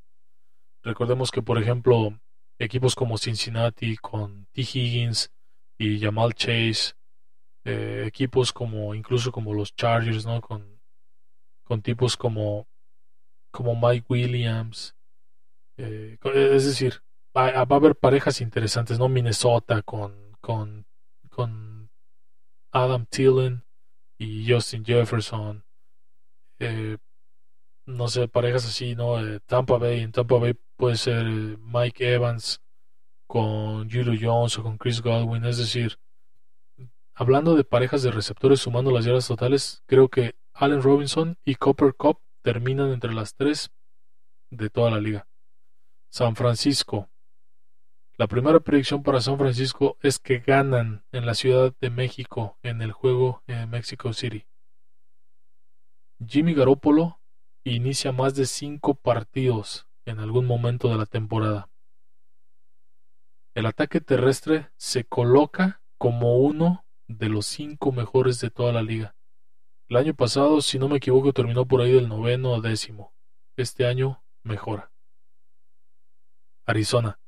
Recordemos 0.84 1.30
que, 1.30 1.41
por 1.41 1.61
ejemplo, 1.61 2.17
equipos 2.59 2.95
como 2.95 3.17
Cincinnati 3.17 3.97
con 3.97 4.45
T. 4.53 4.61
Higgins 4.61 5.32
y 5.78 5.99
Jamal 5.99 6.34
Chase, 6.34 6.93
eh, 7.65 8.05
equipos 8.07 8.53
como 8.53 8.95
incluso 8.95 9.32
como 9.34 9.53
los 9.53 9.75
Chargers, 9.75 10.25
¿no? 10.25 10.39
Con, 10.39 10.80
con 11.65 11.82
tipos 11.82 12.15
como, 12.15 12.67
como 13.52 13.76
Mike 13.76 14.06
Williams. 14.10 14.95
Eh, 15.78 16.18
es 16.34 16.66
decir, 16.66 17.02
va, 17.36 17.52
va, 17.66 17.76
a 17.76 17.80
haber 17.80 17.95
parejas 17.95 18.41
interesantes, 18.41 18.98
¿no? 19.00 19.08
Minnesota 19.10 19.82
con, 19.82 20.36
con 20.41 20.88
con 21.38 21.91
Adam 22.72 23.06
Thielen 23.06 23.64
y 24.18 24.52
Justin 24.52 24.84
Jefferson. 24.84 25.64
Eh, 26.60 26.98
no 27.86 28.08
sé, 28.08 28.28
parejas 28.28 28.66
así, 28.66 28.95
¿no? 28.95 29.24
Eh, 29.24 29.39
Tampa 29.45 29.78
Bay, 29.78 30.00
en 30.00 30.12
Tampa 30.12 30.39
Bay 30.39 30.56
puede 30.76 30.98
ser 30.98 31.26
Mike 31.26 32.12
Evans 32.12 32.60
con 33.28 33.88
Julio 33.88 34.18
Jones 34.20 34.58
o 34.58 34.64
con 34.64 34.80
Chris 34.80 35.00
Godwin. 35.00 35.45
Es 35.45 35.60
decir, 35.60 36.00
hablando 37.14 37.56
de 37.56 37.64
parejas 37.64 38.02
de 38.02 38.10
receptores 38.10 38.60
sumando 38.60 38.89
las 38.89 39.06
yardas 39.06 39.28
totales, 39.28 39.84
creo 39.86 40.10
que 40.10 40.36
Allen 40.54 40.82
Robinson 40.82 41.38
y 41.45 41.54
Copper 41.54 41.93
Cup 41.93 42.20
terminan 42.48 42.93
entre 42.93 43.14
las 43.14 43.36
tres 43.36 43.74
de 44.52 44.70
toda 44.70 44.89
la 44.89 45.02
liga. 45.02 45.28
San 46.10 46.38
Francisco, 46.38 47.10
la 48.18 48.28
primera 48.28 48.62
predicción 48.62 49.04
para 49.04 49.20
San 49.20 49.38
Francisco 49.38 49.98
es 50.02 50.18
que 50.18 50.39
ganan 50.39 51.04
en 51.12 51.26
la 51.26 51.34
Ciudad 51.34 51.76
de 51.82 51.89
México 51.89 52.58
en 52.64 52.82
el 52.82 52.93
juego 52.93 53.43
en 53.48 53.70
Mexico 53.70 54.14
City. 54.14 54.48
Jimmy 56.26 56.54
Garoppolo 56.54 57.20
inicia 57.66 58.14
más 58.14 58.34
de 58.34 58.45
cinco 58.45 58.95
partidos 58.95 59.89
en 60.06 60.20
algún 60.20 60.45
momento 60.45 60.88
de 60.88 60.98
la 61.00 61.06
temporada. 61.06 61.70
El 63.56 63.66
ataque 63.66 64.00
terrestre 64.00 64.70
se 64.78 65.04
coloca 65.04 65.82
como 65.98 66.38
uno 66.38 66.86
de 67.10 67.28
los 67.28 67.45
cinco 67.45 67.91
mejores 67.91 68.39
de 68.39 68.52
toda 68.52 68.72
la 68.72 68.84
liga. 68.84 69.16
El 69.89 69.95
año 69.95 70.13
pasado, 70.13 70.61
si 70.61 70.79
no 70.79 70.89
me 70.89 70.97
equivoco, 70.97 71.31
terminó 71.31 71.65
por 71.65 71.81
ahí 71.81 71.93
del 71.93 72.09
noveno 72.09 72.51
o 72.51 72.61
décimo. 72.61 73.13
Este 73.55 73.85
año 73.85 74.21
mejora. 74.43 74.91
Arizona. 76.65 77.19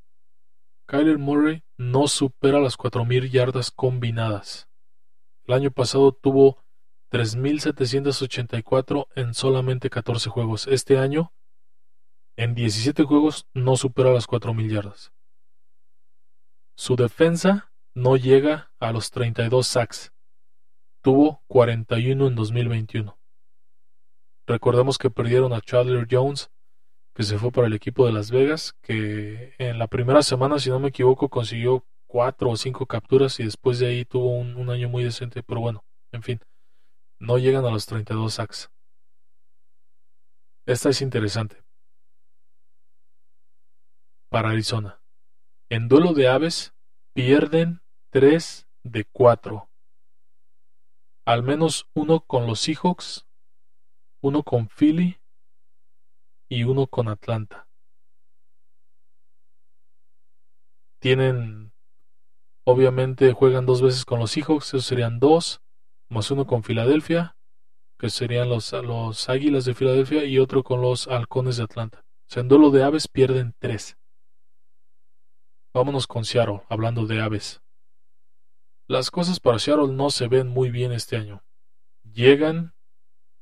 Kyler 0.85 1.17
Murray 1.17 1.63
no 1.77 2.07
supera 2.07 2.59
las 2.59 2.77
4.000 2.77 3.29
yardas 3.29 3.71
combinadas. 3.71 4.67
El 5.45 5.53
año 5.53 5.71
pasado 5.71 6.11
tuvo 6.11 6.61
3.784 7.11 9.07
en 9.15 9.33
solamente 9.33 9.89
14 9.89 10.29
juegos. 10.29 10.67
Este 10.67 10.97
año, 10.97 11.31
en 12.35 12.55
17 12.55 13.03
juegos, 13.03 13.47
no 13.53 13.77
supera 13.77 14.11
las 14.11 14.27
4.000 14.27 14.69
yardas. 14.69 15.13
Su 16.75 16.97
defensa 16.97 17.71
no 17.95 18.17
llega 18.17 18.71
a 18.79 18.91
los 18.91 19.11
32 19.11 19.65
sacks. 19.65 20.11
Tuvo 21.01 21.43
41 21.47 22.27
en 22.27 22.35
2021. 22.35 23.19
Recordemos 24.47 24.97
que 24.97 25.09
perdieron 25.09 25.53
a 25.53 25.61
Chandler 25.61 26.07
Jones 26.09 26.51
que 27.19 27.23
se 27.23 27.37
fue 27.37 27.51
para 27.51 27.67
el 27.67 27.73
equipo 27.73 28.05
de 28.05 28.13
Las 28.13 28.31
Vegas, 28.31 28.77
que 28.81 29.53
en 29.57 29.77
la 29.77 29.87
primera 29.87 30.23
semana, 30.23 30.57
si 30.57 30.69
no 30.69 30.79
me 30.79 30.87
equivoco, 30.87 31.27
consiguió 31.27 31.85
cuatro 32.07 32.49
o 32.49 32.55
cinco 32.55 32.85
capturas 32.85 33.39
y 33.41 33.43
después 33.43 33.77
de 33.79 33.87
ahí 33.87 34.05
tuvo 34.05 34.37
un, 34.37 34.55
un 34.55 34.69
año 34.69 34.87
muy 34.87 35.03
decente, 35.03 35.43
pero 35.43 35.59
bueno, 35.59 35.83
en 36.13 36.23
fin, 36.23 36.39
no 37.19 37.37
llegan 37.37 37.65
a 37.65 37.71
los 37.71 37.85
32 37.85 38.33
sacks. 38.33 38.71
Esta 40.65 40.89
es 40.89 41.01
interesante. 41.01 41.61
Para 44.29 44.51
Arizona. 44.51 45.01
En 45.69 45.87
duelo 45.87 46.13
de 46.13 46.29
aves, 46.29 46.73
pierden 47.13 47.81
3 48.11 48.65
de 48.83 49.03
4. 49.03 49.68
Al 51.29 51.43
menos 51.43 51.87
uno 51.93 52.21
con 52.21 52.47
los 52.47 52.59
Seahawks, 52.61 53.27
uno 54.19 54.41
con 54.41 54.67
Philly 54.67 55.19
y 56.49 56.63
uno 56.63 56.87
con 56.87 57.07
Atlanta. 57.07 57.67
Tienen, 60.97 61.71
obviamente 62.65 63.31
juegan 63.33 63.67
dos 63.67 63.83
veces 63.83 64.05
con 64.05 64.17
los 64.17 64.31
Seahawks, 64.31 64.69
esos 64.69 64.85
serían 64.85 65.19
dos, 65.19 65.61
más 66.09 66.31
uno 66.31 66.47
con 66.47 66.63
Filadelfia, 66.63 67.37
que 67.99 68.09
serían 68.09 68.49
los, 68.49 68.73
los 68.73 69.29
Águilas 69.29 69.65
de 69.65 69.75
Filadelfia, 69.75 70.23
y 70.25 70.39
otro 70.39 70.63
con 70.63 70.81
los 70.81 71.07
Halcones 71.07 71.57
de 71.57 71.63
Atlanta. 71.65 72.03
O 72.35 72.39
en 72.39 72.47
duelo 72.47 72.71
de 72.71 72.81
aves 72.81 73.07
pierden 73.07 73.53
tres. 73.59 73.99
Vámonos 75.75 76.07
con 76.07 76.25
Seattle, 76.25 76.63
hablando 76.69 77.05
de 77.05 77.21
aves. 77.21 77.61
Las 78.89 79.11
cosas 79.11 79.39
para 79.39 79.59
Seattle 79.59 79.93
no 79.93 80.09
se 80.09 80.27
ven 80.27 80.47
muy 80.47 80.71
bien 80.71 80.91
este 80.91 81.15
año. 81.15 81.43
Llegan 82.11 82.73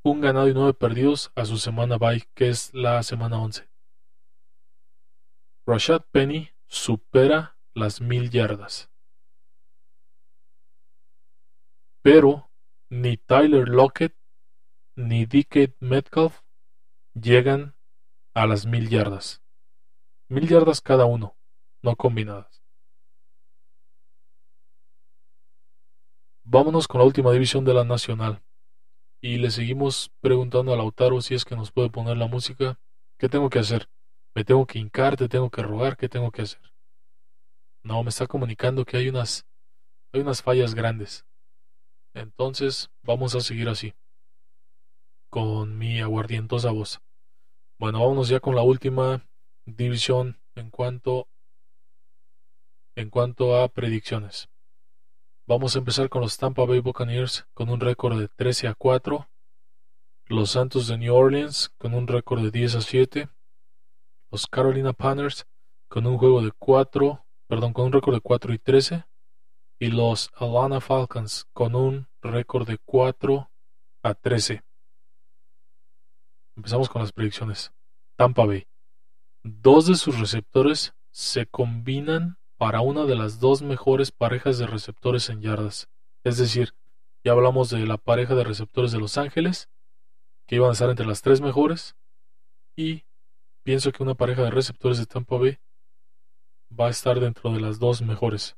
un 0.03 0.19
ganado 0.19 0.49
y 0.49 0.53
nueve 0.53 0.73
perdidos 0.73 1.31
a 1.35 1.45
su 1.45 1.57
semana 1.57 1.97
bye, 1.97 2.27
que 2.35 2.49
es 2.49 2.73
la 2.73 3.01
semana 3.01 3.41
11. 3.41 3.69
Rashad 5.65 6.01
Penny 6.11 6.49
supera 6.67 7.57
las 7.73 8.01
mil 8.01 8.29
yardas. 8.29 8.91
Pero 12.03 12.51
ni 12.89 13.15
Tyler 13.15 13.69
Lockett 13.69 14.17
ni 14.97 15.25
DK 15.25 15.77
Metcalf 15.79 16.41
llegan 17.13 17.77
a 18.33 18.47
las 18.47 18.65
mil 18.65 18.89
yardas. 18.89 19.41
Mil 20.27 20.45
yardas 20.49 20.81
cada 20.81 21.05
uno, 21.05 21.37
no 21.81 21.95
combinadas. 21.95 22.56
Vámonos 26.49 26.87
con 26.87 26.99
la 26.99 27.05
última 27.05 27.33
división 27.33 27.65
de 27.65 27.73
la 27.73 27.83
Nacional. 27.83 28.41
Y 29.21 29.37
le 29.37 29.51
seguimos 29.51 30.13
preguntando 30.21 30.71
a 30.73 30.77
Lautaro 30.77 31.19
si 31.19 31.35
es 31.35 31.43
que 31.43 31.57
nos 31.57 31.73
puede 31.73 31.89
poner 31.89 32.15
la 32.15 32.27
música. 32.27 32.79
¿Qué 33.19 33.27
tengo 33.27 33.49
que 33.49 33.59
hacer? 33.59 33.89
¿Me 34.33 34.45
tengo 34.45 34.65
que 34.65 34.79
hincar? 34.79 35.17
¿Te 35.17 35.27
tengo 35.27 35.49
que 35.49 35.61
rogar? 35.61 35.97
¿Qué 35.97 36.07
tengo 36.07 36.31
que 36.31 36.43
hacer? 36.43 36.61
No, 37.83 38.01
me 38.01 38.07
está 38.07 38.27
comunicando 38.27 38.85
que 38.85 38.95
hay 38.95 39.09
unas, 39.09 39.45
hay 40.13 40.21
unas 40.21 40.41
fallas 40.41 40.73
grandes. 40.73 41.25
Entonces, 42.13 42.91
vamos 43.03 43.35
a 43.35 43.41
seguir 43.41 43.67
así. 43.67 43.93
Con 45.29 45.77
mi 45.77 45.99
aguardientosa 45.99 46.71
voz. 46.71 47.01
Bueno, 47.77 47.99
vámonos 47.99 48.29
ya 48.29 48.39
con 48.39 48.55
la 48.55 48.61
última 48.61 49.27
división 49.65 50.39
en 50.55 50.69
cuanto 50.69 51.27
en 52.95 53.09
cuanto 53.09 53.57
a 53.57 53.67
predicciones. 53.67 54.49
Vamos 55.49 55.77
a 55.77 55.79
empezar 55.79 56.09
con 56.09 56.21
los 56.21 56.37
Tampa 56.37 56.65
Bay 56.65 56.81
Buccaneers 56.81 57.47
con 57.53 57.69
un 57.69 57.79
récord 57.79 58.19
de 58.19 58.27
13 58.27 58.67
a 58.67 58.73
4, 58.73 59.29
los 60.25 60.51
Santos 60.51 60.89
de 60.89 60.97
New 60.97 61.15
Orleans 61.15 61.69
con 61.77 61.93
un 61.93 62.05
récord 62.05 62.43
de 62.43 62.51
10 62.51 62.75
a 62.75 62.81
7, 62.81 63.29
los 64.29 64.45
Carolina 64.47 64.91
Panthers 64.91 65.47
con 65.87 66.05
un 66.05 66.17
juego 66.17 66.41
de 66.41 66.51
4, 66.51 67.25
perdón, 67.47 67.71
con 67.71 67.85
un 67.85 67.93
récord 67.93 68.15
de 68.15 68.19
4 68.19 68.53
y 68.55 68.59
13 68.59 69.05
y 69.79 69.87
los 69.87 70.31
Atlanta 70.33 70.81
Falcons 70.81 71.45
con 71.53 71.75
un 71.75 72.09
récord 72.21 72.67
de 72.67 72.77
4 72.83 73.49
a 74.03 74.13
13. 74.15 74.61
Empezamos 76.57 76.89
con 76.89 77.01
las 77.01 77.13
predicciones. 77.13 77.71
Tampa 78.17 78.45
Bay. 78.45 78.67
Dos 79.43 79.87
de 79.87 79.95
sus 79.95 80.19
receptores 80.19 80.93
se 81.09 81.45
combinan 81.45 82.37
para 82.57 82.81
una 82.81 83.05
de 83.05 83.15
las 83.15 83.39
dos 83.39 83.61
mejores 83.61 84.11
parejas 84.11 84.57
de 84.57 84.67
receptores 84.67 85.29
en 85.29 85.41
yardas. 85.41 85.89
Es 86.23 86.37
decir, 86.37 86.73
ya 87.23 87.31
hablamos 87.31 87.69
de 87.69 87.85
la 87.85 87.97
pareja 87.97 88.35
de 88.35 88.43
receptores 88.43 88.91
de 88.91 88.99
Los 88.99 89.17
Ángeles, 89.17 89.69
que 90.47 90.55
iban 90.55 90.69
a 90.69 90.73
estar 90.73 90.89
entre 90.89 91.05
las 91.05 91.21
tres 91.21 91.41
mejores, 91.41 91.95
y 92.75 93.03
pienso 93.63 93.91
que 93.91 94.03
una 94.03 94.15
pareja 94.15 94.43
de 94.43 94.51
receptores 94.51 94.97
de 94.97 95.05
Tampa 95.05 95.37
Bay 95.37 95.59
va 96.77 96.87
a 96.87 96.91
estar 96.91 97.19
dentro 97.19 97.51
de 97.51 97.59
las 97.59 97.79
dos 97.79 98.01
mejores. 98.01 98.57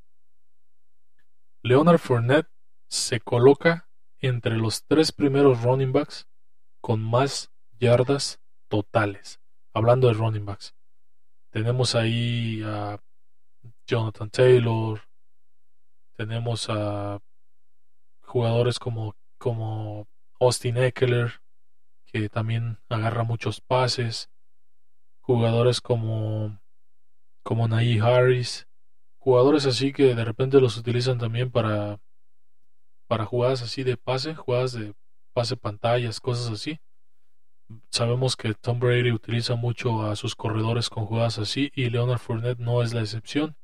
Leonard 1.61 1.99
Fournette 1.99 2.49
se 2.87 3.19
coloca 3.19 3.89
entre 4.19 4.57
los 4.57 4.85
tres 4.85 5.11
primeros 5.11 5.61
running 5.63 5.91
backs 5.91 6.27
con 6.81 7.01
más 7.01 7.51
yardas 7.79 8.39
totales. 8.67 9.39
Hablando 9.73 10.07
de 10.07 10.13
running 10.13 10.45
backs, 10.45 10.73
tenemos 11.51 11.95
ahí 11.95 12.61
a 12.65 12.99
Jonathan 13.89 14.29
Taylor, 14.29 15.01
tenemos 16.15 16.69
a 16.69 17.19
jugadores 18.21 18.77
como, 18.77 19.15
como 19.39 20.07
Austin 20.39 20.77
Eckler, 20.77 21.41
que 22.05 22.29
también 22.29 22.77
agarra 22.87 23.23
muchos 23.23 23.61
pases, 23.61 24.29
jugadores 25.21 25.81
como, 25.81 26.61
como 27.41 27.65
Harris, 27.65 28.67
jugadores 29.17 29.65
así 29.65 29.91
que 29.91 30.13
de 30.13 30.23
repente 30.23 30.61
los 30.61 30.77
utilizan 30.77 31.17
también 31.17 31.49
para, 31.49 31.99
para 33.07 33.25
jugadas 33.25 33.63
así 33.63 33.81
de 33.81 33.97
pase, 33.97 34.35
jugadas 34.35 34.73
de 34.73 34.93
pase 35.33 35.57
pantallas, 35.57 36.19
cosas 36.19 36.51
así. 36.51 36.79
Sabemos 37.89 38.35
que 38.35 38.53
Tom 38.53 38.79
Brady 38.79 39.11
utiliza 39.11 39.55
mucho 39.55 40.03
a 40.03 40.15
sus 40.15 40.35
corredores 40.35 40.91
con 40.91 41.07
jugadas 41.07 41.39
así 41.39 41.71
y 41.73 41.89
Leonard 41.89 42.19
Fournette 42.19 42.59
no 42.59 42.83
es 42.83 42.93
la 42.93 43.01
excepción. 43.01 43.55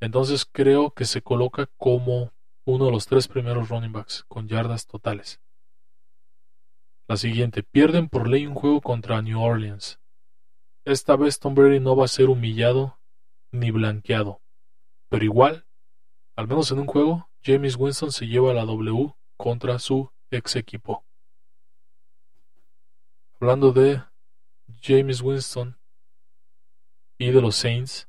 Entonces 0.00 0.46
creo 0.50 0.92
que 0.92 1.04
se 1.04 1.22
coloca 1.22 1.66
como 1.76 2.32
uno 2.64 2.86
de 2.86 2.90
los 2.90 3.06
tres 3.06 3.28
primeros 3.28 3.68
running 3.68 3.92
backs 3.92 4.24
con 4.28 4.48
yardas 4.48 4.86
totales. 4.86 5.40
La 7.06 7.16
siguiente, 7.16 7.62
pierden 7.62 8.08
por 8.08 8.28
ley 8.28 8.46
un 8.46 8.54
juego 8.54 8.80
contra 8.80 9.20
New 9.20 9.40
Orleans. 9.40 10.00
Esta 10.84 11.16
vez 11.16 11.38
Tom 11.38 11.54
Brady 11.54 11.80
no 11.80 11.96
va 11.96 12.06
a 12.06 12.08
ser 12.08 12.30
humillado 12.30 12.98
ni 13.52 13.70
blanqueado. 13.70 14.40
Pero 15.08 15.24
igual, 15.24 15.66
al 16.36 16.46
menos 16.46 16.70
en 16.70 16.78
un 16.78 16.86
juego, 16.86 17.28
James 17.42 17.76
Winston 17.76 18.12
se 18.12 18.26
lleva 18.26 18.54
la 18.54 18.64
W 18.64 19.14
contra 19.36 19.78
su 19.78 20.10
ex 20.30 20.56
equipo. 20.56 21.04
Hablando 23.40 23.72
de 23.72 24.02
James 24.80 25.20
Winston 25.20 25.78
y 27.18 27.30
de 27.30 27.42
los 27.42 27.56
Saints, 27.56 28.08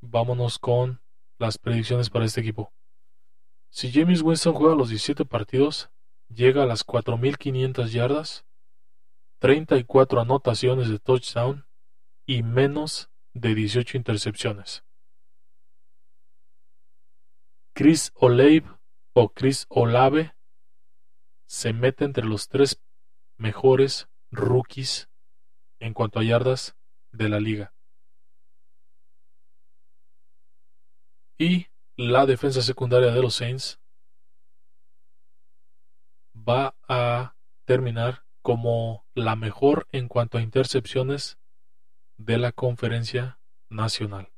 vámonos 0.00 0.58
con 0.58 1.02
las 1.38 1.58
predicciones 1.58 2.10
para 2.10 2.24
este 2.24 2.40
equipo. 2.40 2.72
Si 3.70 3.92
James 3.92 4.22
Winston 4.22 4.54
juega 4.54 4.74
los 4.74 4.88
17 4.88 5.24
partidos, 5.24 5.90
llega 6.28 6.62
a 6.62 6.66
las 6.66 6.84
4.500 6.86 7.88
yardas, 7.88 8.44
34 9.40 10.20
anotaciones 10.20 10.88
de 10.88 10.98
touchdown 10.98 11.66
y 12.26 12.42
menos 12.42 13.10
de 13.34 13.54
18 13.54 13.96
intercepciones. 13.96 14.84
Chris 17.74 18.10
Olave 18.14 18.64
o 19.14 19.28
Chris 19.28 19.66
Olave 19.68 20.34
se 21.46 21.72
mete 21.72 22.04
entre 22.04 22.24
los 22.24 22.48
tres 22.48 22.82
mejores 23.36 24.08
rookies 24.30 25.08
en 25.78 25.94
cuanto 25.94 26.18
a 26.18 26.24
yardas 26.24 26.76
de 27.12 27.28
la 27.28 27.38
liga. 27.38 27.72
Y 31.38 31.68
la 31.96 32.26
defensa 32.26 32.62
secundaria 32.62 33.12
de 33.12 33.22
los 33.22 33.34
Saints 33.36 33.80
va 36.36 36.74
a 36.88 37.36
terminar 37.64 38.24
como 38.42 39.06
la 39.14 39.36
mejor 39.36 39.86
en 39.92 40.08
cuanto 40.08 40.38
a 40.38 40.42
intercepciones 40.42 41.38
de 42.16 42.38
la 42.38 42.50
conferencia 42.50 43.40
nacional. 43.70 44.32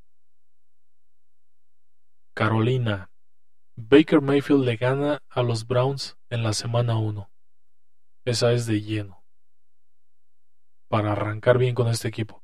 Carolina 2.35 3.11
Baker 3.75 4.21
Mayfield 4.21 4.63
le 4.63 4.75
gana 4.75 5.23
a 5.29 5.41
los 5.41 5.65
Browns 5.65 6.17
en 6.29 6.43
la 6.43 6.53
semana 6.53 6.97
1. 6.97 7.31
Esa 8.25 8.51
es 8.51 8.67
de 8.67 8.81
lleno. 8.81 9.23
Para 10.87 11.13
arrancar 11.13 11.57
bien 11.57 11.73
con 11.73 11.87
este 11.87 12.07
equipo. 12.07 12.43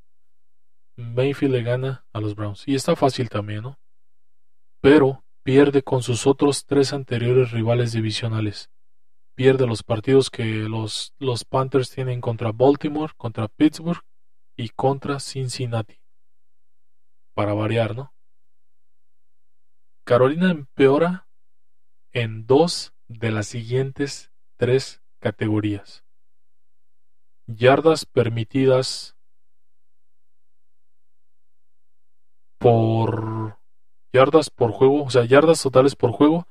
Mayfield 0.96 1.54
le 1.54 1.64
gana 1.64 2.06
a 2.12 2.20
los 2.20 2.34
Browns. 2.34 2.68
Y 2.68 2.74
está 2.74 2.96
fácil 2.96 3.30
también, 3.30 3.64
¿no? 3.64 3.80
Pero 4.82 5.24
pierde 5.44 5.82
con 5.82 6.04
sus 6.04 6.28
otros 6.28 6.66
tres 6.66 6.94
anteriores 6.94 7.52
rivales 7.52 7.92
divisionales. 7.92 8.70
Pierde 9.36 9.68
los 9.68 9.84
partidos 9.84 10.30
que 10.30 10.46
los, 10.46 11.14
los 11.20 11.46
Panthers 11.46 11.92
tienen 11.92 12.22
contra 12.22 12.52
Baltimore, 12.52 13.14
contra 13.18 13.48
Pittsburgh 13.48 14.02
y 14.56 14.70
contra 14.70 15.20
Cincinnati. 15.20 16.02
Para 17.36 17.54
variar, 17.54 17.96
¿no? 17.96 18.14
Carolina 20.06 20.52
empeora 20.52 21.28
en 22.14 22.48
dos 22.48 22.94
de 23.08 23.32
las 23.32 23.48
siguientes 23.48 24.32
tres 24.58 25.04
categorías. 25.20 26.04
Yardas 27.46 28.06
permitidas 28.06 29.18
por 32.58 33.57
yardas 34.14 34.50
por 34.50 34.72
juego, 34.72 35.04
o 35.04 35.10
sea, 35.10 35.26
yardas 35.26 35.62
totales 35.62 35.96
por 35.96 36.12
juego. 36.12 36.48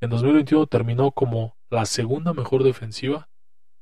En 0.00 0.10
2021 0.10 0.66
terminó 0.66 1.12
como 1.12 1.56
la 1.68 1.84
segunda 1.86 2.32
mejor 2.32 2.64
defensiva, 2.64 3.28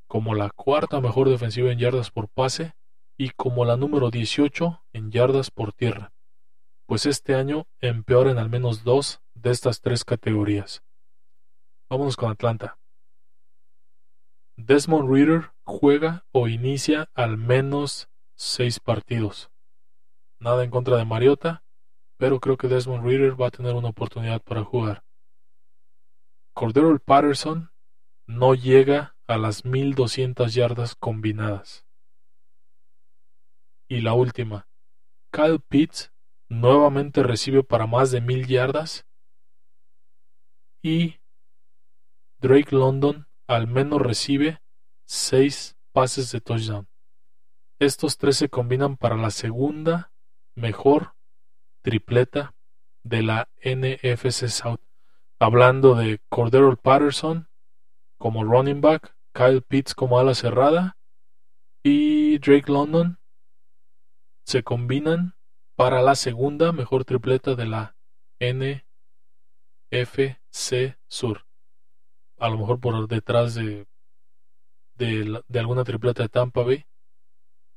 como 0.09 0.35
la 0.35 0.51
cuarta 0.51 1.01
mejor 1.01 1.29
defensiva 1.29 1.71
en 1.71 1.79
yardas 1.79 2.11
por 2.11 2.29
pase 2.29 2.75
y 3.17 3.31
como 3.31 3.65
la 3.65 3.77
número 3.77 4.11
18 4.11 4.83
en 4.93 5.11
yardas 5.11 5.51
por 5.51 5.73
tierra. 5.73 6.13
Pues 6.87 7.07
este 7.07 7.35
año 7.35 7.67
empeora 7.81 8.31
en 8.31 8.39
al 8.39 8.49
menos 8.49 8.85
dos 8.85 9.21
de 9.35 9.51
estas 9.51 9.81
tres 9.81 10.05
categorías. 10.05 10.83
Vámonos 11.91 12.17
con 12.17 12.31
Atlanta. 12.31 12.79
Desmond 14.57 15.09
Reader 15.09 15.53
juega 15.65 16.27
o 16.33 16.49
inicia 16.49 17.11
al 17.15 17.37
menos 17.37 18.09
seis 18.37 18.81
partidos. 18.81 19.51
Nada 20.41 20.65
en 20.65 20.71
contra 20.71 20.97
de 20.97 21.05
Mariota, 21.05 21.63
pero 22.19 22.41
creo 22.41 22.57
que 22.57 22.69
Desmond 22.69 23.05
Reader 23.05 23.41
va 23.41 23.47
a 23.47 23.51
tener 23.51 23.75
una 23.75 23.89
oportunidad 23.89 24.43
para 24.43 24.65
jugar. 24.65 25.05
Cordero 26.53 26.99
Patterson 26.99 27.71
no 28.27 28.55
llega 28.55 29.17
a 29.29 29.39
las 29.39 29.65
1200 29.65 30.53
yardas 30.53 30.97
combinadas. 30.97 31.87
Y 33.89 34.01
la 34.01 34.13
última, 34.15 34.69
Kyle 35.33 35.61
Pitts 35.61 36.13
nuevamente 36.51 37.23
recibe 37.23 37.63
para 37.63 37.87
más 37.87 38.11
de 38.11 38.21
1000 38.21 38.47
yardas 38.49 39.07
y 40.83 41.21
Drake 42.41 42.75
London 42.75 43.29
al 43.47 43.67
menos 43.67 44.03
recibe 44.03 44.61
6 45.07 45.77
pases 45.93 46.33
de 46.33 46.41
touchdown. 46.41 46.89
Estos 47.79 48.19
tres 48.19 48.37
se 48.37 48.49
combinan 48.49 48.97
para 48.97 49.17
la 49.17 49.31
segunda 49.31 50.13
mejor 50.57 51.15
tripleta 51.83 52.55
de 53.05 53.23
la 53.23 53.49
NFC 53.63 54.49
South. 54.49 54.81
Hablando 55.41 55.95
de 55.95 56.21
Cordero 56.29 56.77
Patterson 56.77 57.49
como 58.19 58.45
running 58.45 58.81
back, 58.81 59.17
Kyle 59.33 59.63
Pitts 59.63 59.95
como 59.95 60.19
ala 60.19 60.35
cerrada 60.35 60.97
y 61.85 62.39
Drake 62.39 62.71
London 62.71 63.19
se 64.45 64.63
combinan 64.63 65.35
para 65.77 66.03
la 66.03 66.17
segunda 66.17 66.73
mejor 66.73 67.05
tripleta 67.05 67.55
de 67.55 67.67
la 67.67 67.97
NFC 68.41 69.95
Sur. 71.07 71.47
A 72.39 72.49
lo 72.49 72.59
mejor 72.59 72.81
por 72.81 73.07
detrás 73.07 73.55
de, 73.55 73.87
de, 74.95 75.43
de 75.47 75.59
alguna 75.59 75.85
tripleta 75.85 76.25
de 76.25 76.29
Tampa 76.29 76.63
Bay. 76.63 76.85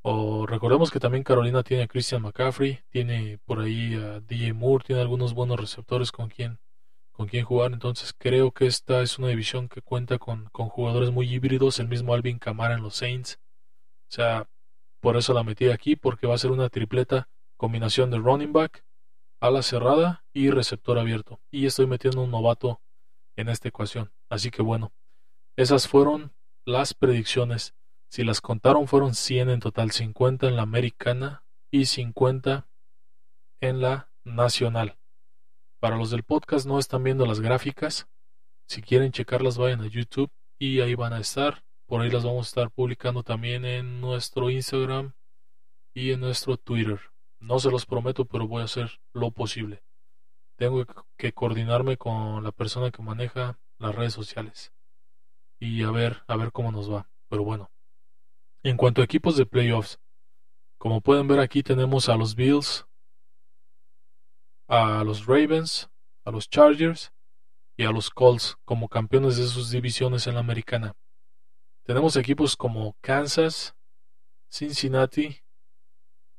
O 0.04 0.48
recordemos 0.48 0.90
que 0.90 1.00
también 1.00 1.24
Carolina 1.24 1.62
tiene 1.62 1.84
a 1.84 1.88
Christian 1.88 2.24
McCaffrey, 2.24 2.80
tiene 2.90 3.38
por 3.46 3.60
ahí 3.60 3.94
a 3.94 4.20
DJ 4.20 4.54
Moore, 4.54 4.84
tiene 4.86 5.02
algunos 5.02 5.34
buenos 5.36 5.60
receptores 5.60 6.12
con 6.12 6.28
quien, 6.30 6.60
con 7.12 7.28
quien 7.28 7.46
jugar. 7.46 7.72
Entonces 7.72 8.14
creo 8.18 8.52
que 8.52 8.66
esta 8.66 9.02
es 9.04 9.20
una 9.20 9.28
división 9.28 9.70
que 9.70 9.82
cuenta 9.82 10.18
con, 10.18 10.46
con 10.52 10.70
jugadores 10.70 11.12
muy 11.12 11.32
híbridos, 11.32 11.80
el 11.80 11.88
mismo 11.88 12.14
Alvin 12.14 12.40
Kamara 12.40 12.74
en 12.74 12.82
los 12.82 12.96
Saints. 12.96 13.40
O 14.10 14.14
sea, 14.14 14.50
por 15.02 15.18
eso 15.18 15.34
la 15.34 15.44
metí 15.44 15.70
aquí, 15.70 15.96
porque 15.96 16.28
va 16.28 16.34
a 16.36 16.40
ser 16.40 16.52
una 16.52 16.70
tripleta 16.70 17.30
combinación 17.56 18.10
de 18.10 18.18
running 18.18 18.54
back, 18.54 18.84
ala 19.40 19.62
cerrada 19.62 20.26
y 20.34 20.50
receptor 20.50 20.98
abierto. 20.98 21.40
Y 21.52 21.68
estoy 21.68 21.86
metiendo 21.86 22.24
un 22.24 22.32
novato 22.32 22.82
en 23.36 23.50
esta 23.50 23.68
ecuación. 23.68 24.12
Así 24.30 24.50
que 24.50 24.64
bueno, 24.64 24.94
esas 25.56 25.88
fueron 25.88 26.34
las 26.66 26.96
predicciones 26.96 27.76
si 28.12 28.26
las 28.26 28.42
contaron 28.42 28.90
fueron 28.90 29.16
100 29.16 29.50
en 29.52 29.60
total, 29.62 29.92
50 29.92 30.50
en 30.50 30.58
la 30.58 30.64
americana 30.64 31.46
y 31.72 31.86
50 31.86 32.68
en 33.62 33.80
la 33.80 34.12
nacional. 34.26 35.00
Para 35.80 35.96
los 35.96 36.12
del 36.12 36.24
podcast 36.24 36.68
no 36.68 36.78
están 36.78 37.04
viendo 37.04 37.26
las 37.26 37.40
gráficas. 37.40 38.10
Si 38.68 38.82
quieren 38.82 39.14
checarlas 39.14 39.58
vayan 39.58 39.80
a 39.80 39.88
YouTube 39.88 40.30
y 40.60 40.82
ahí 40.82 40.94
van 40.94 41.14
a 41.14 41.22
estar. 41.22 41.64
Por 41.88 42.02
ahí 42.02 42.12
las 42.12 42.26
vamos 42.26 42.48
a 42.48 42.50
estar 42.50 42.72
publicando 42.72 43.24
también 43.24 43.64
en 43.64 44.02
nuestro 44.02 44.50
Instagram 44.50 45.14
y 45.96 46.12
en 46.12 46.20
nuestro 46.20 46.58
Twitter. 46.58 47.00
No 47.40 47.60
se 47.60 47.72
los 47.72 47.86
prometo, 47.86 48.26
pero 48.26 48.46
voy 48.46 48.62
a 48.62 48.66
hacer 48.66 49.00
lo 49.14 49.32
posible. 49.32 49.86
Tengo 50.58 50.86
que 51.18 51.32
coordinarme 51.32 51.96
con 51.96 52.44
la 52.44 52.52
persona 52.52 52.92
que 52.92 53.02
maneja 53.02 53.58
las 53.80 53.96
redes 53.96 54.14
sociales 54.14 54.74
y 55.62 55.84
a 55.84 55.92
ver, 55.92 56.24
a 56.28 56.36
ver 56.36 56.52
cómo 56.52 56.74
nos 56.74 56.92
va. 56.92 57.10
Pero 57.30 57.46
bueno, 57.46 57.71
en 58.64 58.78
cuanto 58.78 59.02
a 59.02 59.06
equipos 59.06 59.38
de 59.38 59.46
playoffs, 59.46 60.00
como 60.78 61.02
pueden 61.02 61.28
ver 61.28 61.40
aquí 61.40 61.64
tenemos 61.64 62.10
a 62.10 62.16
los 62.16 62.36
Bills, 62.36 62.86
a 64.68 65.04
los 65.04 65.26
Ravens, 65.26 65.90
a 66.26 66.32
los 66.32 66.50
Chargers 66.50 67.12
y 67.78 67.86
a 67.86 67.92
los 67.92 68.10
Colts 68.10 68.58
como 68.66 68.90
campeones 68.90 69.38
de 69.38 69.46
sus 69.46 69.72
divisiones 69.72 70.28
en 70.28 70.36
la 70.36 70.40
americana. 70.42 70.94
Tenemos 71.84 72.16
equipos 72.16 72.56
como 72.56 72.96
Kansas, 73.02 73.76
Cincinnati 74.52 75.44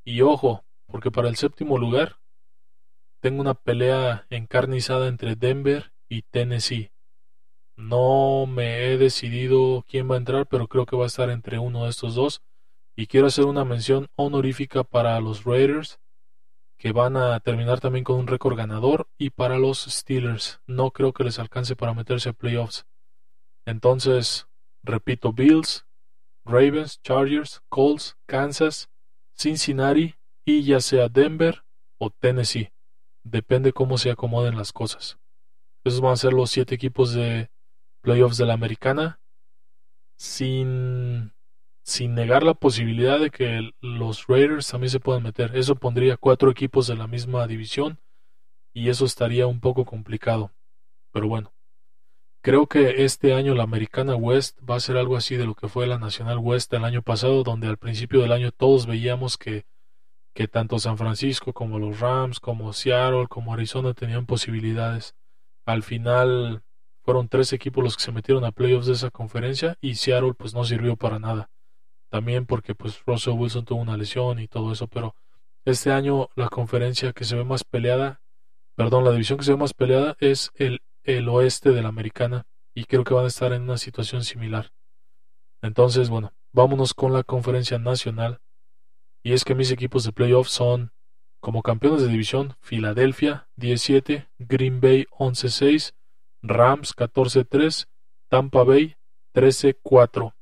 y 0.05 0.21
ojo, 0.23 0.65
porque 0.87 1.11
para 1.11 1.29
el 1.29 1.37
séptimo 1.37 1.79
lugar 1.79 2.21
tengo 3.21 3.41
una 3.41 3.55
pelea 3.55 4.27
encarnizada 4.31 5.09
entre 5.09 5.37
Denver 5.37 5.93
y 6.09 6.23
Tennessee. 6.23 6.92
No 7.83 8.47
me 8.47 8.85
he 8.85 8.97
decidido 8.97 9.85
quién 9.89 10.09
va 10.09 10.15
a 10.15 10.19
entrar, 10.19 10.47
pero 10.47 10.69
creo 10.69 10.87
que 10.87 10.95
va 10.95 11.03
a 11.03 11.09
estar 11.09 11.31
entre 11.31 11.59
uno 11.59 11.83
de 11.83 11.91
estos 11.91 12.15
dos. 12.15 12.41
Y 12.97 13.09
quiero 13.09 13.27
hacer 13.27 13.45
una 13.45 13.65
mención 13.65 14.09
honorífica 14.15 14.85
para 14.85 15.19
los 15.21 15.43
Raiders, 15.43 15.99
que 16.79 16.93
van 16.93 17.17
a 17.17 17.41
terminar 17.41 17.81
también 17.81 18.05
con 18.05 18.21
un 18.21 18.29
récord 18.29 18.57
ganador, 18.57 19.09
y 19.19 19.31
para 19.31 19.59
los 19.59 19.81
Steelers. 19.81 20.61
No 20.65 20.93
creo 20.93 21.13
que 21.13 21.25
les 21.25 21.41
alcance 21.41 21.75
para 21.75 21.93
meterse 21.93 22.29
a 22.29 22.33
playoffs. 22.33 22.87
Entonces, 23.67 24.47
repito, 24.85 25.33
Bills, 25.33 25.85
Ravens, 26.45 27.01
Chargers, 27.03 27.63
Colts, 27.69 28.17
Kansas, 28.27 28.91
Cincinnati 29.37 30.15
y 30.45 30.63
ya 30.63 30.81
sea 30.81 31.09
Denver 31.09 31.65
o 31.99 32.11
Tennessee. 32.11 32.73
Depende 33.25 33.73
cómo 33.73 33.99
se 33.99 34.13
acomoden 34.13 34.57
las 34.57 34.73
cosas. 34.73 35.19
Esos 35.85 36.01
van 36.01 36.13
a 36.13 36.17
ser 36.17 36.33
los 36.33 36.51
siete 36.51 36.77
equipos 36.77 37.13
de 37.13 37.52
playoffs 38.03 38.37
de 38.37 38.47
la 38.47 38.55
americana 38.55 39.21
sin, 40.17 41.33
sin 41.83 42.15
negar 42.15 42.43
la 42.43 42.55
posibilidad 42.55 43.19
de 43.19 43.31
que 43.31 43.73
los 43.81 44.27
Raiders 44.27 44.69
también 44.69 44.91
se 44.91 45.01
puedan 45.01 45.23
meter. 45.23 45.57
Eso 45.57 45.77
pondría 45.77 46.17
cuatro 46.17 46.51
equipos 46.51 46.87
de 46.87 46.97
la 46.97 47.07
misma 47.07 47.47
división 47.47 47.99
y 48.75 48.89
eso 48.89 49.05
estaría 49.05 49.47
un 49.47 49.61
poco 49.61 49.85
complicado. 49.85 50.53
Pero 51.13 51.29
bueno, 51.29 51.53
creo 52.43 52.67
que 52.67 53.05
este 53.05 53.35
año 53.35 53.55
la 53.55 53.65
Americana 53.65 54.15
West 54.15 54.59
va 54.69 54.77
a 54.77 54.81
ser 54.81 54.97
algo 54.97 55.17
así 55.17 55.37
de 55.37 55.47
lo 55.47 55.55
que 55.55 55.69
fue 55.69 55.87
la 55.87 55.99
Nacional 55.99 56.39
West 56.39 56.73
el 56.75 56.85
año 56.85 57.03
pasado, 57.03 57.43
donde 57.43 57.69
al 57.69 57.77
principio 57.77 58.21
del 58.21 58.33
año 58.33 58.53
todos 58.53 58.87
veíamos 58.87 59.39
que, 59.39 59.67
que 60.35 60.49
tanto 60.49 60.79
San 60.79 60.99
Francisco 60.99 61.53
como 61.53 61.79
los 61.79 62.01
Rams, 62.01 62.41
como 62.41 62.73
Seattle, 62.73 63.27
como 63.29 63.53
Arizona 63.53 63.95
tenían 63.95 64.27
posibilidades. 64.27 65.15
Al 65.67 65.83
final 65.83 66.63
fueron 67.03 67.29
tres 67.29 67.53
equipos 67.53 67.83
los 67.85 67.97
que 67.97 68.03
se 68.03 68.13
metieron 68.13 68.45
a 68.45 68.53
playoffs 68.53 68.87
de 68.87 68.93
esa 68.95 69.11
conferencia 69.11 69.77
y 69.81 69.97
Seattle 69.97 70.35
pues 70.35 70.55
no 70.55 70.65
sirvió 70.65 70.97
para 70.97 71.19
nada. 71.19 71.51
También 72.11 72.47
porque 72.47 72.75
pues 72.75 73.03
Russell 73.07 73.35
Wilson 73.35 73.65
tuvo 73.65 73.81
una 73.81 73.97
lesión 73.97 74.39
y 74.39 74.49
todo 74.49 74.73
eso, 74.73 74.87
pero 74.87 75.15
este 75.65 75.93
año 75.93 76.29
la 76.35 76.49
conferencia 76.49 77.13
que 77.13 77.25
se 77.25 77.37
ve 77.37 77.45
más 77.45 77.65
peleada, 77.65 78.21
perdón, 78.75 79.05
la 79.05 79.13
división 79.13 79.39
que 79.39 79.45
se 79.45 79.53
ve 79.53 79.59
más 79.59 79.75
peleada 79.75 80.17
es 80.21 80.51
el, 80.55 80.81
el 81.05 81.29
oeste 81.29 81.71
de 81.71 81.83
la 81.83 81.89
americana 81.89 82.47
y 82.75 82.85
creo 82.85 83.05
que 83.05 83.15
van 83.15 83.25
a 83.25 83.29
estar 83.29 83.53
en 83.53 83.63
una 83.63 83.79
situación 83.79 84.25
similar. 84.25 84.73
Entonces, 85.63 86.11
bueno, 86.11 86.33
vámonos 86.53 86.95
con 86.95 87.13
la 87.13 87.23
conferencia 87.23 87.79
nacional. 87.79 88.41
Y 89.23 89.33
es 89.33 89.45
que 89.45 89.55
mis 89.55 89.71
equipos 89.71 90.05
de 90.05 90.13
playoffs 90.13 90.51
son 90.51 90.93
como 91.41 91.63
campeones 91.63 92.03
de 92.03 92.09
división 92.09 92.57
Filadelfia 92.61 93.49
17, 93.57 94.29
Green 94.39 94.81
Bay 94.81 95.07
11-6, 95.19 95.95
Rams 96.43 96.95
14-3, 96.97 97.87
Tampa 98.29 98.65
Bay 98.65 98.97
13-4, 99.35 100.35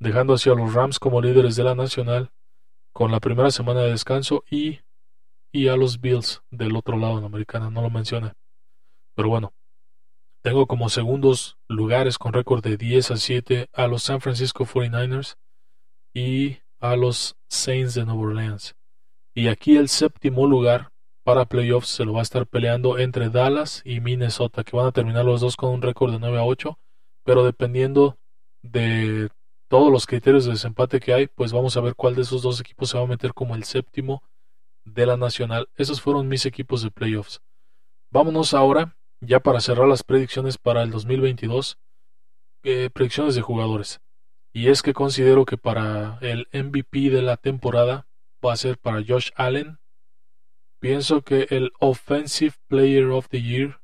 dejando 0.00 0.34
así 0.34 0.50
a 0.50 0.54
los 0.54 0.72
Rams 0.72 0.98
como 0.98 1.20
líderes 1.20 1.56
de 1.56 1.64
la 1.64 1.74
nacional 1.74 2.30
con 2.92 3.10
la 3.10 3.20
primera 3.20 3.50
semana 3.50 3.80
de 3.80 3.90
descanso 3.90 4.44
y, 4.50 4.80
y 5.52 5.68
a 5.68 5.76
los 5.76 6.00
Bills 6.00 6.42
del 6.50 6.76
otro 6.76 6.96
lado 6.96 7.14
en 7.14 7.20
la 7.20 7.26
americana, 7.26 7.70
no 7.70 7.82
lo 7.82 7.90
mencioné. 7.90 8.32
Pero 9.14 9.28
bueno, 9.28 9.52
tengo 10.42 10.66
como 10.66 10.88
segundos 10.88 11.58
lugares 11.68 12.18
con 12.18 12.32
récord 12.32 12.62
de 12.62 12.76
10 12.76 13.12
a 13.12 13.16
7 13.16 13.68
a 13.72 13.86
los 13.86 14.02
San 14.02 14.20
Francisco 14.20 14.64
49ers 14.64 15.36
y 16.14 16.58
a 16.80 16.96
los 16.96 17.36
Saints 17.48 17.94
de 17.94 18.04
Nueva 18.04 18.22
Orleans. 18.22 18.74
Y 19.34 19.48
aquí 19.48 19.76
el 19.76 19.88
séptimo 19.88 20.46
lugar 20.46 20.91
para 21.24 21.46
playoffs 21.46 21.88
se 21.88 22.04
lo 22.04 22.14
va 22.14 22.20
a 22.20 22.22
estar 22.22 22.46
peleando 22.46 22.98
entre 22.98 23.30
Dallas 23.30 23.82
y 23.84 24.00
Minnesota, 24.00 24.64
que 24.64 24.76
van 24.76 24.86
a 24.86 24.92
terminar 24.92 25.24
los 25.24 25.40
dos 25.40 25.56
con 25.56 25.70
un 25.70 25.82
récord 25.82 26.12
de 26.12 26.18
9 26.18 26.38
a 26.38 26.44
8, 26.44 26.78
pero 27.24 27.44
dependiendo 27.44 28.18
de 28.62 29.28
todos 29.68 29.90
los 29.90 30.06
criterios 30.06 30.44
de 30.44 30.52
desempate 30.52 31.00
que 31.00 31.14
hay, 31.14 31.26
pues 31.28 31.52
vamos 31.52 31.76
a 31.76 31.80
ver 31.80 31.94
cuál 31.94 32.14
de 32.14 32.22
esos 32.22 32.42
dos 32.42 32.60
equipos 32.60 32.90
se 32.90 32.98
va 32.98 33.04
a 33.04 33.08
meter 33.08 33.32
como 33.32 33.54
el 33.54 33.64
séptimo 33.64 34.22
de 34.84 35.06
la 35.06 35.16
nacional. 35.16 35.68
Esos 35.76 36.00
fueron 36.00 36.28
mis 36.28 36.44
equipos 36.44 36.82
de 36.82 36.90
playoffs. 36.90 37.40
Vámonos 38.10 38.52
ahora, 38.52 38.96
ya 39.20 39.40
para 39.40 39.60
cerrar 39.60 39.88
las 39.88 40.02
predicciones 40.02 40.58
para 40.58 40.82
el 40.82 40.90
2022, 40.90 41.78
eh, 42.64 42.90
predicciones 42.92 43.34
de 43.34 43.42
jugadores. 43.42 44.00
Y 44.52 44.68
es 44.68 44.82
que 44.82 44.92
considero 44.92 45.46
que 45.46 45.56
para 45.56 46.18
el 46.20 46.48
MVP 46.52 47.08
de 47.08 47.22
la 47.22 47.38
temporada 47.38 48.06
va 48.44 48.52
a 48.52 48.56
ser 48.56 48.76
para 48.76 49.02
Josh 49.06 49.30
Allen. 49.34 49.78
Pienso 50.82 51.22
que 51.22 51.46
el 51.50 51.70
Offensive 51.78 52.56
Player 52.66 53.04
of 53.10 53.28
the 53.28 53.40
Year, 53.40 53.80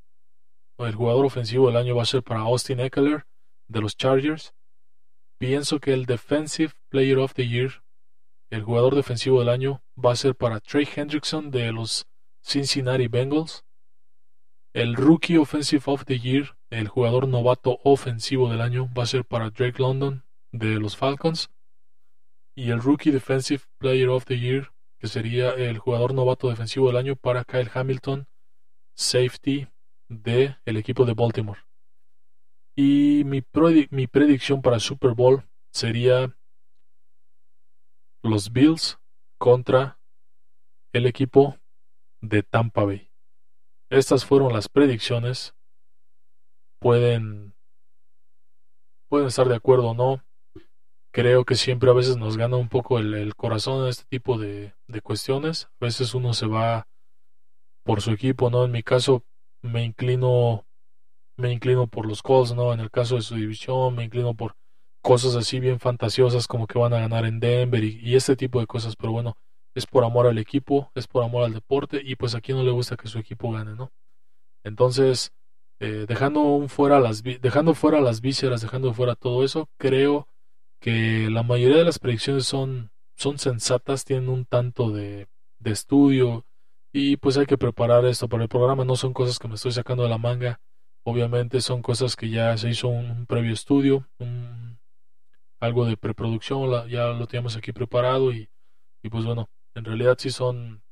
el 0.79 0.97
jugador 0.97 1.27
ofensivo 1.27 1.69
del 1.69 1.77
año, 1.77 1.95
va 1.95 2.03
a 2.03 2.07
ser 2.07 2.25
para 2.25 2.41
Austin 2.41 2.81
Eckler 2.81 3.25
de 3.69 3.81
los 3.81 3.97
Chargers. 3.97 4.53
Pienso 5.39 5.79
que 5.79 5.93
el 5.93 6.07
Defensive 6.07 6.73
Player 6.89 7.19
of 7.19 7.35
the 7.35 7.47
Year, 7.47 7.85
el 8.51 8.65
jugador 8.65 8.97
defensivo 8.97 9.39
del 9.39 9.49
año, 9.49 9.81
va 9.97 10.11
a 10.11 10.17
ser 10.17 10.35
para 10.35 10.59
Trey 10.59 10.89
Hendrickson 10.93 11.53
de 11.53 11.71
los 11.71 12.09
Cincinnati 12.43 13.07
Bengals. 13.07 13.65
El 14.75 14.97
Rookie 14.97 15.39
Offensive 15.39 15.85
of 15.87 16.05
the 16.05 16.19
Year, 16.19 16.57
el 16.69 16.89
jugador 16.89 17.29
novato 17.29 17.79
ofensivo 17.85 18.51
del 18.51 18.61
año, 18.61 18.93
va 18.93 19.05
a 19.05 19.07
ser 19.07 19.25
para 19.25 19.51
Drake 19.51 19.81
London 19.81 20.25
de 20.51 20.81
los 20.81 20.97
Falcons. 20.97 21.49
Y 22.57 22.73
el 22.73 22.81
Rookie 22.81 23.13
Defensive 23.13 23.63
Player 23.79 24.09
of 24.09 24.25
the 24.25 24.41
Year, 24.41 24.73
que 24.99 25.07
sería 25.07 25.51
el 25.55 25.79
jugador 25.79 26.15
novato 26.15 26.49
defensivo 26.49 26.89
del 26.89 26.97
año 26.97 27.17
para 27.17 27.45
Kyle 27.45 27.71
Hamilton, 27.73 28.27
safety 28.95 29.69
de 30.09 30.57
el 30.65 30.77
equipo 30.77 31.05
de 31.05 31.15
Baltimore. 31.15 31.61
Y 32.77 33.23
mi, 33.25 33.43
mi 33.91 34.07
predicción 34.07 34.63
para 34.63 34.79
Super 34.79 35.15
Bowl 35.15 35.45
sería 35.73 36.37
los 38.23 38.53
Bills 38.53 38.99
contra 39.39 40.01
el 40.93 41.07
equipo 41.07 41.59
de 42.21 42.43
Tampa 42.43 42.85
Bay. 42.85 43.11
Estas 43.91 44.25
fueron 44.25 44.53
las 44.53 44.69
predicciones. 44.69 45.55
Pueden 46.81 47.55
pueden 49.09 49.29
estar 49.29 49.49
de 49.49 49.57
acuerdo 49.57 49.91
o 49.91 49.95
no. 49.95 50.23
Creo 51.19 51.45
que 51.45 51.57
siempre 51.57 51.91
a 51.91 51.95
veces 51.95 52.17
nos 52.17 52.37
gana 52.37 52.57
un 52.57 52.69
poco 52.69 53.01
el, 53.01 53.35
corazón 53.35 53.83
en 53.83 53.89
este 53.89 54.05
tipo 54.09 54.39
de, 54.39 54.73
cuestiones. 55.03 55.65
A 55.81 55.87
veces 55.87 56.15
uno 56.15 56.33
se 56.33 56.47
va 56.47 56.87
por 57.85 58.03
su 58.03 58.13
equipo, 58.13 58.51
¿no? 58.51 58.65
En 58.65 58.71
mi 58.71 58.85
caso 58.85 59.25
me 59.61 59.83
inclino 59.83 60.65
me 61.37 61.53
inclino 61.53 61.89
por 61.89 62.07
los 62.07 62.23
Colts, 62.23 62.55
¿no? 62.55 62.73
En 62.73 62.79
el 62.79 62.93
caso 62.93 63.17
de 63.17 63.23
su 63.23 63.35
división, 63.35 63.97
me 63.97 64.05
inclino 64.05 64.35
por 64.35 64.55
cosas 65.03 65.35
así 65.35 65.59
bien 65.59 65.81
fantasiosas 65.81 66.47
como 66.47 66.69
que 66.69 66.79
van 66.79 66.95
a 66.95 67.01
ganar 67.01 67.25
en 67.25 67.41
Denver 67.41 67.83
y, 67.83 68.15
este 68.15 68.37
tipo 68.37 68.61
de 68.61 68.69
cosas, 68.69 68.95
pero 68.95 69.11
bueno, 69.11 69.37
es 69.75 69.87
por 69.87 70.05
amor 70.05 70.29
al 70.29 70.39
equipo, 70.39 70.93
es 70.95 71.09
por 71.09 71.25
amor 71.25 71.43
al 71.43 71.53
deporte 71.53 72.01
y 72.01 72.15
pues 72.15 72.37
a 72.37 72.41
quien 72.41 72.59
no 72.59 72.63
le 72.63 72.71
gusta 72.71 72.97
que 72.97 73.09
su 73.09 73.19
equipo 73.19 73.51
gane, 73.51 73.75
¿no? 73.75 73.91
Entonces, 74.63 75.33
eh, 75.81 76.07
dejando 76.07 76.69
fuera 76.69 77.01
las 77.01 77.25
dejando 77.25 77.75
fuera 77.75 78.01
las 78.01 78.21
vísceras, 78.21 78.61
dejando 78.63 78.95
fuera 78.95 79.17
todo 79.17 79.43
eso, 79.43 79.69
creo 79.79 80.29
que 80.81 81.29
la 81.31 81.43
mayoría 81.43 81.79
de 81.79 81.85
las 81.85 81.99
predicciones 81.99 82.47
son 82.47 82.91
son 83.19 83.39
sensatas, 83.39 84.05
tienen 84.05 84.29
un 84.29 84.45
tanto 84.47 84.91
de, 84.91 85.29
de 85.59 85.71
estudio 85.73 86.47
y 86.93 87.17
pues 87.17 87.37
hay 87.37 87.47
que 87.47 87.59
preparar 87.59 88.05
esto 88.07 88.29
para 88.29 88.45
el 88.45 88.49
programa, 88.49 88.85
no 88.85 88.97
son 88.97 89.13
cosas 89.13 89.39
que 89.39 89.49
me 89.49 89.57
estoy 89.57 89.73
sacando 89.73 90.05
de 90.05 90.09
la 90.09 90.19
manga. 90.19 90.61
Obviamente 91.05 91.61
son 91.61 91.83
cosas 91.83 92.17
que 92.17 92.31
ya 92.31 92.57
se 92.57 92.71
hizo 92.71 92.89
un, 92.89 93.27
previo 93.27 93.53
estudio, 93.53 94.09
algo 95.61 95.85
de 95.87 95.97
preproducción, 95.97 96.89
ya 96.89 97.09
lo 97.09 97.27
teníamos 97.27 97.57
aquí 97.57 97.73
preparado 97.73 98.33
y, 98.33 98.49
y 99.03 99.09
pues 99.11 99.25
bueno, 99.25 99.51
en 99.75 99.85
realidad 99.85 100.17
sí 100.19 100.31
son, 100.31 100.83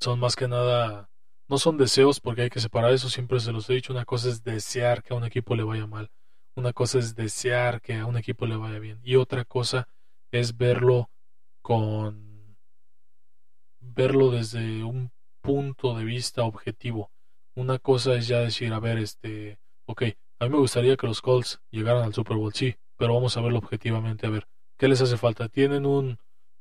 son 0.00 0.18
más 0.18 0.34
que 0.34 0.48
nada, 0.48 1.10
no 1.48 1.58
son 1.58 1.76
deseos 1.76 2.20
porque 2.20 2.42
hay 2.42 2.50
que 2.50 2.60
separar 2.60 2.92
eso, 2.92 3.08
siempre 3.08 3.38
se 3.38 3.52
los 3.52 3.68
he 3.70 3.74
dicho, 3.74 3.92
una 3.92 4.04
cosa 4.04 4.28
es 4.28 4.42
desear 4.42 5.02
que 5.02 5.14
a 5.14 5.16
un 5.16 5.24
equipo 5.24 5.54
le 5.54 5.62
vaya 5.62 5.86
mal, 5.86 6.10
una 6.58 6.72
cosa 6.72 6.98
es 6.98 7.14
desear 7.14 7.80
que 7.80 7.94
a 7.94 8.06
un 8.06 8.16
equipo 8.16 8.46
le 8.46 8.56
vaya 8.56 8.78
bien 8.78 9.00
y 9.02 9.16
otra 9.16 9.44
cosa 9.44 9.88
es 10.30 10.56
verlo 10.56 11.10
con 11.62 12.56
verlo 13.80 14.30
desde 14.30 14.84
un 14.84 15.10
punto 15.40 15.96
de 15.96 16.04
vista 16.04 16.44
objetivo 16.44 17.10
una 17.58 17.78
cosa 17.80 18.14
es 18.14 18.28
ya 18.28 18.38
decir, 18.38 18.72
a 18.72 18.78
ver, 18.78 18.98
este, 18.98 19.58
ok, 19.86 20.02
a 20.38 20.44
mí 20.44 20.50
me 20.50 20.58
gustaría 20.58 20.96
que 20.96 21.08
los 21.08 21.20
Colts 21.20 21.60
llegaran 21.72 22.04
al 22.04 22.14
Super 22.14 22.36
Bowl, 22.36 22.54
sí, 22.54 22.76
pero 22.96 23.14
vamos 23.14 23.36
a 23.36 23.40
verlo 23.40 23.58
objetivamente, 23.58 24.26
a 24.26 24.30
ver, 24.30 24.46
¿qué 24.78 24.86
les 24.86 25.00
hace 25.00 25.16
falta? 25.16 25.48
Tienen 25.48 25.84
un, 25.84 26.18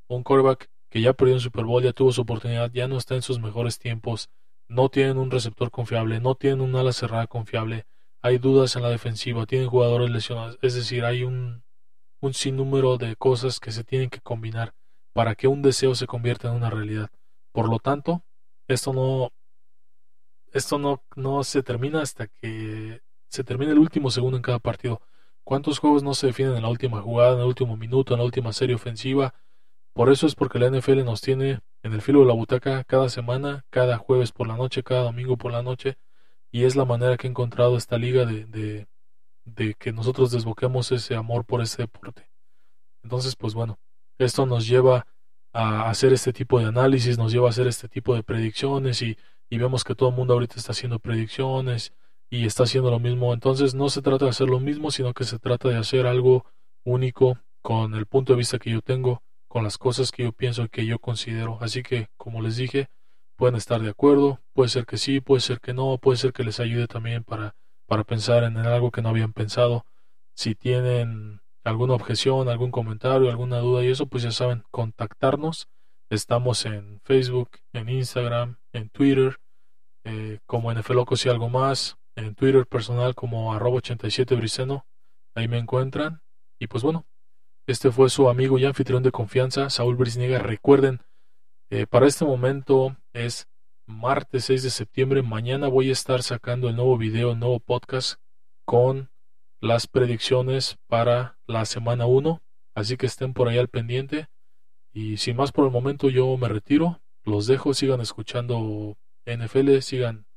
un 0.07 0.23
quarterback 0.23 0.71
que 0.89 1.01
ya 1.01 1.13
perdió 1.13 1.35
un 1.35 1.39
Super 1.39 1.65
Bowl, 1.65 1.83
ya 1.83 1.93
tuvo 1.93 2.11
su 2.11 2.21
oportunidad, 2.21 2.71
ya 2.71 2.87
no 2.87 2.97
está 2.97 3.13
en 3.13 3.21
sus 3.21 3.39
mejores 3.39 3.77
tiempos, 3.77 4.31
no 4.67 4.89
tienen 4.89 5.19
un 5.19 5.29
receptor 5.29 5.69
confiable, 5.69 6.19
no 6.19 6.33
tienen 6.33 6.61
un 6.61 6.75
ala 6.75 6.91
cerrada 6.91 7.27
confiable, 7.27 7.85
hay 8.21 8.37
dudas 8.37 8.75
en 8.75 8.83
la 8.83 8.89
defensiva, 8.89 9.45
tienen 9.45 9.69
jugadores 9.69 10.09
lesionados, 10.09 10.57
es 10.61 10.75
decir, 10.75 11.05
hay 11.05 11.23
un, 11.23 11.63
un 12.19 12.33
sinnúmero 12.33 12.97
de 12.97 13.15
cosas 13.15 13.59
que 13.59 13.71
se 13.71 13.83
tienen 13.83 14.09
que 14.09 14.21
combinar 14.21 14.73
para 15.13 15.35
que 15.35 15.47
un 15.47 15.61
deseo 15.61 15.95
se 15.95 16.07
convierta 16.07 16.49
en 16.49 16.55
una 16.55 16.69
realidad. 16.69 17.09
Por 17.51 17.69
lo 17.69 17.79
tanto, 17.79 18.23
esto 18.67 18.93
no, 18.93 19.31
esto 20.51 20.77
no, 20.77 21.03
no 21.15 21.43
se 21.43 21.63
termina 21.63 22.01
hasta 22.01 22.27
que 22.27 23.01
se 23.29 23.43
termine 23.43 23.71
el 23.71 23.79
último 23.79 24.11
segundo 24.11 24.37
en 24.37 24.43
cada 24.43 24.59
partido. 24.59 25.01
¿Cuántos 25.43 25.79
juegos 25.79 26.03
no 26.03 26.13
se 26.13 26.27
definen 26.27 26.55
en 26.55 26.63
la 26.63 26.69
última 26.69 27.01
jugada, 27.01 27.33
en 27.33 27.39
el 27.39 27.45
último 27.45 27.77
minuto, 27.77 28.13
en 28.13 28.19
la 28.19 28.25
última 28.25 28.53
serie 28.53 28.75
ofensiva? 28.75 29.33
Por 29.93 30.11
eso 30.11 30.27
es 30.27 30.35
porque 30.35 30.59
la 30.59 30.69
NFL 30.69 31.03
nos 31.03 31.21
tiene 31.21 31.61
en 31.83 31.93
el 31.93 32.01
filo 32.01 32.19
de 32.19 32.27
la 32.27 32.33
butaca 32.33 32.83
cada 32.83 33.09
semana, 33.09 33.65
cada 33.69 33.97
jueves 33.97 34.31
por 34.31 34.47
la 34.47 34.57
noche, 34.57 34.83
cada 34.83 35.03
domingo 35.03 35.37
por 35.37 35.51
la 35.51 35.63
noche, 35.63 35.97
y 36.57 36.65
es 36.65 36.75
la 36.75 36.85
manera 36.85 37.17
que 37.17 37.27
he 37.27 37.29
encontrado 37.29 37.77
esta 37.77 37.97
liga 37.97 38.25
de, 38.25 38.45
de, 38.45 38.87
de 39.45 39.73
que 39.75 39.91
nosotros 39.91 40.31
desboquemos 40.31 40.91
ese 40.91 41.15
amor 41.15 41.45
por 41.45 41.61
ese 41.61 41.83
deporte. 41.83 42.29
Entonces, 43.03 43.35
pues 43.35 43.53
bueno, 43.53 43.79
esto 44.17 44.45
nos 44.45 44.67
lleva 44.67 45.07
a 45.53 45.89
hacer 45.89 46.13
este 46.13 46.33
tipo 46.33 46.59
de 46.59 46.65
análisis, 46.65 47.17
nos 47.17 47.31
lleva 47.31 47.47
a 47.47 47.49
hacer 47.51 47.67
este 47.67 47.87
tipo 47.87 48.15
de 48.15 48.23
predicciones 48.23 49.01
y 49.01 49.17
y 49.49 49.57
vemos 49.57 49.83
que 49.83 49.95
todo 49.95 50.09
el 50.09 50.15
mundo 50.15 50.33
ahorita 50.33 50.55
está 50.57 50.71
haciendo 50.71 50.99
predicciones 50.99 51.93
y 52.29 52.45
está 52.45 52.63
haciendo 52.63 52.91
lo 52.91 52.99
mismo. 52.99 53.33
Entonces 53.33 53.73
no 53.75 53.89
se 53.89 54.01
trata 54.01 54.25
de 54.25 54.31
hacer 54.31 54.49
lo 54.49 54.59
mismo, 54.59 54.91
sino 54.91 55.13
que 55.13 55.23
se 55.23 55.39
trata 55.39 55.69
de 55.69 55.77
hacer 55.77 56.05
algo 56.05 56.45
único 56.83 57.39
con 57.61 57.95
el 57.95 58.05
punto 58.05 58.33
de 58.33 58.37
vista 58.37 58.59
que 58.59 58.71
yo 58.71 58.81
tengo, 58.81 59.23
con 59.47 59.63
las 59.63 59.77
cosas 59.77 60.11
que 60.11 60.23
yo 60.23 60.31
pienso 60.33 60.63
y 60.63 60.69
que 60.69 60.85
yo 60.85 60.99
considero. 60.99 61.57
Así 61.61 61.83
que, 61.83 62.09
como 62.17 62.41
les 62.41 62.57
dije, 62.57 62.89
pueden 63.37 63.55
estar 63.55 63.81
de 63.81 63.89
acuerdo, 63.89 64.41
puede 64.53 64.69
ser 64.69 64.85
que 64.85 64.97
sí, 64.97 65.21
puede 65.21 65.41
ser 65.41 65.61
que 65.61 65.73
no, 65.73 65.97
puede 65.99 66.17
ser 66.17 66.33
que 66.33 66.43
les 66.43 66.59
ayude 66.59 66.87
también 66.87 67.23
para, 67.23 67.55
para 67.85 68.03
pensar 68.03 68.43
en 68.43 68.57
algo 68.57 68.91
que 68.91 69.01
no 69.01 69.09
habían 69.09 69.33
pensado. 69.33 69.85
Si 70.35 70.55
tienen 70.55 71.41
alguna 71.63 71.93
objeción, 71.93 72.49
algún 72.49 72.71
comentario, 72.71 73.29
alguna 73.29 73.59
duda 73.59 73.83
y 73.83 73.89
eso, 73.89 74.07
pues 74.07 74.23
ya 74.23 74.31
saben, 74.31 74.63
contactarnos 74.71 75.69
Estamos 76.09 76.65
en 76.65 77.01
Facebook, 77.01 77.49
en 77.73 77.89
Instagram, 77.89 78.59
en 78.71 78.89
Twitter, 78.89 79.41
eh, 80.05 80.39
como 80.45 80.71
NFLocos 80.71 81.25
y 81.25 81.29
algo 81.29 81.49
más. 81.49 81.97
En 82.15 82.33
Twitter 82.33 82.65
personal 82.65 83.13
como 83.13 83.53
arroba 83.53 83.77
87 83.77 84.35
Briceno. 84.35 84.87
Ahí 85.35 85.49
me 85.49 85.57
encuentran. 85.57 86.21
Y 86.59 86.67
pues 86.67 86.81
bueno, 86.81 87.05
este 87.67 87.91
fue 87.91 88.09
su 88.09 88.29
amigo 88.29 88.57
y 88.57 88.63
anfitrión 88.63 89.03
de 89.03 89.11
confianza, 89.11 89.69
Saúl 89.69 89.97
Brisniega. 89.97 90.39
Recuerden, 90.39 91.01
eh, 91.69 91.85
para 91.87 92.07
este 92.07 92.23
momento 92.23 92.95
es 93.17 93.47
martes 93.87 94.45
6 94.45 94.63
de 94.63 94.69
septiembre. 94.69 95.23
Mañana 95.23 95.67
voy 95.67 95.89
a 95.89 95.93
estar 95.93 96.21
sacando 96.21 96.69
el 96.69 96.75
nuevo 96.75 96.97
video, 96.97 97.31
el 97.31 97.39
nuevo 97.39 97.59
podcast 97.59 98.19
con 98.65 99.09
las 99.59 99.87
predicciones 99.87 100.77
para 100.87 101.39
la 101.47 101.65
semana 101.65 102.05
1. 102.05 102.41
Así 102.75 102.95
que 102.95 103.07
estén 103.07 103.33
por 103.33 103.47
ahí 103.47 103.57
al 103.57 103.69
pendiente. 103.69 104.27
Y 104.93 105.17
sin 105.17 105.35
más 105.35 105.51
por 105.51 105.65
el 105.65 105.71
momento 105.71 106.09
yo 106.09 106.37
me 106.37 106.47
retiro. 106.47 107.01
Los 107.23 107.47
dejo, 107.47 107.73
sigan 107.73 108.01
escuchando 108.01 108.97
NFL, 109.25 109.79
sigan 109.79 110.27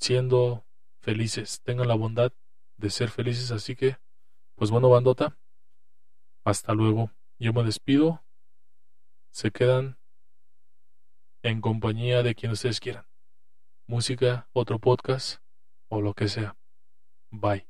siendo 0.00 0.64
felices, 1.00 1.60
tengan 1.62 1.88
la 1.88 1.94
bondad 1.94 2.32
de 2.78 2.90
ser 2.90 3.10
felices. 3.10 3.50
Así 3.52 3.76
que, 3.76 3.98
pues 4.54 4.70
bueno, 4.70 4.88
bandota, 4.88 5.38
hasta 6.44 6.72
luego. 6.72 7.10
Yo 7.38 7.52
me 7.52 7.62
despido. 7.62 8.24
Se 9.32 9.50
quedan 9.50 9.99
en 11.42 11.60
compañía 11.60 12.22
de 12.22 12.34
quien 12.34 12.52
ustedes 12.52 12.80
quieran. 12.80 13.06
Música, 13.86 14.48
otro 14.52 14.78
podcast 14.78 15.42
o 15.88 16.00
lo 16.00 16.14
que 16.14 16.28
sea. 16.28 16.56
Bye. 17.30 17.69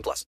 18 0.01 0.03
plus. 0.03 0.25